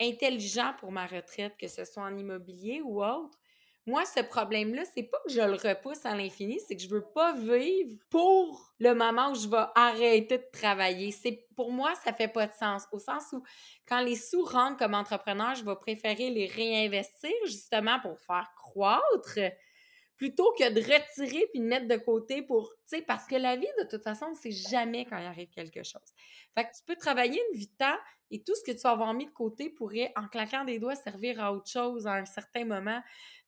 intelligent 0.01 0.75
pour 0.79 0.93
ma 0.93 1.07
retraite, 1.07 1.57
que 1.59 1.67
ce 1.67 1.85
soit 1.85 2.05
en 2.05 2.17
immobilier 2.17 2.81
ou 2.83 3.03
autre, 3.03 3.37
moi, 3.89 4.05
ce 4.05 4.21
problème-là, 4.21 4.83
c'est 4.95 5.03
pas 5.03 5.17
que 5.27 5.33
je 5.33 5.41
le 5.41 5.55
repousse 5.55 6.05
à 6.05 6.15
l'infini, 6.15 6.61
c'est 6.61 6.77
que 6.77 6.83
je 6.83 6.89
veux 6.89 7.05
pas 7.15 7.33
vivre 7.33 7.97
pour 8.11 8.75
le 8.79 8.95
moment 8.95 9.31
où 9.31 9.35
je 9.35 9.49
vais 9.49 9.65
arrêter 9.75 10.37
de 10.37 10.45
travailler. 10.53 11.11
C'est 11.11 11.47
pour 11.57 11.73
moi, 11.73 11.95
ça 12.05 12.13
fait 12.13 12.29
pas 12.29 12.47
de 12.47 12.53
sens. 12.53 12.85
Au 12.93 12.99
sens 12.99 13.25
où, 13.33 13.43
quand 13.89 14.01
les 14.01 14.15
sous 14.15 14.45
rentrent 14.45 14.77
comme 14.77 14.95
entrepreneur, 14.95 15.55
je 15.55 15.65
vais 15.65 15.75
préférer 15.75 16.29
les 16.31 16.47
réinvestir 16.47 17.33
justement 17.47 17.99
pour 18.01 18.21
faire 18.21 18.53
croître 18.57 19.39
plutôt 20.19 20.53
que 20.59 20.69
de 20.71 20.81
retirer 20.81 21.47
puis 21.53 21.61
de 21.61 21.65
mettre 21.65 21.87
de 21.87 21.97
côté 21.97 22.43
pour, 22.43 22.71
tu 22.71 22.99
sais, 22.99 23.03
parce 23.03 23.27
que 23.27 23.37
la 23.37 23.57
vie, 23.57 23.69
de 23.79 23.85
toute 23.89 24.03
façon, 24.03 24.27
c'est 24.35 24.51
jamais 24.51 25.07
quand 25.07 25.17
il 25.17 25.25
arrive 25.25 25.49
quelque 25.49 25.85
chose. 25.85 26.13
Fait 26.57 26.65
que 26.65 26.77
tu 26.77 26.83
peux 26.85 26.97
travailler 26.97 27.41
une 27.53 27.59
vie 27.59 27.69
de 27.69 27.77
temps 27.79 27.97
et 28.31 28.43
tout 28.43 28.55
ce 28.57 28.63
que 28.63 28.77
tu 28.77 28.83
vas 28.83 28.91
avoir 28.91 29.15
mis 29.15 29.27
de 29.27 29.31
côté 29.31 29.71
pourrait, 29.71 30.13
en 30.17 30.27
claquant 30.27 30.65
des 30.65 30.79
doigts, 30.79 30.97
servir 30.97 31.41
à 31.41 31.53
autre 31.53 31.71
chose 31.71 32.07
à 32.07 32.15
un 32.15 32.25
certain 32.27 32.65
moment. 32.65 33.01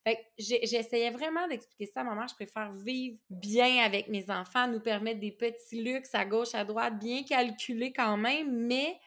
Fait 0.03 0.15
que 0.15 0.21
j'essayais 0.39 1.11
vraiment 1.11 1.47
d'expliquer 1.47 1.85
ça 1.85 2.01
à 2.01 2.03
maman. 2.03 2.25
Je 2.25 2.33
préfère 2.33 2.73
vivre 2.73 3.17
bien 3.29 3.83
avec 3.83 4.07
mes 4.07 4.31
enfants, 4.31 4.67
nous 4.67 4.79
permettre 4.79 5.19
des 5.19 5.31
petits 5.31 5.83
luxes 5.83 6.15
à 6.15 6.25
gauche, 6.25 6.55
à 6.55 6.63
droite, 6.63 6.97
bien 6.97 7.23
calculés 7.23 7.93
quand 7.93 8.17
même, 8.17 8.65
mais 8.65 8.97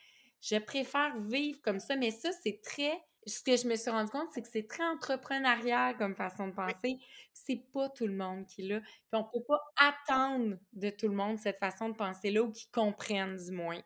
je 0.43 0.57
préfère 0.57 1.19
vivre 1.23 1.61
comme 1.63 1.81
ça. 1.81 1.97
Mais 1.97 2.11
ça, 2.11 2.31
c'est 2.43 2.61
très 2.63 3.03
ce 3.27 3.43
que 3.43 3.57
je 3.57 3.67
me 3.67 3.77
suis 3.77 3.91
rendu 3.91 4.11
compte, 4.11 4.29
c'est 4.33 4.43
que 4.43 4.49
c'est 4.49 4.67
très 4.67 4.85
entrepreneurial 4.85 5.97
comme 5.97 6.15
façon 6.15 6.49
de 6.49 6.53
penser. 6.53 6.99
C'est 7.33 7.63
pas 7.73 7.89
tout 7.89 8.07
le 8.07 8.15
monde 8.15 8.47
qui 8.47 8.63
l'a. 8.63 8.81
Puis 8.81 8.91
on 9.13 9.25
peut 9.25 9.45
pas 9.47 9.61
attendre 9.77 10.57
de 10.73 10.91
tout 10.91 11.09
le 11.09 11.15
monde 11.15 11.39
cette 11.39 11.59
façon 11.59 11.89
de 11.89 11.95
penser-là 11.95 12.43
ou 12.43 12.53
qu'ils 12.53 12.71
comprennent 12.71 13.37
du 13.37 13.51
moins. 13.53 13.81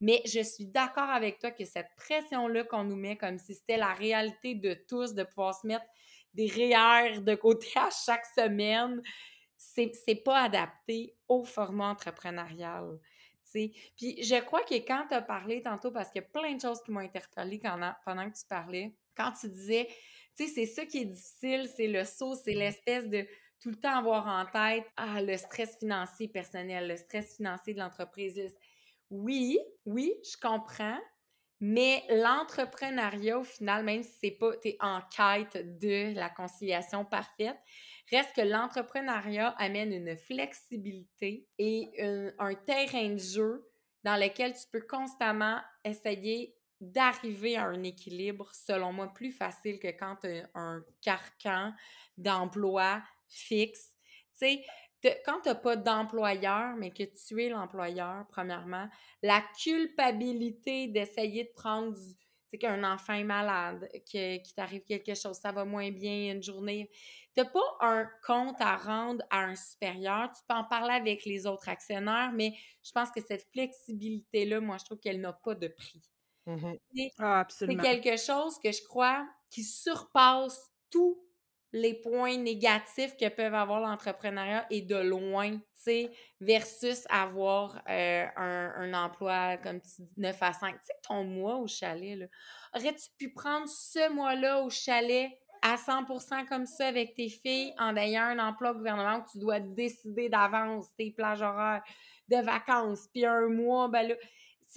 Mais 0.00 0.22
je 0.26 0.40
suis 0.40 0.66
d'accord 0.66 1.10
avec 1.10 1.38
toi 1.38 1.50
que 1.50 1.64
cette 1.64 1.88
pression-là 1.96 2.64
qu'on 2.64 2.84
nous 2.84 2.96
met 2.96 3.16
comme 3.16 3.38
si 3.38 3.54
c'était 3.54 3.76
la 3.76 3.92
réalité 3.92 4.54
de 4.54 4.74
tous, 4.88 5.14
de 5.14 5.22
pouvoir 5.24 5.54
se 5.54 5.66
mettre 5.66 5.86
des 6.34 6.46
REER 6.46 7.20
de 7.20 7.34
côté 7.34 7.68
à 7.76 7.88
chaque 7.90 8.26
semaine, 8.26 9.00
c'est 9.56 10.22
pas 10.24 10.42
adapté 10.42 11.16
au 11.28 11.44
format 11.44 11.88
entrepreneurial. 11.90 12.98
Puis 13.54 14.22
je 14.22 14.40
crois 14.40 14.62
que 14.64 14.74
quand 14.74 15.06
tu 15.08 15.14
as 15.14 15.22
parlé 15.22 15.62
tantôt, 15.62 15.92
parce 15.92 16.10
qu'il 16.10 16.22
y 16.22 16.24
a 16.24 16.28
plein 16.28 16.54
de 16.54 16.60
choses 16.60 16.82
qui 16.82 16.90
m'ont 16.90 17.00
interpellée 17.00 17.60
pendant 18.04 18.30
que 18.30 18.36
tu 18.36 18.46
parlais, 18.48 18.96
quand 19.16 19.32
tu 19.32 19.48
disais, 19.48 19.88
tu 20.36 20.46
sais, 20.46 20.52
c'est 20.52 20.66
ça 20.66 20.84
qui 20.84 20.98
est 20.98 21.04
difficile, 21.04 21.70
c'est 21.74 21.86
le 21.86 22.04
saut, 22.04 22.34
c'est 22.34 22.54
l'espèce 22.54 23.08
de 23.08 23.26
tout 23.60 23.70
le 23.70 23.76
temps 23.76 23.96
avoir 23.96 24.26
en 24.26 24.44
tête 24.46 24.84
ah, 24.96 25.22
le 25.22 25.36
stress 25.36 25.78
financier 25.78 26.28
personnel, 26.28 26.88
le 26.88 26.96
stress 26.96 27.36
financier 27.36 27.74
de 27.74 27.78
l'entreprise. 27.78 28.54
Oui, 29.10 29.58
oui, 29.86 30.12
je 30.24 30.36
comprends, 30.36 30.98
mais 31.60 32.02
l'entrepreneuriat, 32.10 33.38
au 33.38 33.44
final, 33.44 33.84
même 33.84 34.02
si 34.02 34.12
c'est 34.22 34.32
pas, 34.32 34.56
tu 34.56 34.68
es 34.68 34.76
en 34.80 35.00
quête 35.02 35.78
de 35.78 36.14
la 36.14 36.28
conciliation 36.28 37.04
parfaite, 37.04 37.56
Reste 38.10 38.34
que 38.34 38.42
l'entrepreneuriat 38.42 39.54
amène 39.58 39.92
une 39.92 40.16
flexibilité 40.16 41.48
et 41.58 41.90
un, 42.38 42.54
terrain 42.66 43.10
de 43.10 43.18
jeu 43.18 43.66
dans 44.02 44.16
lequel 44.16 44.52
tu 44.52 44.66
peux 44.70 44.86
constamment 44.86 45.60
essayer 45.84 46.54
d'arriver 46.80 47.56
à 47.56 47.64
un 47.64 47.82
équilibre, 47.82 48.50
selon 48.52 48.92
moi, 48.92 49.08
plus 49.08 49.32
facile 49.32 49.78
que 49.78 49.88
quand 49.88 50.16
tu 50.16 50.26
as 50.26 50.48
un 50.54 50.84
carcan 51.00 51.72
d'emploi 52.18 53.02
fixe. 53.26 53.94
Tu 54.38 54.46
sais, 54.46 54.64
quand 55.24 55.40
tu 55.40 55.48
n'as 55.48 55.54
pas 55.54 55.76
d'employeur, 55.76 56.76
mais 56.76 56.90
que 56.90 57.04
tu 57.04 57.42
es 57.42 57.48
l'employeur, 57.48 58.26
premièrement, 58.28 58.88
la 59.22 59.42
culpabilité 59.62 60.88
d'essayer 60.88 61.44
de 61.44 61.52
prendre 61.54 61.92
du, 61.92 62.14
qu'un 62.58 62.84
enfant 62.84 63.14
est 63.14 63.24
malade, 63.24 63.88
qu'il 64.06 64.42
t'arrive 64.54 64.82
quelque 64.84 65.14
chose, 65.14 65.36
ça 65.36 65.52
va 65.52 65.64
moins 65.64 65.90
bien 65.90 66.32
une 66.32 66.42
journée. 66.42 66.90
Tu 67.34 67.40
n'as 67.42 67.48
pas 67.48 67.76
un 67.80 68.08
compte 68.26 68.60
à 68.60 68.76
rendre 68.76 69.24
à 69.30 69.44
un 69.44 69.56
supérieur. 69.56 70.30
Tu 70.32 70.42
peux 70.48 70.54
en 70.54 70.64
parler 70.64 70.94
avec 70.94 71.24
les 71.24 71.46
autres 71.46 71.68
actionnaires, 71.68 72.32
mais 72.32 72.54
je 72.82 72.92
pense 72.92 73.10
que 73.10 73.20
cette 73.20 73.46
flexibilité-là, 73.52 74.60
moi, 74.60 74.76
je 74.78 74.84
trouve 74.84 74.98
qu'elle 74.98 75.20
n'a 75.20 75.32
pas 75.32 75.54
de 75.54 75.68
prix. 75.68 76.02
Mmh 76.46 76.74
ah, 77.20 77.46
c'est 77.48 77.74
quelque 77.76 78.18
chose 78.18 78.58
que 78.62 78.70
je 78.70 78.84
crois 78.84 79.26
qui 79.48 79.64
surpasse 79.64 80.70
tous 80.90 81.23
les 81.74 81.94
points 81.94 82.36
négatifs 82.36 83.16
que 83.16 83.28
peuvent 83.28 83.54
avoir 83.54 83.80
l'entrepreneuriat 83.80 84.64
et 84.70 84.80
de 84.80 84.94
loin, 84.94 85.56
tu 85.56 85.60
sais, 85.74 86.12
versus 86.40 87.04
avoir 87.10 87.82
euh, 87.88 88.26
un, 88.36 88.94
emploi 88.94 89.56
comme 89.56 89.80
tu 89.80 90.02
dis, 90.02 90.12
9 90.16 90.36
à 90.40 90.52
5. 90.52 90.70
Tu 90.70 90.86
sais, 90.86 90.92
ton 91.02 91.24
mois 91.24 91.56
au 91.56 91.66
chalet, 91.66 92.16
là, 92.16 92.26
aurais-tu 92.76 93.10
pu 93.18 93.32
prendre 93.32 93.66
ce 93.68 94.08
mois-là 94.12 94.62
au 94.62 94.70
chalet 94.70 95.32
à 95.62 95.74
100% 95.74 96.46
comme 96.46 96.66
ça 96.66 96.86
avec 96.86 97.16
tes 97.16 97.28
filles 97.28 97.74
en 97.78 97.96
ayant 97.96 98.22
un 98.22 98.38
emploi 98.38 98.70
au 98.70 98.74
gouvernement 98.74 99.16
où 99.16 99.24
tu 99.32 99.38
dois 99.40 99.58
décider 99.58 100.28
d'avance 100.28 100.94
tes 100.96 101.10
plages 101.10 101.42
horaires 101.42 101.82
de 102.28 102.36
vacances, 102.36 103.08
puis 103.12 103.26
un 103.26 103.48
mois, 103.48 103.88
ben 103.88 104.08
là, 104.08 104.14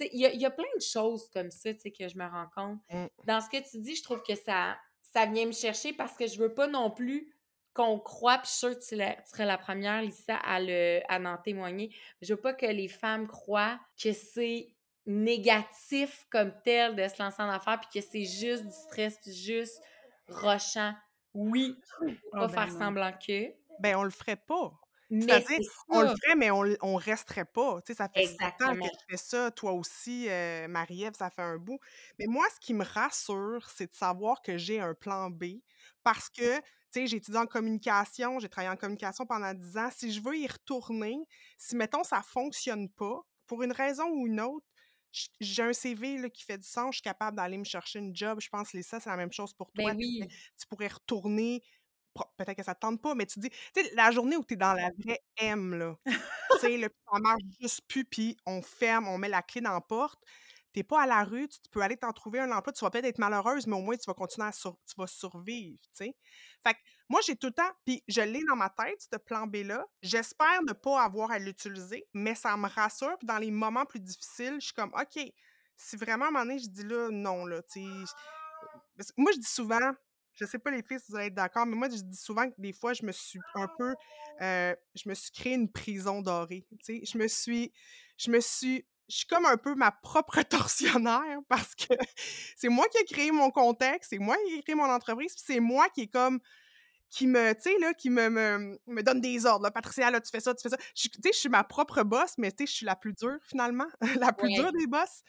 il 0.00 0.20
y, 0.20 0.46
a 0.46 0.50
plein 0.50 0.64
de 0.76 0.82
choses 0.82 1.28
comme 1.32 1.50
ça, 1.50 1.72
tu 1.74 1.80
sais, 1.80 1.90
que 1.90 2.08
je 2.08 2.16
me 2.16 2.24
rends 2.24 2.48
compte. 2.54 2.78
Mmh. 2.90 3.06
Dans 3.24 3.40
ce 3.40 3.48
que 3.48 3.56
tu 3.68 3.78
dis, 3.78 3.96
je 3.96 4.02
trouve 4.02 4.22
que 4.22 4.34
ça, 4.34 4.76
ça 5.12 5.26
vient 5.26 5.46
me 5.46 5.52
chercher 5.52 5.92
parce 5.92 6.16
que 6.16 6.26
je 6.26 6.38
veux 6.38 6.52
pas 6.52 6.66
non 6.66 6.90
plus 6.90 7.32
qu'on 7.74 7.98
croit, 7.98 8.38
puis 8.38 8.46
je 8.46 8.50
suis 8.50 8.58
sûre 8.58 8.74
que 8.74 8.80
tu, 8.80 9.30
serais 9.30 9.46
la 9.46 9.58
première, 9.58 10.02
Lisa, 10.02 10.36
à, 10.36 10.58
le, 10.60 11.00
à 11.08 11.20
en 11.20 11.36
témoigner. 11.36 11.94
Je 12.20 12.34
veux 12.34 12.40
pas 12.40 12.52
que 12.52 12.66
les 12.66 12.88
femmes 12.88 13.28
croient 13.28 13.78
que 14.02 14.12
c'est 14.12 14.74
négatif 15.06 16.26
comme 16.30 16.52
tel 16.64 16.96
de 16.96 17.06
se 17.06 17.22
lancer 17.22 17.40
en 17.40 17.48
affaires, 17.48 17.80
puis 17.80 18.00
que 18.00 18.06
c'est 18.06 18.24
juste 18.24 18.64
du 18.64 18.72
stress, 18.72 19.18
puis 19.22 19.32
juste 19.32 19.80
rochant. 20.28 20.92
Oui, 21.34 21.76
on 22.32 22.40
va 22.40 22.46
oh, 22.46 22.48
faire 22.48 22.66
ben 22.66 22.78
semblant 22.78 23.12
que. 23.12 23.54
Ben, 23.78 23.96
on 23.96 24.02
le 24.02 24.10
ferait 24.10 24.36
pas. 24.36 24.72
C'est-à-dire, 25.20 25.58
on 25.88 26.02
le 26.02 26.08
ferait, 26.08 26.36
mais 26.36 26.50
on, 26.50 26.64
on 26.82 26.96
resterait 26.96 27.44
pas. 27.44 27.80
Tu 27.82 27.92
sais, 27.92 27.96
ça 27.96 28.08
fait 28.08 28.26
longtemps 28.26 28.74
que 28.74 28.88
tu 28.88 29.04
fais 29.10 29.16
ça, 29.16 29.50
toi 29.50 29.72
aussi, 29.72 30.28
euh, 30.28 30.68
Marie-Ève, 30.68 31.14
ça 31.14 31.30
fait 31.30 31.42
un 31.42 31.56
bout. 31.58 31.78
Mais 32.18 32.26
moi, 32.26 32.46
ce 32.54 32.60
qui 32.60 32.74
me 32.74 32.84
rassure, 32.84 33.68
c'est 33.74 33.90
de 33.90 33.94
savoir 33.94 34.42
que 34.42 34.58
j'ai 34.58 34.80
un 34.80 34.94
plan 34.94 35.30
B 35.30 35.44
parce 36.04 36.28
que, 36.28 36.56
tu 36.58 36.62
sais, 36.90 37.06
j'ai 37.06 37.16
étudié 37.16 37.38
en 37.40 37.46
communication, 37.46 38.38
j'ai 38.38 38.48
travaillé 38.48 38.72
en 38.72 38.76
communication 38.76 39.26
pendant 39.26 39.52
10 39.54 39.76
ans. 39.78 39.88
Si 39.94 40.12
je 40.12 40.22
veux 40.22 40.36
y 40.36 40.46
retourner, 40.46 41.18
si, 41.58 41.74
mettons, 41.76 42.04
ça 42.04 42.22
fonctionne 42.22 42.88
pas, 42.90 43.20
pour 43.46 43.62
une 43.62 43.72
raison 43.72 44.08
ou 44.10 44.26
une 44.26 44.40
autre, 44.40 44.66
j'ai 45.40 45.62
un 45.62 45.72
CV 45.72 46.18
là, 46.18 46.28
qui 46.28 46.44
fait 46.44 46.58
du 46.58 46.66
sens, 46.66 46.94
je 46.94 46.96
suis 46.96 47.02
capable 47.02 47.36
d'aller 47.36 47.56
me 47.58 47.64
chercher 47.64 47.98
une 47.98 48.14
job. 48.14 48.40
Je 48.40 48.48
pense, 48.48 48.72
Lisa, 48.72 49.00
c'est 49.00 49.10
la 49.10 49.16
même 49.16 49.32
chose 49.32 49.54
pour 49.54 49.72
toi. 49.72 49.92
Ben 49.92 49.96
oui. 49.96 50.22
Tu 50.58 50.66
pourrais 50.66 50.88
retourner, 50.88 51.62
peut-être 52.36 52.56
que 52.56 52.62
ça 52.64 52.74
te 52.74 52.80
tente 52.80 53.00
pas, 53.00 53.14
mais 53.14 53.26
tu 53.26 53.40
dis, 53.40 53.50
tu 53.50 53.82
sais, 53.82 53.90
la 53.94 54.10
journée 54.10 54.36
où 54.36 54.44
tu 54.44 54.54
es 54.54 54.56
dans 54.56 54.72
la 54.72 54.90
vraie 55.04 55.20
M, 55.38 55.74
là, 55.74 55.96
tu 56.52 56.58
sais, 56.60 56.76
le 56.76 56.88
ça 57.12 57.18
marche 57.20 57.42
juste 57.60 57.82
plus, 57.88 58.04
puis 58.04 58.36
on 58.46 58.62
ferme, 58.62 59.08
on 59.08 59.18
met 59.18 59.28
la 59.28 59.42
clé 59.42 59.60
dans 59.60 59.72
la 59.72 59.80
porte. 59.80 60.20
T'es 60.74 60.82
pas 60.82 61.02
à 61.02 61.06
la 61.06 61.24
rue, 61.24 61.48
tu 61.48 61.58
peux 61.70 61.80
aller 61.80 61.96
t'en 61.96 62.12
trouver 62.12 62.40
un 62.40 62.52
emploi, 62.52 62.72
tu 62.72 62.84
vas 62.84 62.90
peut-être 62.90 63.06
être 63.06 63.18
malheureuse, 63.18 63.66
mais 63.66 63.74
au 63.74 63.80
moins 63.80 63.96
tu 63.96 64.04
vas 64.06 64.14
continuer 64.14 64.46
à 64.46 64.52
tu 64.52 64.68
vas 64.96 65.06
survivre, 65.06 65.80
tu 65.82 65.88
sais. 66.04 66.16
Fait 66.62 66.74
que 66.74 66.78
moi, 67.08 67.20
j'ai 67.26 67.36
tout 67.36 67.46
le 67.48 67.54
temps, 67.54 67.70
puis 67.86 68.02
je 68.06 68.20
l'ai 68.20 68.44
dans 68.44 68.56
ma 68.56 68.68
tête, 68.68 69.00
ce 69.00 69.16
plan 69.18 69.46
B-là. 69.46 69.86
J'espère 70.02 70.62
ne 70.62 70.74
pas 70.74 71.02
avoir 71.02 71.30
à 71.30 71.38
l'utiliser, 71.38 72.06
mais 72.12 72.34
ça 72.34 72.54
me 72.56 72.68
rassure. 72.68 73.16
Puis 73.18 73.26
dans 73.26 73.38
les 73.38 73.50
moments 73.50 73.86
plus 73.86 74.00
difficiles, 74.00 74.56
je 74.60 74.66
suis 74.66 74.74
comme, 74.74 74.92
OK, 74.92 75.18
si 75.76 75.96
vraiment 75.96 76.26
à 76.26 76.28
un 76.28 76.30
moment 76.32 76.44
donné, 76.44 76.58
je 76.58 76.68
dis 76.68 76.84
là, 76.84 77.08
non, 77.10 77.46
là, 77.46 77.62
tu 77.62 77.80
sais. 77.80 79.12
Moi, 79.16 79.32
je 79.32 79.38
dis 79.38 79.46
souvent, 79.46 79.92
je 80.38 80.44
sais 80.44 80.58
pas 80.58 80.70
les 80.70 80.82
filles 80.82 81.00
si 81.00 81.10
vous 81.10 81.16
allez 81.16 81.26
être 81.26 81.34
d'accord, 81.34 81.66
mais 81.66 81.76
moi, 81.76 81.88
je 81.88 81.96
dis 81.96 82.16
souvent 82.16 82.48
que 82.48 82.54
des 82.58 82.72
fois, 82.72 82.92
je 82.92 83.04
me 83.04 83.12
suis 83.12 83.40
un 83.54 83.68
peu, 83.78 83.94
euh, 84.40 84.74
je 84.94 85.08
me 85.08 85.14
suis 85.14 85.32
créé 85.32 85.54
une 85.54 85.70
prison 85.70 86.22
dorée, 86.22 86.66
tu 86.70 86.76
sais. 86.80 87.00
Je 87.04 87.18
me 87.18 87.26
suis, 87.28 87.72
je 88.16 88.30
me 88.30 88.40
suis 88.40 88.84
je 89.08 89.16
suis 89.16 89.26
comme 89.26 89.46
un 89.46 89.56
peu 89.56 89.74
ma 89.74 89.90
propre 89.90 90.42
tortionnaire 90.48 91.38
parce 91.48 91.74
que 91.74 91.94
c'est 92.56 92.68
moi 92.68 92.86
qui 92.88 92.98
ai 92.98 93.04
créé 93.04 93.32
mon 93.32 93.50
contexte, 93.50 94.10
c'est 94.10 94.18
moi 94.18 94.36
qui 94.46 94.56
ai 94.56 94.62
créé 94.62 94.74
mon 94.74 94.90
entreprise, 94.90 95.32
puis 95.34 95.42
c'est 95.46 95.60
moi 95.60 95.88
qui 95.88 96.02
est 96.02 96.08
comme 96.08 96.40
qui 97.10 97.26
me, 97.26 97.54
tu 97.54 97.62
sais, 97.62 97.78
là, 97.78 97.94
qui 97.94 98.10
me, 98.10 98.28
me, 98.28 99.02
donne 99.02 99.20
des 99.20 99.46
ordres. 99.46 99.64
Là. 99.64 99.70
Patricia, 99.70 100.10
là, 100.10 100.20
tu 100.20 100.30
fais 100.30 100.40
ça, 100.40 100.54
tu 100.54 100.62
fais 100.62 100.68
ça. 100.68 100.76
Tu 100.94 101.08
sais, 101.08 101.30
je 101.32 101.38
suis 101.38 101.48
ma 101.48 101.64
propre 101.64 102.02
boss, 102.02 102.34
mais 102.36 102.50
tu 102.52 102.58
sais, 102.58 102.66
je 102.66 102.76
suis 102.76 102.86
la 102.86 102.96
plus 102.96 103.14
dure, 103.14 103.38
finalement. 103.44 103.86
la 104.20 104.32
plus 104.32 104.52
dure 104.52 104.72
des 104.72 104.86
boss. 104.86 105.22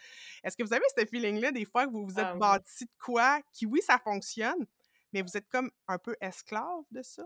Est-ce 0.44 0.58
que 0.58 0.64
vous 0.64 0.74
avez 0.74 0.84
ce 0.98 1.06
feeling-là, 1.06 1.52
des 1.52 1.66
fois, 1.66 1.88
que 1.88 1.92
vous 1.92 2.06
vous 2.06 2.20
êtes 2.20 2.28
ah 2.32 2.36
bâti 2.36 2.86
de 2.86 2.92
quoi, 3.02 3.40
qui, 3.54 3.66
oui, 3.66 3.80
ça 3.82 3.98
fonctionne, 3.98 4.66
mais 5.14 5.22
vous 5.22 5.38
êtes 5.38 5.50
comme 5.50 5.72
un 5.88 5.98
peu 5.98 6.16
esclave 6.22 6.84
de 6.92 7.02
ça? 7.02 7.24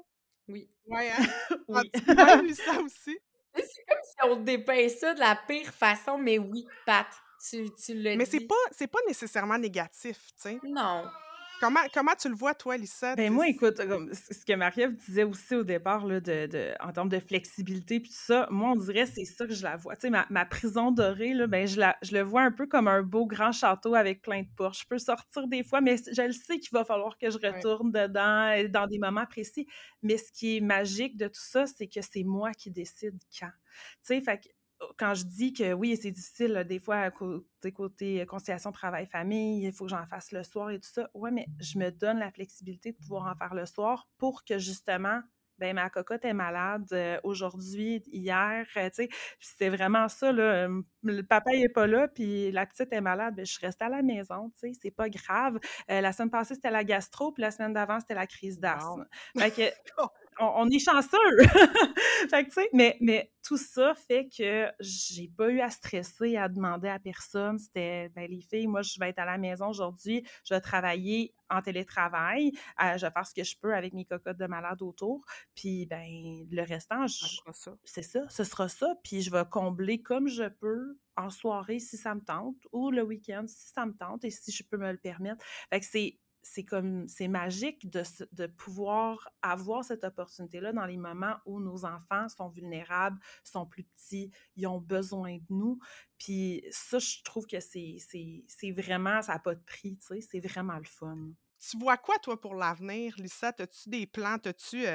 Oui. 0.48 0.70
Ouais, 0.88 1.12
hein? 1.12 1.24
oui. 1.68 1.92
Ah, 2.18 2.40
tu 2.40 2.56
ça 2.56 2.80
aussi? 2.82 3.18
C'est 3.56 3.86
comme 3.88 4.00
si 4.04 4.16
on 4.24 4.36
dépeint 4.38 4.90
ça 4.90 5.14
de 5.14 5.20
la 5.20 5.36
pire 5.48 5.72
façon, 5.74 6.18
mais 6.18 6.40
oui, 6.40 6.66
Pat, 6.86 7.08
tu, 7.50 7.70
tu 7.76 7.94
le 7.94 8.16
Mais 8.16 8.26
c'est 8.26 8.42
pas, 8.48 8.56
pas 8.92 9.00
nécessairement 9.08 9.58
négatif, 9.58 10.28
tu 10.36 10.50
sais? 10.50 10.60
Non. 10.64 11.06
Comment, 11.64 11.80
comment 11.93 12.11
tu 12.20 12.28
le 12.28 12.36
vois, 12.36 12.53
toi, 12.53 12.76
Lisa? 12.76 13.16
Ben 13.16 13.32
moi, 13.32 13.47
écoute, 13.47 13.78
ce 13.78 14.45
que 14.45 14.53
Marie-Ève 14.53 14.97
disait 14.97 15.24
aussi 15.24 15.55
au 15.55 15.64
départ, 15.64 16.05
là, 16.05 16.20
de, 16.20 16.45
de, 16.45 16.74
en 16.82 16.91
termes 16.91 17.07
de 17.07 17.20
flexibilité, 17.20 18.01
puis 18.01 18.09
tout 18.09 18.18
ça, 18.20 18.49
moi, 18.51 18.72
on 18.72 18.76
dirait 18.76 19.05
c'est 19.05 19.24
ça 19.24 19.47
que 19.47 19.53
je 19.53 19.64
la 19.64 19.78
vois. 19.78 19.95
Tu 19.95 20.01
sais, 20.01 20.09
ma, 20.09 20.26
ma, 20.30 20.43
prison 20.43 20.91
dorée, 20.91 21.34
là, 21.34 21.47
ben, 21.47 21.66
je, 21.66 21.80
la, 21.80 21.95
je 22.01 22.11
le 22.18 22.22
vois 22.22 22.41
un 22.41 22.51
peu 22.51 22.68
comme 22.68 22.89
un 22.89 23.01
beau 23.01 23.26
grand 23.26 23.53
château 23.53 23.95
avec 23.95 24.22
plein 24.22 24.41
de 24.41 24.47
portes. 24.57 24.78
Je 24.78 24.86
peux 24.86 24.97
sortir 24.97 25.47
des 25.47 25.64
fois, 25.64 25.80
mais 25.80 25.95
je 25.95 26.22
le 26.22 26.34
sais 26.34 26.59
qu'il 26.59 26.72
va 26.74 26.84
falloir 26.84 27.18
que 27.18 27.30
je 27.30 27.38
retourne 27.38 27.93
dedans 27.93 28.70
dans 28.70 28.88
des 28.88 28.99
moments 28.99 29.26
précis. 29.26 29.66
Mais 30.01 30.18
ce 30.18 30.34
qui 30.34 30.57
est 30.57 30.61
magique 30.61 31.16
de 31.16 31.30
tout 31.30 31.45
ça, 31.45 31.66
c'est 31.66 31.88
que 31.88 32.01
c'est 32.01 32.26
moi 32.26 32.51
qui 32.51 32.72
décide 32.72 33.18
quand. 33.39 33.47
Tu 33.47 34.16
sais, 34.16 34.22
fait 34.22 34.38
que 34.38 34.49
quand 34.98 35.14
je 35.14 35.24
dis 35.24 35.54
que 35.54 35.74
oui, 35.74 35.98
c'est 36.02 36.12
difficile 36.12 36.66
des 36.68 36.80
fois 36.80 37.12
côté, 37.12 37.72
côté 37.72 38.22
euh, 38.22 38.26
conciliation 38.26 38.72
travail-famille, 38.72 39.66
il 39.66 39.74
faut 39.74 39.86
que 39.86 39.92
j'en 39.92 40.06
fasse 40.06 40.32
le 40.32 40.44
soir 40.44 40.70
et 40.72 40.80
tout 40.80 40.90
ça. 40.90 41.10
Ouais, 41.14 41.32
mais 41.32 41.48
je 41.60 41.78
me 41.78 41.90
donne 41.92 42.20
la 42.20 42.32
flexibilité 42.32 42.92
de 42.92 42.98
pouvoir 42.98 43.28
en 43.28 43.36
faire 43.36 43.54
le 43.54 43.66
soir 43.66 44.08
pour 44.18 44.44
que 44.44 44.58
justement, 44.58 45.22
ben 45.60 45.76
ma 45.76 45.90
cocotte 45.90 46.26
est 46.26 46.34
malade 46.34 46.88
euh, 46.94 47.20
aujourd'hui, 47.24 48.02
hier, 48.08 48.66
euh, 48.78 48.90
tu 48.90 49.04
sais. 49.04 49.10
c'est 49.40 49.70
vraiment 49.70 50.08
ça, 50.08 50.32
là. 50.32 50.68
Le 51.04 51.22
papa 51.22 51.52
n'est 51.52 51.70
pas 51.70 51.86
là, 51.86 52.08
puis 52.08 52.52
la 52.52 52.66
petite 52.66 52.92
est 52.92 53.02
malade, 53.02 53.36
ben, 53.36 53.46
je 53.46 53.60
reste 53.60 53.82
à 53.82 53.90
la 53.90 54.02
maison, 54.02 54.52
tu 54.60 54.72
sais, 54.72 54.80
c'est 54.82 54.92
pas 54.92 55.10
grave. 55.10 55.60
la 55.88 56.12
semaine 56.12 56.32
passée, 56.32 56.56
c'était 56.56 56.72
la 56.72 56.84
gastro, 56.84 57.32
puis 57.32 57.42
la 57.42 57.52
semaine 57.52 57.74
d'avant, 57.74 58.00
c'était 58.00 58.16
la 58.16 58.28
crise 58.28 58.60
d'asthme. 58.60 59.06
Fait 59.38 59.52
que 59.52 59.62
on, 60.40 60.70
est 60.70 60.80
chanceux. 60.80 61.38
fait 62.30 62.46
que, 62.46 62.62
mais, 62.74 62.98
mais 63.02 63.32
tout 63.44 63.58
ça 63.58 63.94
fait 63.96 64.28
que 64.28 64.72
j'ai 64.80 65.28
pas 65.28 65.50
eu 65.50 65.60
à 65.60 65.70
stresser, 65.70 66.38
à 66.38 66.48
demander 66.48 66.88
à 66.88 67.00
personne. 67.00 67.60
C'était, 67.60 68.10
ben, 68.10 68.30
les 68.30 68.42
filles, 68.42 68.68
moi, 68.68 68.82
je 68.82 69.00
vais 69.00 69.10
être 69.10 69.20
à 69.20 69.26
la 69.26 69.38
maison 69.38 69.70
aujourd'hui, 69.70 70.26
je 70.46 70.54
vais 70.54 70.62
travailler 70.62 71.34
en 71.50 71.62
télétravail, 71.62 72.52
euh, 72.82 72.98
je 72.98 73.06
vais 73.06 73.12
faire 73.12 73.28
ce 73.28 73.34
que 73.34 73.44
je 73.44 73.56
peux 73.58 73.76
avec 73.76 73.94
mes 73.94 74.06
cocottes 74.06 74.38
de 74.38 74.48
malade 74.48 74.82
autour. 74.82 75.26
Puis, 75.56 75.86
ben, 75.86 76.48
le 76.50 76.62
restant, 76.64 77.06
c'est 77.84 78.04
ça, 78.04 78.28
ce 78.30 78.44
sera 78.44 78.68
ça. 78.70 78.96
Puis, 79.04 79.22
je 79.22 79.32
vais 79.32 79.46
combler 79.50 80.02
comme 80.02 80.28
je 80.28 80.48
peux 80.48 80.98
en 81.16 81.30
soirée 81.30 81.80
si 81.80 81.98
ça 81.98 82.16
me 82.16 82.22
tente 82.22 82.56
ou 82.72 82.90
le 82.90 83.04
week-end 83.04 83.46
si 83.48 83.68
ça 83.72 83.86
me 83.86 83.94
tente 83.94 84.26
et 84.26 84.32
si 84.32 84.52
je 84.52 84.64
peux 84.64 84.78
me 84.78 84.92
le 84.92 84.98
permettre. 84.98 85.44
Fait 85.70 85.80
que 85.80 85.86
c'est 85.86 86.18
c'est 86.44 86.66
comme 86.66 87.08
c'est 87.08 87.28
magique 87.28 87.89
de, 87.89 88.04
de, 88.34 88.48
pouvoir 88.48 89.30
avoir 89.41 89.84
cette 89.84 90.04
opportunité-là 90.04 90.74
dans 90.74 90.86
les 90.86 90.98
moments 90.98 91.36
où 91.46 91.60
nos 91.60 91.86
enfants 91.86 92.28
sont 92.30 92.50
vulnérables, 92.50 93.20
sont 93.44 93.66
plus 93.66 93.84
petits, 93.84 94.30
ils 94.56 94.68
ont 94.68 94.80
besoin 94.80 95.38
de 95.38 95.46
nous. 95.50 95.80
Puis 96.18 96.64
ça, 96.72 97.00
je 97.00 97.24
trouve 97.24 97.48
que 97.48 97.60
c'est 97.60 97.98
vraiment, 98.72 99.22
ça 99.22 99.34
n'a 99.34 99.39
pas 99.39 99.56
de 99.56 99.64
prix, 99.64 99.98
tu 99.98 100.06
sais, 100.06 100.22
c'est 100.22 100.39
vraiment 100.39 100.78
le 100.78 100.86
fun. 100.86 101.18
Tu 101.70 101.78
vois 101.78 101.98
quoi, 101.98 102.20
toi, 102.20 102.39
pour 102.39 102.56
l'avenir, 102.56 103.16
Lisa? 103.18 103.54
As-tu 103.58 103.89
des 103.89 104.06
plans? 104.06 104.38
As-tu 104.44 104.86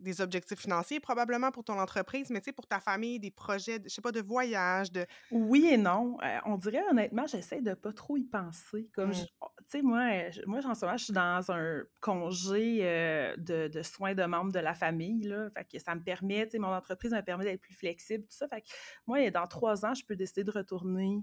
des 0.00 0.20
objectifs 0.20 0.60
financiers 0.60 1.00
probablement 1.00 1.50
pour 1.50 1.64
ton 1.64 1.78
entreprise, 1.78 2.30
mais 2.30 2.40
tu 2.40 2.46
sais, 2.46 2.52
pour 2.52 2.66
ta 2.66 2.80
famille, 2.80 3.18
des 3.18 3.30
projets, 3.30 3.80
je 3.84 3.88
sais 3.88 4.00
pas, 4.00 4.12
de 4.12 4.20
voyage, 4.20 4.92
de... 4.92 5.06
Oui 5.30 5.66
et 5.66 5.76
non. 5.76 6.16
on 6.44 6.56
dirait, 6.56 6.82
honnêtement, 6.90 7.26
j'essaie 7.26 7.60
de 7.60 7.74
pas 7.74 7.92
trop 7.92 8.16
y 8.16 8.24
penser. 8.24 8.88
Comme, 8.94 9.10
mmh. 9.10 9.26
oh, 9.40 9.46
tu 9.58 9.64
sais, 9.68 9.82
moi, 9.82 10.08
moi, 10.46 10.60
en 10.64 10.74
ce 10.74 10.84
moment, 10.84 10.96
je 10.96 11.04
suis 11.04 11.12
dans 11.12 11.50
un 11.50 11.82
congé 12.00 12.80
de, 13.38 13.68
de, 13.68 13.82
soins 13.82 14.14
de 14.14 14.24
membres 14.24 14.52
de 14.52 14.60
la 14.60 14.74
famille, 14.74 15.22
là. 15.22 15.48
Fait 15.50 15.64
que 15.64 15.78
ça 15.78 15.94
me 15.94 16.02
permet, 16.02 16.44
tu 16.46 16.52
sais, 16.52 16.58
mon 16.58 16.72
entreprise 16.72 17.12
me 17.12 17.22
permet 17.22 17.44
d'être 17.44 17.60
plus 17.60 17.74
flexible, 17.74 18.24
tout 18.24 18.36
ça. 18.36 18.48
Fait 18.48 18.60
que 18.60 18.66
moi, 19.06 19.30
dans 19.30 19.46
trois 19.46 19.84
ans, 19.84 19.94
je 19.94 20.04
peux 20.04 20.16
décider 20.16 20.44
de 20.44 20.50
retourner 20.50 21.22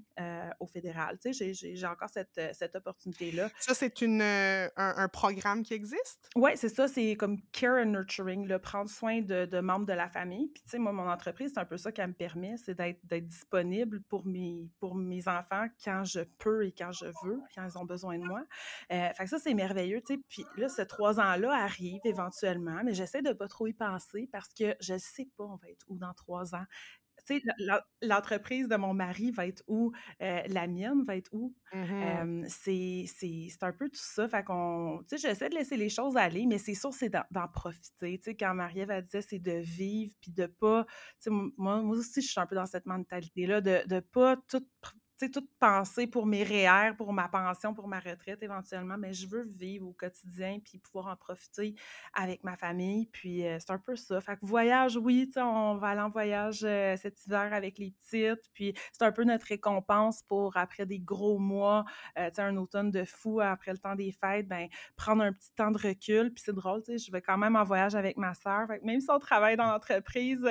au 0.60 0.68
fédéral. 0.68 1.18
Tu 1.20 1.34
sais, 1.34 1.54
j'ai 1.54 1.86
encore 1.86 2.10
cette, 2.10 2.40
cette 2.54 2.76
opportunité-là. 2.76 3.50
Ça, 3.60 3.74
c'est 3.74 4.02
une, 4.02 4.22
un, 4.22 5.08
programme 5.08 5.64
qui 5.64 5.74
existe? 5.74 6.30
Oui, 6.36 6.52
c'est 6.56 6.70
ça. 6.70 6.88
C'est 6.88 7.16
comme 7.16 7.38
Care 7.52 7.84
and 7.84 7.92
Nurturing, 7.92 8.48
le 8.48 8.60
prendre 8.64 8.90
soin 8.90 9.22
de, 9.22 9.60
membres 9.60 9.86
de 9.86 9.94
la 9.94 10.10
famille. 10.10 10.48
Puis, 10.48 10.64
tu 10.64 10.70
sais, 10.72 10.80
moi, 10.80 10.92
mon 10.92 11.08
entreprise, 11.08 11.52
c'est 11.54 11.60
un 11.60 11.66
peu 11.66 11.78
ça 11.78 11.92
qu'elle 11.92 12.08
me 12.08 12.14
permet, 12.14 12.56
c'est 12.58 12.74
d'être 12.74 13.28
disponible 13.28 14.02
pour 14.10 14.26
mes, 14.26 14.68
pour 14.80 14.96
mes 14.96 15.28
enfants 15.28 15.68
quand 15.84 16.04
je 16.04 16.22
peux 16.40 16.66
et 16.66 16.72
quand 16.72 16.92
je 16.92 17.06
veux, 17.24 17.40
quand 17.54 17.68
ils 17.68 17.78
ont 17.78 17.86
besoin 17.86 18.18
de 18.18 18.24
moi. 18.24 18.44
Euh, 18.92 19.10
fait 19.14 19.26
que 19.26 19.30
ça, 19.30 19.38
c'est 19.38 19.54
merveilleux, 19.54 20.02
tu 20.02 20.16
sais. 20.16 20.22
Puis 20.28 20.46
là, 20.58 20.70
ces 20.70 20.88
trois 20.88 21.20
ans-là 21.20 21.54
arrivent 21.54 22.02
éventuellement, 22.06 22.82
mais 22.84 22.94
j'essaie 22.94 23.22
de 23.22 23.34
pas 23.34 23.48
trop 23.48 23.68
y 23.68 23.74
penser 23.74 24.28
parce 24.32 24.54
que 24.54 24.76
je 24.80 24.98
sais 24.98 25.28
pas 25.38 25.44
on 25.44 25.58
va 25.58 25.70
être 25.70 25.86
où 25.90 25.98
dans 25.98 26.14
trois 26.14 26.56
ans 26.56 26.66
tu 27.26 27.40
sais, 27.40 27.44
l'entreprise 28.02 28.68
de 28.68 28.76
mon 28.76 28.94
mari 28.94 29.32
va 29.32 29.48
être 29.48 29.64
où, 29.68 29.92
euh, 30.22 30.42
la 30.48 30.68
mienne 30.68 31.04
va 31.06 31.16
être 31.18 31.30
où? 31.34 31.56
Mmh 31.74 32.46
c'est 32.48 33.06
un 33.62 33.72
peu 33.74 33.90
tout 33.90 34.00
ça. 34.02 34.28
Fait 34.28 34.44
qu'on, 34.44 35.00
tu 35.10 35.18
sais, 35.18 35.30
j'essaie 35.30 35.50
de 35.50 35.56
laisser 35.56 35.78
les 35.78 35.90
choses 35.90 36.18
aller, 36.18 36.46
mais 36.48 36.58
c'est 36.58 36.74
sûr, 36.76 36.94
c'est 36.94 37.10
d'en 37.10 37.48
profiter. 37.48 38.18
Tu 38.20 38.24
sais, 38.26 38.36
quand 38.36 38.54
Marie-Ève 38.54 38.92
a 38.92 39.02
dit, 39.02 39.18
c'est 39.22 39.40
de 39.40 39.54
vivre, 39.60 40.14
puis 40.22 40.32
de 40.32 40.46
pas, 40.46 40.86
tu 40.86 40.94
sais, 41.20 41.30
moi, 41.58 41.82
moi 41.82 41.98
aussi, 41.98 42.22
je 42.22 42.30
suis 42.30 42.40
un 42.40 42.46
peu 42.46 42.56
dans 42.56 42.66
cette 42.66 42.86
mentalité-là, 42.86 43.62
de 43.62 43.82
ne 43.90 44.00
pas 44.00 44.38
tout 44.50 44.66
tout 45.30 45.48
penser 45.60 46.08
pour 46.08 46.26
mes 46.26 46.44
REER, 46.44 46.96
pour 46.98 47.14
ma 47.14 47.28
pension, 47.28 47.74
pour 47.74 47.88
ma 47.88 48.00
retraite 48.00 48.42
éventuellement, 48.42 48.98
mais 48.98 49.14
je 49.14 49.28
veux 49.28 49.44
vivre 49.44 49.88
au 49.88 49.94
quotidien 49.94 50.60
puis 50.64 50.78
pouvoir 50.78 51.08
en 51.08 51.16
profiter 51.16 51.76
avec 52.14 52.44
ma 52.44 52.56
famille. 52.56 53.08
Puis 53.08 53.46
euh, 53.46 53.58
c'est 53.60 53.72
un 53.72 53.78
peu 53.78 53.96
ça. 53.96 54.20
Fait 54.22 54.36
que 54.36 54.46
voyage, 54.46 54.98
oui, 54.98 55.32
on 55.38 55.76
va 55.76 55.90
aller 55.90 56.02
en 56.02 56.10
voyage 56.10 56.62
euh, 56.64 56.96
cet 56.98 57.26
hiver 57.26 57.54
avec 57.54 57.78
les 57.78 57.92
petites. 57.92 58.50
Puis 58.54 58.74
c'est 58.92 59.04
un 59.04 59.12
peu 59.12 59.24
notre 59.24 59.48
récompense 59.48 60.24
pour 60.24 60.58
après 60.58 60.86
des 60.86 61.00
gros 61.00 61.40
mois, 61.40 61.86
euh, 62.18 62.30
un 62.38 62.58
automne 62.58 62.92
de 62.92 63.04
fou 63.06 63.40
après 63.40 63.72
le 63.72 63.78
temps 63.78 63.96
des 63.96 64.12
fêtes, 64.12 64.48
ben 64.48 64.68
prendre 64.96 65.24
un 65.24 65.32
petit 65.32 65.54
temps 65.56 65.72
de 65.72 65.78
recul. 65.78 66.34
Puis 66.34 66.44
c'est 66.46 66.54
drôle, 66.54 66.82
je 66.88 67.12
vais 67.12 67.22
quand 67.22 67.38
même 67.38 67.56
en 67.56 67.64
voyage 67.64 67.96
avec 67.96 68.18
ma 68.18 68.34
soeur. 68.34 68.68
Fait 68.68 68.80
que 68.80 68.86
même 68.86 69.00
si 69.00 69.10
on 69.10 69.20
travaille 69.20 69.56
dans 69.56 69.68
l'entreprise 69.68 70.46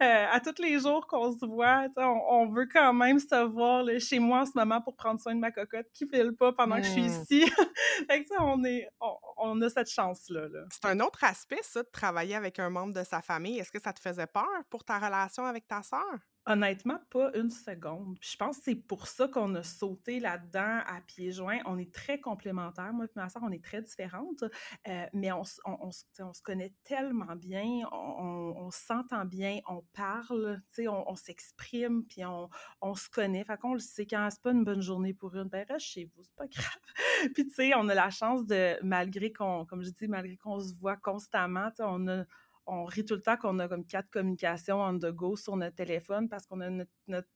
à 0.00 0.40
tous 0.40 0.60
les 0.60 0.80
jours 0.80 1.06
qu'on 1.06 1.32
se 1.32 1.46
voit, 1.46 1.86
on, 1.96 2.20
on, 2.30 2.46
veut 2.50 2.66
quand 2.66 2.92
même 2.92 3.18
se 3.18 3.44
voir 3.44 3.82
le 3.82 3.98
chez 4.10 4.18
moi 4.18 4.40
en 4.40 4.46
ce 4.46 4.52
moment 4.54 4.80
pour 4.80 4.96
prendre 4.96 5.20
soin 5.20 5.34
de 5.34 5.40
ma 5.40 5.50
cocotte 5.50 5.86
qui 5.94 6.06
file 6.06 6.34
pas 6.36 6.52
pendant 6.52 6.76
que 6.76 6.82
je 6.82 6.90
suis 6.90 7.02
mmh. 7.02 7.22
ici. 7.22 7.46
fait 8.08 8.22
que 8.22 8.28
ça, 8.28 8.36
on, 8.40 8.62
est, 8.64 8.88
on, 9.36 9.60
a 9.62 9.70
cette 9.70 9.90
chance-là. 9.90 10.48
C'est 10.70 10.86
un 10.86 11.00
autre 11.00 11.22
aspect, 11.24 11.60
ça, 11.62 11.82
de 11.82 11.88
travailler 11.88 12.34
avec 12.34 12.58
un 12.58 12.70
membre 12.70 12.92
de 12.92 13.04
sa 13.04 13.22
famille. 13.22 13.58
Est-ce 13.58 13.70
que 13.70 13.80
ça 13.80 13.92
te 13.92 14.00
faisait 14.00 14.26
peur 14.26 14.48
pour 14.68 14.84
ta 14.84 14.98
relation 14.98 15.44
avec 15.44 15.66
ta 15.66 15.82
sœur? 15.82 16.18
Honnêtement, 16.46 16.98
pas 17.10 17.30
une 17.34 17.50
seconde. 17.50 18.18
Puis 18.18 18.30
je 18.32 18.36
pense 18.36 18.58
que 18.58 18.64
c'est 18.64 18.74
pour 18.74 19.08
ça 19.08 19.28
qu'on 19.28 19.54
a 19.56 19.62
sauté 19.62 20.20
là-dedans 20.20 20.80
à 20.86 21.02
pieds 21.06 21.32
joints. 21.32 21.58
On 21.66 21.76
est 21.76 21.92
très 21.92 22.18
complémentaires. 22.18 22.94
Moi 22.94 23.04
et 23.04 23.08
ma 23.14 23.28
soeur, 23.28 23.42
on 23.44 23.52
est 23.52 23.62
très 23.62 23.82
différentes, 23.82 24.44
euh, 24.88 25.06
mais 25.12 25.30
on, 25.32 25.42
on, 25.66 25.90
on, 26.18 26.32
se 26.32 26.42
connaît 26.42 26.72
tellement 26.82 27.36
bien, 27.36 27.82
on, 27.92 28.70
s'entend 28.70 29.26
bien, 29.26 29.60
on 29.68 29.82
parle, 29.92 30.62
on, 30.78 31.14
s'exprime, 31.14 32.04
puis 32.06 32.22
on, 32.24 32.94
se 32.94 33.10
connaît. 33.10 33.44
Fait 33.44 33.58
qu'on 33.58 33.74
le 33.74 33.80
sait, 33.80 34.06
quand 34.06 34.26
c'est 34.30 34.42
pas 34.42 34.52
une 34.52 34.64
bonne 34.64 34.82
journée 34.82 35.12
pour 35.12 35.36
une, 35.36 35.48
ben 35.48 35.66
reste 35.68 35.86
chez 35.86 36.06
vous, 36.16 36.22
c'est 36.22 36.36
pas 36.36 36.46
grave. 36.48 37.32
puis 37.34 37.46
tu 37.46 37.54
sais, 37.54 37.72
on 37.76 37.86
a 37.90 37.94
la 37.94 38.08
chance 38.08 38.46
de, 38.46 38.82
malgré 38.82 39.30
qu'on, 39.30 39.66
comme 39.66 39.82
je 39.82 39.90
dis, 39.90 40.08
malgré 40.08 40.38
qu'on 40.38 40.58
se 40.58 40.74
voit 40.74 40.96
constamment, 40.96 41.70
on 41.80 42.08
a 42.08 42.24
on 42.66 42.84
rit 42.84 43.04
tout 43.04 43.14
le 43.14 43.22
temps 43.22 43.36
qu'on 43.36 43.58
a 43.58 43.68
comme 43.68 43.84
quatre 43.84 44.10
communications 44.10 44.80
on 44.80 44.98
the 44.98 45.06
go 45.06 45.36
sur 45.36 45.56
notre 45.56 45.76
téléphone 45.76 46.28
parce 46.28 46.46
qu'on 46.46 46.60
a 46.60 46.70
notre, 46.70 47.28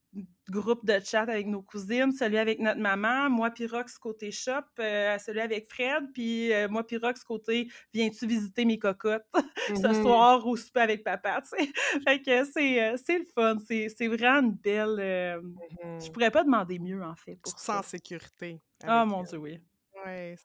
groupe 0.48 0.86
de 0.86 1.00
chat 1.04 1.22
avec 1.22 1.48
nos 1.48 1.62
cousines, 1.62 2.12
celui 2.12 2.38
avec 2.38 2.60
notre 2.60 2.78
maman, 2.78 3.28
moi 3.28 3.50
puis 3.50 3.66
Rox 3.66 3.98
côté 3.98 4.30
shop, 4.30 4.62
euh, 4.78 5.18
celui 5.18 5.40
avec 5.40 5.68
Fred, 5.68 6.04
puis 6.12 6.52
euh, 6.52 6.68
moi 6.68 6.86
puis 6.86 6.98
Rox 6.98 7.24
côté 7.24 7.68
viens-tu 7.92 8.24
visiter 8.24 8.64
mes 8.64 8.78
cocottes 8.78 9.26
ce 9.68 9.72
mm-hmm. 9.74 10.02
soir 10.02 10.46
ou 10.46 10.56
souper 10.56 10.82
avec 10.82 11.02
papa, 11.02 11.42
tu 11.42 11.64
sais? 11.64 11.72
fait 12.06 12.22
que 12.22 12.44
c'est, 12.44 12.80
euh, 12.80 12.96
le 13.08 13.24
fun, 13.34 13.56
c'est, 13.66 14.06
vraiment 14.06 14.48
une 14.48 14.54
belle... 14.54 14.96
Je 15.00 15.84
mm-hmm. 15.84 16.12
pourrais 16.12 16.30
pas 16.30 16.44
demander 16.44 16.78
mieux, 16.78 17.02
en 17.02 17.16
fait, 17.16 17.34
pour 17.42 17.52
tu 17.52 17.72
sécurité. 17.82 18.60
Ah, 18.84 19.04
mon 19.04 19.24
Dieu, 19.24 19.38
oui. 19.38 19.58
Oui, 20.06 20.36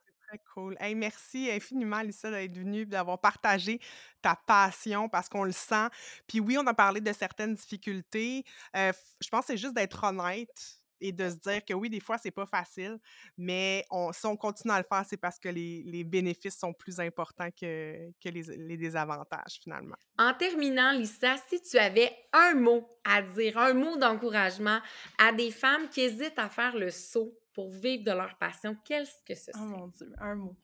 cool. 0.53 0.77
merci 0.95 1.49
infiniment, 1.51 2.01
Lisa, 2.01 2.31
d'être 2.31 2.55
venue, 2.55 2.85
d'avoir 2.85 3.19
partagé 3.19 3.79
ta 4.21 4.35
passion 4.35 5.09
parce 5.09 5.29
qu'on 5.29 5.43
le 5.43 5.51
sent. 5.51 5.87
Puis 6.27 6.39
oui, 6.39 6.57
on 6.57 6.67
a 6.67 6.73
parlé 6.73 7.01
de 7.01 7.13
certaines 7.13 7.55
difficultés. 7.55 8.43
je 8.73 9.29
pense 9.31 9.41
que 9.41 9.47
c'est 9.47 9.57
juste 9.57 9.75
d'être 9.75 10.03
honnête 10.03 10.79
et 11.01 11.11
de 11.11 11.29
se 11.29 11.35
dire 11.35 11.63
que 11.63 11.73
oui, 11.73 11.89
des 11.89 11.99
fois, 11.99 12.17
c'est 12.17 12.31
pas 12.31 12.45
facile, 12.45 12.99
mais 13.37 13.85
si 14.11 14.25
on 14.25 14.35
continue 14.35 14.73
à 14.73 14.79
le 14.79 14.85
faire, 14.87 15.05
c'est 15.07 15.17
parce 15.17 15.39
que 15.39 15.49
les, 15.49 16.03
bénéfices 16.03 16.57
sont 16.57 16.73
plus 16.73 16.99
importants 16.99 17.49
que, 17.51 18.11
que 18.23 18.29
les, 18.29 18.43
les, 18.57 18.77
désavantages, 18.77 19.59
finalement. 19.61 19.95
En 20.17 20.33
terminant, 20.33 20.91
Lisa, 20.91 21.35
si 21.47 21.61
tu 21.61 21.77
avais 21.77 22.11
un 22.33 22.55
mot 22.55 22.87
à 23.03 23.21
dire, 23.21 23.57
un 23.57 23.73
mot 23.73 23.97
d'encouragement 23.97 24.79
à 25.17 25.31
des 25.31 25.51
femmes 25.51 25.87
qui 25.89 26.01
hésitent 26.01 26.39
à 26.39 26.49
faire 26.49 26.75
le 26.75 26.89
saut 26.89 27.38
pour 27.53 27.71
vivre 27.71 28.03
de 28.03 28.11
leur 28.11 28.37
passion, 28.37 28.75
qu'est-ce 28.85 29.23
que 29.25 29.35
ce 29.35 29.51
serait? 29.51 29.63
Oh 29.63 29.77
mon 29.77 29.87
Dieu, 29.87 30.11
un 30.19 30.35
mot. 30.35 30.55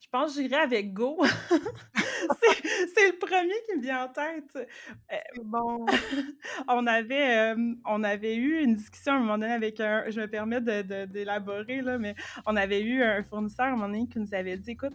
Je 0.00 0.08
pense 0.08 0.34
que 0.34 0.42
j'irais 0.42 0.62
avec 0.62 0.92
Go. 0.92 1.22
c'est 1.50 3.12
le 3.12 3.18
premier 3.18 3.54
qui 3.66 3.76
me 3.76 3.82
vient 3.82 4.06
en 4.06 4.08
tête. 4.08 4.68
Euh, 5.12 5.16
bon. 5.44 5.86
on, 6.68 6.86
avait, 6.86 7.52
euh, 7.52 7.74
on 7.84 8.02
avait 8.02 8.34
eu 8.34 8.62
une 8.62 8.74
discussion 8.74 9.12
à 9.12 9.16
un 9.16 9.18
moment 9.20 9.38
donné 9.38 9.52
avec 9.52 9.78
un. 9.78 10.04
Je 10.08 10.20
me 10.20 10.26
permets 10.26 10.60
d'élaborer, 10.60 11.82
de, 11.82 11.86
là, 11.86 11.98
mais 11.98 12.14
on 12.46 12.56
avait 12.56 12.82
eu 12.82 13.02
un 13.02 13.22
fournisseur 13.22 13.66
à 13.66 13.68
un 13.68 13.72
moment 13.72 13.88
donné 13.88 14.08
qui 14.08 14.18
nous 14.18 14.34
avait 14.34 14.56
dit 14.56 14.72
écoute, 14.72 14.94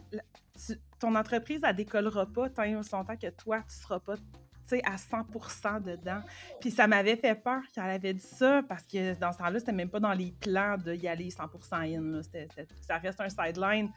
ton 0.98 1.14
entreprise, 1.14 1.60
elle 1.64 1.76
décollera 1.76 2.26
pas 2.26 2.50
tant 2.50 2.64
et 2.64 2.74
aussi 2.74 2.92
longtemps 2.92 3.16
que 3.16 3.30
toi, 3.30 3.62
tu 3.68 3.76
seras 3.76 4.00
pas 4.00 4.16
à 4.84 4.96
100% 4.96 5.82
dedans. 5.82 6.20
Puis 6.60 6.70
ça 6.70 6.86
m'avait 6.86 7.16
fait 7.16 7.34
peur 7.34 7.62
qu'elle 7.74 7.84
avait 7.84 8.14
dit 8.14 8.20
ça 8.20 8.62
parce 8.68 8.84
que 8.84 9.18
dans 9.18 9.32
ce 9.32 9.38
temps-là, 9.38 9.58
c'était 9.58 9.72
même 9.72 9.90
pas 9.90 10.00
dans 10.00 10.12
les 10.12 10.32
plans 10.40 10.76
d'y 10.76 11.08
aller 11.08 11.30
100 11.30 11.44
in. 11.72 12.20
ça 12.80 12.98
reste 12.98 13.20
un 13.20 13.28
sideline. 13.28 13.90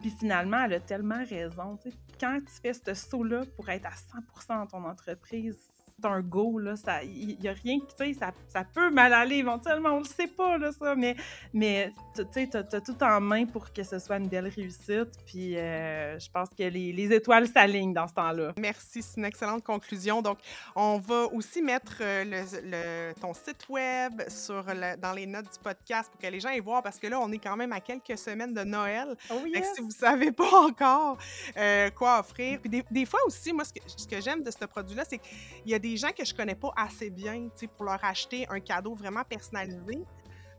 Puis 0.00 0.10
finalement, 0.10 0.64
elle 0.64 0.74
a 0.74 0.80
tellement 0.80 1.24
raison. 1.24 1.78
Quand 2.20 2.38
tu 2.40 2.60
fais 2.60 2.74
ce 2.74 2.94
saut-là 2.94 3.44
pour 3.56 3.68
être 3.68 3.86
à 3.86 3.90
100% 3.90 4.48
dans 4.48 4.66
ton 4.66 4.84
entreprise, 4.84 5.56
un 6.04 6.20
go, 6.20 6.58
là. 6.58 6.74
Il 7.04 7.38
n'y 7.40 7.48
a 7.48 7.52
rien 7.52 7.80
qui, 7.80 7.86
tu 7.96 8.12
sais, 8.12 8.12
ça, 8.12 8.32
ça, 8.48 8.64
peut 8.64 8.90
mal 8.90 9.12
aller 9.14 9.36
éventuellement, 9.36 9.90
on 9.90 9.98
le 10.00 10.04
sait 10.04 10.26
pas, 10.26 10.58
là, 10.58 10.70
ça, 10.72 10.94
mais, 10.94 11.16
mais 11.54 11.92
tu 12.14 12.22
sais, 12.32 12.48
tu 12.48 12.56
as, 12.56 12.80
tout 12.80 13.02
en 13.02 13.20
main 13.20 13.46
pour 13.46 13.72
que 13.72 13.82
ce 13.82 13.98
soit 13.98 14.16
une 14.16 14.28
belle 14.28 14.48
réussite. 14.48 15.10
Puis 15.24 15.56
euh, 15.56 16.18
je 16.18 16.30
pense 16.30 16.50
que 16.50 16.64
les, 16.64 16.92
les 16.92 17.12
étoiles 17.14 17.48
s'alignent 17.48 17.94
dans 17.94 18.06
ce 18.06 18.14
temps-là. 18.14 18.52
Merci, 18.58 19.02
c'est 19.02 19.18
une 19.18 19.24
excellente 19.24 19.64
conclusion. 19.64 20.20
Donc, 20.20 20.38
on 20.74 20.98
va 20.98 21.24
aussi 21.32 21.62
mettre 21.62 21.98
euh, 22.00 22.24
le, 22.24 23.18
ton 23.20 23.32
site 23.32 23.66
web 23.68 24.22
sur 24.28 24.64
dans 25.00 25.12
les 25.12 25.26
notes 25.26 25.52
du 25.52 25.58
podcast 25.62 26.10
pour 26.10 26.20
que 26.20 26.26
les 26.26 26.40
gens 26.40 26.50
aient 26.50 26.60
voir, 26.60 26.82
parce 26.82 26.98
que 26.98 27.06
là, 27.06 27.18
on 27.20 27.32
est 27.32 27.38
quand 27.38 27.56
même 27.56 27.72
à 27.72 27.80
quelques 27.80 28.18
semaines 28.18 28.52
de 28.52 28.64
Noël. 28.64 29.16
Oh 29.30 29.46
yes. 29.46 29.66
Si 29.74 29.80
vous 29.80 29.90
savez 29.90 30.30
pas 30.30 30.50
encore 30.66 31.16
euh, 31.56 31.90
quoi 31.90 32.20
offrir. 32.20 32.60
Puis 32.60 32.68
des, 32.68 32.84
des, 32.90 33.06
fois 33.06 33.20
aussi, 33.26 33.52
moi, 33.52 33.64
ce 33.64 33.72
que, 33.72 33.80
ce 33.86 34.06
que 34.06 34.20
j'aime 34.20 34.42
de 34.42 34.50
ce 34.50 34.64
produit-là, 34.66 35.04
c'est 35.08 35.18
qu'il 35.18 35.70
y 35.70 35.74
a 35.74 35.78
des 35.78 35.85
des 35.88 35.96
gens 35.96 36.10
que 36.10 36.24
je 36.24 36.34
connais 36.34 36.54
pas 36.54 36.72
assez 36.76 37.10
bien, 37.10 37.48
pour 37.76 37.84
leur 37.84 38.02
acheter 38.04 38.46
un 38.48 38.60
cadeau 38.60 38.94
vraiment 38.94 39.24
personnalisé. 39.24 40.04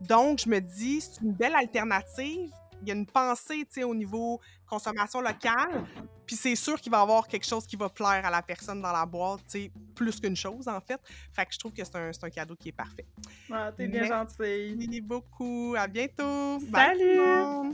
Donc, 0.01 0.39
je 0.39 0.49
me 0.49 0.59
dis, 0.59 1.01
c'est 1.01 1.21
une 1.21 1.33
belle 1.33 1.55
alternative. 1.55 2.49
Il 2.81 2.87
y 2.87 2.91
a 2.91 2.93
une 2.93 3.07
pensée, 3.07 3.65
au 3.83 3.95
niveau 3.95 4.39
consommation 4.67 5.19
locale. 5.19 5.83
Puis 6.25 6.35
c'est 6.35 6.55
sûr 6.55 6.79
qu'il 6.79 6.91
va 6.91 6.99
y 6.99 7.01
avoir 7.01 7.27
quelque 7.27 7.45
chose 7.45 7.65
qui 7.65 7.75
va 7.75 7.89
plaire 7.89 8.23
à 8.25 8.29
la 8.29 8.41
personne 8.41 8.81
dans 8.81 8.91
la 8.91 9.05
boîte, 9.05 9.57
plus 9.95 10.19
qu'une 10.19 10.35
chose, 10.35 10.67
en 10.67 10.79
fait. 10.79 10.99
Fait 11.33 11.45
que 11.45 11.53
je 11.53 11.59
trouve 11.59 11.73
que 11.73 11.83
c'est 11.83 11.95
un, 11.95 12.11
un, 12.21 12.29
cadeau 12.29 12.55
qui 12.55 12.69
est 12.69 12.73
parfait. 12.73 13.05
Ah, 13.51 13.71
t'es 13.75 13.87
bien 13.87 14.03
gentil. 14.03 14.75
Merci 14.77 15.01
beaucoup. 15.01 15.75
À 15.77 15.87
bientôt. 15.87 16.59
Salut! 16.71 17.73